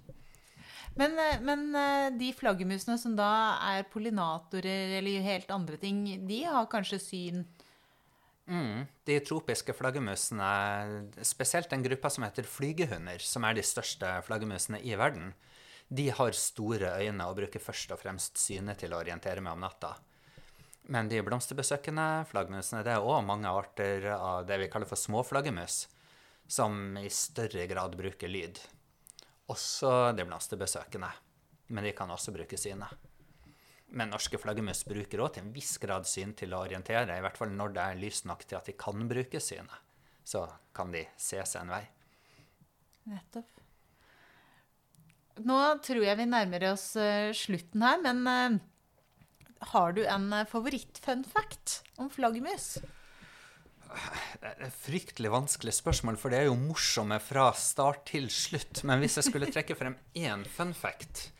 Men, 0.98 1.18
eh, 1.22 1.40
men 1.44 1.66
eh, 1.76 2.10
de 2.18 2.30
flaggermusene 2.34 2.96
som 2.98 3.14
da 3.18 3.30
er 3.70 3.86
pollinatorer 3.92 4.96
eller 4.98 5.26
helt 5.26 5.52
andre 5.54 5.78
ting, 5.78 6.02
de 6.26 6.40
har 6.48 6.70
kanskje 6.72 6.98
syn 7.02 7.44
Mm. 8.50 8.86
De 9.06 9.16
tropiske 9.22 9.74
flaggermusene, 9.78 10.50
spesielt 11.22 11.70
den 11.70 11.84
gruppa 11.86 12.10
som 12.10 12.26
heter 12.26 12.48
flygehunder, 12.50 13.22
som 13.22 13.46
er 13.46 13.54
de 13.54 13.62
største 13.62 14.10
flaggermusene 14.26 14.80
i 14.82 14.96
verden, 14.98 15.30
de 15.90 16.08
har 16.14 16.34
store 16.38 16.92
øyne 17.02 17.26
og 17.26 17.38
bruker 17.38 17.62
først 17.62 17.94
og 17.94 17.98
fremst 18.02 18.38
synet 18.38 18.82
til 18.82 18.94
å 18.94 19.00
orientere 19.02 19.42
med 19.42 19.54
om 19.54 19.62
natta. 19.64 19.94
Men 20.90 21.10
de 21.10 21.22
blomsterbesøkende 21.22 22.26
flaggermusene, 22.30 22.82
det 22.86 22.94
er 22.94 23.06
òg 23.06 23.22
mange 23.26 23.50
arter 23.50 24.06
av 24.16 24.46
det 24.46 24.58
vi 24.62 24.70
kaller 24.70 24.90
for 24.90 24.98
småflaggermus, 24.98 25.84
som 26.50 26.98
i 26.98 27.10
større 27.14 27.66
grad 27.70 27.94
bruker 27.98 28.30
lyd. 28.30 28.58
Også 29.50 30.10
de 30.14 30.26
blomsterbesøkende, 30.26 31.10
men 31.70 31.86
de 31.86 31.94
kan 31.94 32.10
også 32.10 32.34
bruke 32.34 32.58
synet. 32.58 33.09
Men 33.90 34.12
norske 34.12 34.38
flaggermus 34.38 34.84
bruker 34.86 35.22
òg 35.24 35.34
til 35.34 35.46
en 35.46 35.54
viss 35.54 35.74
grad 35.82 36.06
syn 36.06 36.34
til 36.38 36.54
å 36.54 36.62
orientere, 36.62 37.16
i 37.18 37.24
hvert 37.24 37.38
fall 37.38 37.50
når 37.54 37.74
det 37.74 37.86
er 37.86 38.02
lyst 38.02 38.28
nok 38.30 38.44
til 38.46 38.60
at 38.60 38.70
de 38.70 38.76
kan 38.78 39.08
bruke 39.10 39.42
synet. 39.42 39.88
Så 40.22 40.44
kan 40.76 40.92
de 40.94 41.02
se 41.18 41.40
seg 41.42 41.64
en 41.64 41.74
vei. 41.74 41.82
Nettopp. 43.10 43.48
Nå 45.46 45.58
tror 45.82 46.04
jeg 46.04 46.18
vi 46.20 46.26
nærmer 46.28 46.66
oss 46.70 46.92
eh, 47.00 47.32
slutten 47.36 47.82
her, 47.86 48.00
men 48.04 48.26
eh, 48.28 48.58
har 49.72 49.94
du 49.96 50.02
en 50.04 50.30
uh, 50.32 50.46
favoritt-fun 50.48 51.24
fact 51.28 51.80
om 52.00 52.10
flaggermus? 52.12 52.78
Det 54.40 54.46
er 54.46 54.62
et 54.68 54.76
fryktelig 54.84 55.32
vanskelig 55.32 55.74
spørsmål, 55.80 56.18
for 56.20 56.32
det 56.32 56.42
er 56.42 56.48
jo 56.48 56.58
morsomme 56.58 57.18
fra 57.22 57.48
start 57.58 58.04
til 58.12 58.28
slutt. 58.32 58.84
Men 58.86 59.02
hvis 59.02 59.18
jeg 59.18 59.28
skulle 59.28 59.50
trekke 59.50 59.76
frem 59.78 59.98
én 60.14 60.46
fun 60.48 60.72
fact 60.76 61.30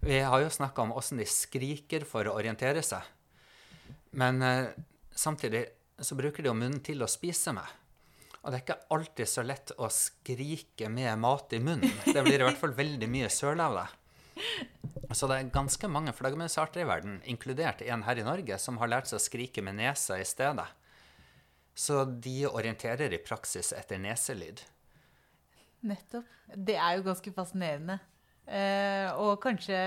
Vi 0.00 0.20
har 0.20 0.40
jo 0.40 0.50
snakka 0.50 0.82
om 0.82 0.92
åssen 0.92 1.20
de 1.20 1.26
skriker 1.28 2.06
for 2.08 2.28
å 2.28 2.36
orientere 2.38 2.82
seg. 2.86 3.04
Men 4.10 4.42
eh, 4.42 4.72
samtidig 5.14 5.66
så 6.00 6.16
bruker 6.18 6.42
de 6.42 6.50
jo 6.50 6.56
munnen 6.56 6.80
til 6.84 7.02
å 7.02 7.10
spise 7.10 7.54
med. 7.56 7.76
Og 8.40 8.48
det 8.48 8.56
er 8.56 8.64
ikke 8.64 8.94
alltid 8.96 9.28
så 9.28 9.44
lett 9.44 9.72
å 9.76 9.90
skrike 9.92 10.88
med 10.88 11.12
mat 11.20 11.52
i 11.52 11.60
munnen. 11.60 11.92
Det 12.06 12.22
blir 12.24 12.40
i 12.40 12.46
hvert 12.46 12.60
fall 12.60 12.72
veldig 12.76 13.08
mye 13.12 13.28
søl 13.32 13.60
av 13.60 13.76
det. 13.76 13.88
Så 15.12 15.28
det 15.28 15.36
er 15.36 15.52
ganske 15.52 15.88
mange 15.90 16.14
flaggermusarter 16.16 16.84
i 16.84 16.88
verden, 16.88 17.18
inkludert 17.28 17.82
en 17.82 18.04
her 18.06 18.20
i 18.20 18.24
Norge, 18.24 18.56
som 18.62 18.78
har 18.80 18.88
lært 18.88 19.10
seg 19.10 19.18
å 19.18 19.24
skrike 19.24 19.64
med 19.66 19.76
nesa 19.80 20.16
i 20.20 20.24
stedet. 20.24 20.68
Så 21.74 22.04
de 22.04 22.44
orienterer 22.48 23.12
i 23.12 23.20
praksis 23.22 23.72
etter 23.76 24.00
neselyd. 24.00 24.62
Nettopp. 25.86 26.28
Det 26.54 26.76
er 26.76 26.96
jo 26.98 27.06
ganske 27.06 27.32
fascinerende. 27.34 27.98
Eh, 28.50 29.06
og 29.20 29.38
kanskje 29.42 29.78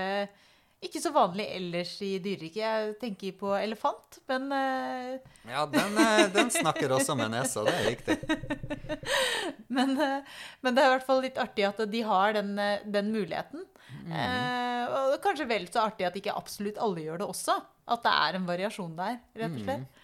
ikke 0.84 1.00
så 1.00 1.12
vanlig 1.14 1.46
ellers 1.56 1.92
i 2.04 2.14
dyreriket. 2.20 2.60
Jeg 2.60 2.94
tenker 3.00 3.36
på 3.40 3.52
elefant, 3.56 4.18
men 4.28 4.50
eh, 4.52 5.14
Ja, 5.48 5.64
den, 5.70 5.96
eh, 6.00 6.24
den 6.34 6.52
snakker 6.52 6.92
også 6.96 7.16
med 7.16 7.32
nesa, 7.32 7.64
det 7.64 7.74
er 7.74 7.90
riktig. 7.92 8.18
Men, 9.74 9.96
men 9.98 10.76
det 10.76 10.82
er 10.84 10.86
i 10.86 10.90
hvert 10.92 11.06
fall 11.06 11.18
litt 11.24 11.38
artig 11.40 11.64
at 11.66 11.80
de 11.90 12.00
har 12.06 12.36
den, 12.36 12.52
den 12.94 13.08
muligheten. 13.10 13.64
Eh, 14.06 14.84
og 14.86 15.16
kanskje 15.24 15.48
vel 15.50 15.64
så 15.66 15.88
artig 15.88 16.06
at 16.06 16.14
ikke 16.20 16.34
absolutt 16.36 16.78
alle 16.78 17.02
gjør 17.02 17.24
det 17.24 17.26
også. 17.26 17.56
At 17.90 18.04
det 18.04 18.12
er 18.14 18.38
en 18.38 18.46
variasjon 18.46 18.94
der, 18.98 19.18
rett 19.40 19.56
og 19.58 19.64
slett. 19.64 20.02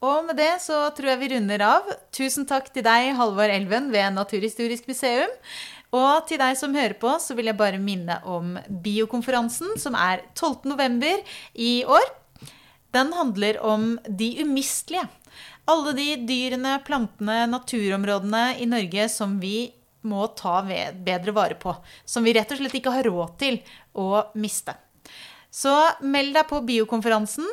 Og 0.00 0.24
med 0.24 0.38
det 0.40 0.52
så 0.64 0.80
tror 0.96 1.12
jeg 1.12 1.20
vi 1.20 1.28
runder 1.34 1.62
av. 1.66 1.88
Tusen 2.16 2.48
takk 2.48 2.70
til 2.72 2.84
deg, 2.86 3.12
Halvor 3.18 3.52
Elven 3.52 3.90
ved 3.92 4.14
Naturhistorisk 4.16 4.88
museum. 4.88 5.32
Og 5.96 6.26
til 6.28 6.38
deg 6.38 6.54
som 6.58 6.74
hører 6.76 6.94
på, 7.00 7.12
så 7.18 7.34
vil 7.34 7.50
jeg 7.50 7.58
bare 7.58 7.80
minne 7.82 8.20
om 8.28 8.54
biokonferansen 8.84 9.74
som 9.80 9.96
er 9.98 10.22
12. 10.36 10.68
november 10.70 11.22
i 11.58 11.80
år. 11.82 12.06
Den 12.94 13.12
handler 13.14 13.58
om 13.62 13.96
de 14.06 14.30
umistelige. 14.44 15.08
Alle 15.70 15.94
de 15.94 16.08
dyrene, 16.26 16.78
plantene, 16.86 17.44
naturområdene 17.50 18.44
i 18.62 18.66
Norge 18.70 19.06
som 19.12 19.36
vi 19.42 19.70
må 20.06 20.26
ta 20.38 20.60
bedre 20.64 21.34
vare 21.36 21.58
på. 21.60 21.74
Som 22.04 22.26
vi 22.26 22.34
rett 22.34 22.50
og 22.54 22.62
slett 22.62 22.78
ikke 22.80 22.94
har 22.94 23.06
råd 23.06 23.36
til 23.42 23.60
å 23.98 24.24
miste. 24.40 24.74
Så 25.50 25.74
meld 26.06 26.34
deg 26.38 26.46
på 26.50 26.62
biokonferansen. 26.66 27.46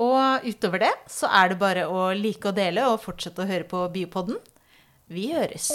Og 0.00 0.46
utover 0.48 0.86
det 0.86 0.94
så 1.12 1.28
er 1.28 1.52
det 1.52 1.60
bare 1.60 1.84
å 1.84 2.08
like 2.16 2.48
og 2.48 2.56
dele 2.56 2.86
og 2.88 3.02
fortsette 3.02 3.44
å 3.44 3.50
høre 3.50 3.68
på 3.68 3.84
Biopodden. 3.92 4.40
Vi 5.12 5.28
høres. 5.34 5.68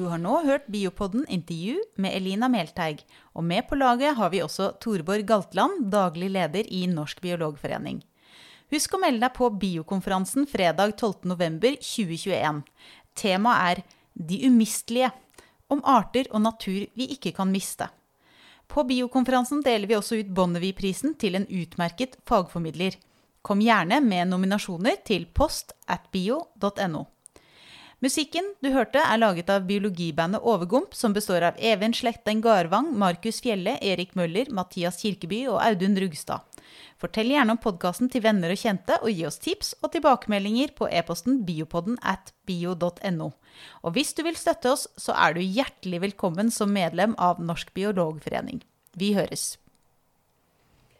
Du 0.00 0.06
har 0.08 0.16
nå 0.16 0.38
hørt 0.46 0.64
Biopodden 0.72 1.26
intervju 1.28 1.74
med 2.00 2.14
Elina 2.16 2.48
Melteig, 2.48 3.02
og 3.36 3.44
med 3.44 3.66
på 3.68 3.76
laget 3.76 4.14
har 4.16 4.30
vi 4.32 4.38
også 4.40 4.70
Torborg 4.80 5.26
Galtland, 5.28 5.90
daglig 5.92 6.30
leder 6.32 6.64
i 6.72 6.86
Norsk 6.88 7.20
biologforening. 7.20 7.98
Husk 8.72 8.96
å 8.96 9.00
melde 9.02 9.20
deg 9.26 9.34
på 9.36 9.50
biokonferansen 9.60 10.48
fredag 10.48 10.94
12.11.2021. 11.02 12.62
Temaet 13.12 13.66
er 13.66 13.84
De 14.14 14.40
umistelige, 14.48 15.12
om 15.68 15.84
arter 15.84 16.32
og 16.32 16.46
natur 16.48 16.88
vi 16.96 17.12
ikke 17.18 17.36
kan 17.36 17.52
miste. 17.52 17.92
På 18.72 18.88
biokonferansen 18.88 19.60
deler 19.60 19.90
vi 19.90 20.00
også 20.00 20.22
ut 20.22 20.32
Bonnevie-prisen 20.32 21.18
til 21.20 21.36
en 21.36 21.44
utmerket 21.44 22.16
fagformidler. 22.24 22.96
Kom 23.44 23.60
gjerne 23.60 24.00
med 24.00 24.32
nominasjoner 24.32 25.04
til 25.04 25.28
post 25.28 25.76
at 25.84 26.08
bio.no. 26.08 27.04
Musikken 28.00 28.46
du 28.64 28.70
hørte 28.72 28.96
er 29.04 29.18
laget 29.20 29.50
av 29.52 29.66
biologibandet 29.68 30.40
Overgump, 30.40 30.94
som 30.96 31.12
består 31.12 31.44
av 31.44 31.58
Even 31.60 31.92
Slekten 31.92 32.38
Garvang, 32.40 32.86
Markus 32.96 33.42
Fjelle, 33.44 33.74
Erik 33.84 34.14
Møller, 34.16 34.48
Mathias 34.56 35.02
Kirkeby 35.02 35.42
og 35.52 35.58
Audun 35.60 35.98
Rugstad. 36.00 36.40
Fortell 36.96 37.34
gjerne 37.34 37.52
om 37.52 37.60
podkasten 37.60 38.08
til 38.08 38.24
venner 38.24 38.54
og 38.54 38.60
kjente, 38.62 38.96
og 39.04 39.12
gi 39.12 39.28
oss 39.28 39.36
tips 39.44 39.74
og 39.82 39.92
tilbakemeldinger 39.92 40.72
på 40.80 40.88
e-posten 40.88 41.42
biopodden 41.44 42.00
at 42.00 42.32
bio.no. 42.48 43.34
Og 43.84 43.92
hvis 43.92 44.16
du 44.16 44.24
vil 44.24 44.40
støtte 44.40 44.72
oss, 44.72 44.88
så 44.96 45.12
er 45.12 45.36
du 45.36 45.44
hjertelig 45.44 46.00
velkommen 46.08 46.48
som 46.48 46.72
medlem 46.72 47.12
av 47.20 47.44
Norsk 47.44 47.74
biologforening. 47.76 48.64
Vi 48.96 49.12
høres! 49.12 49.58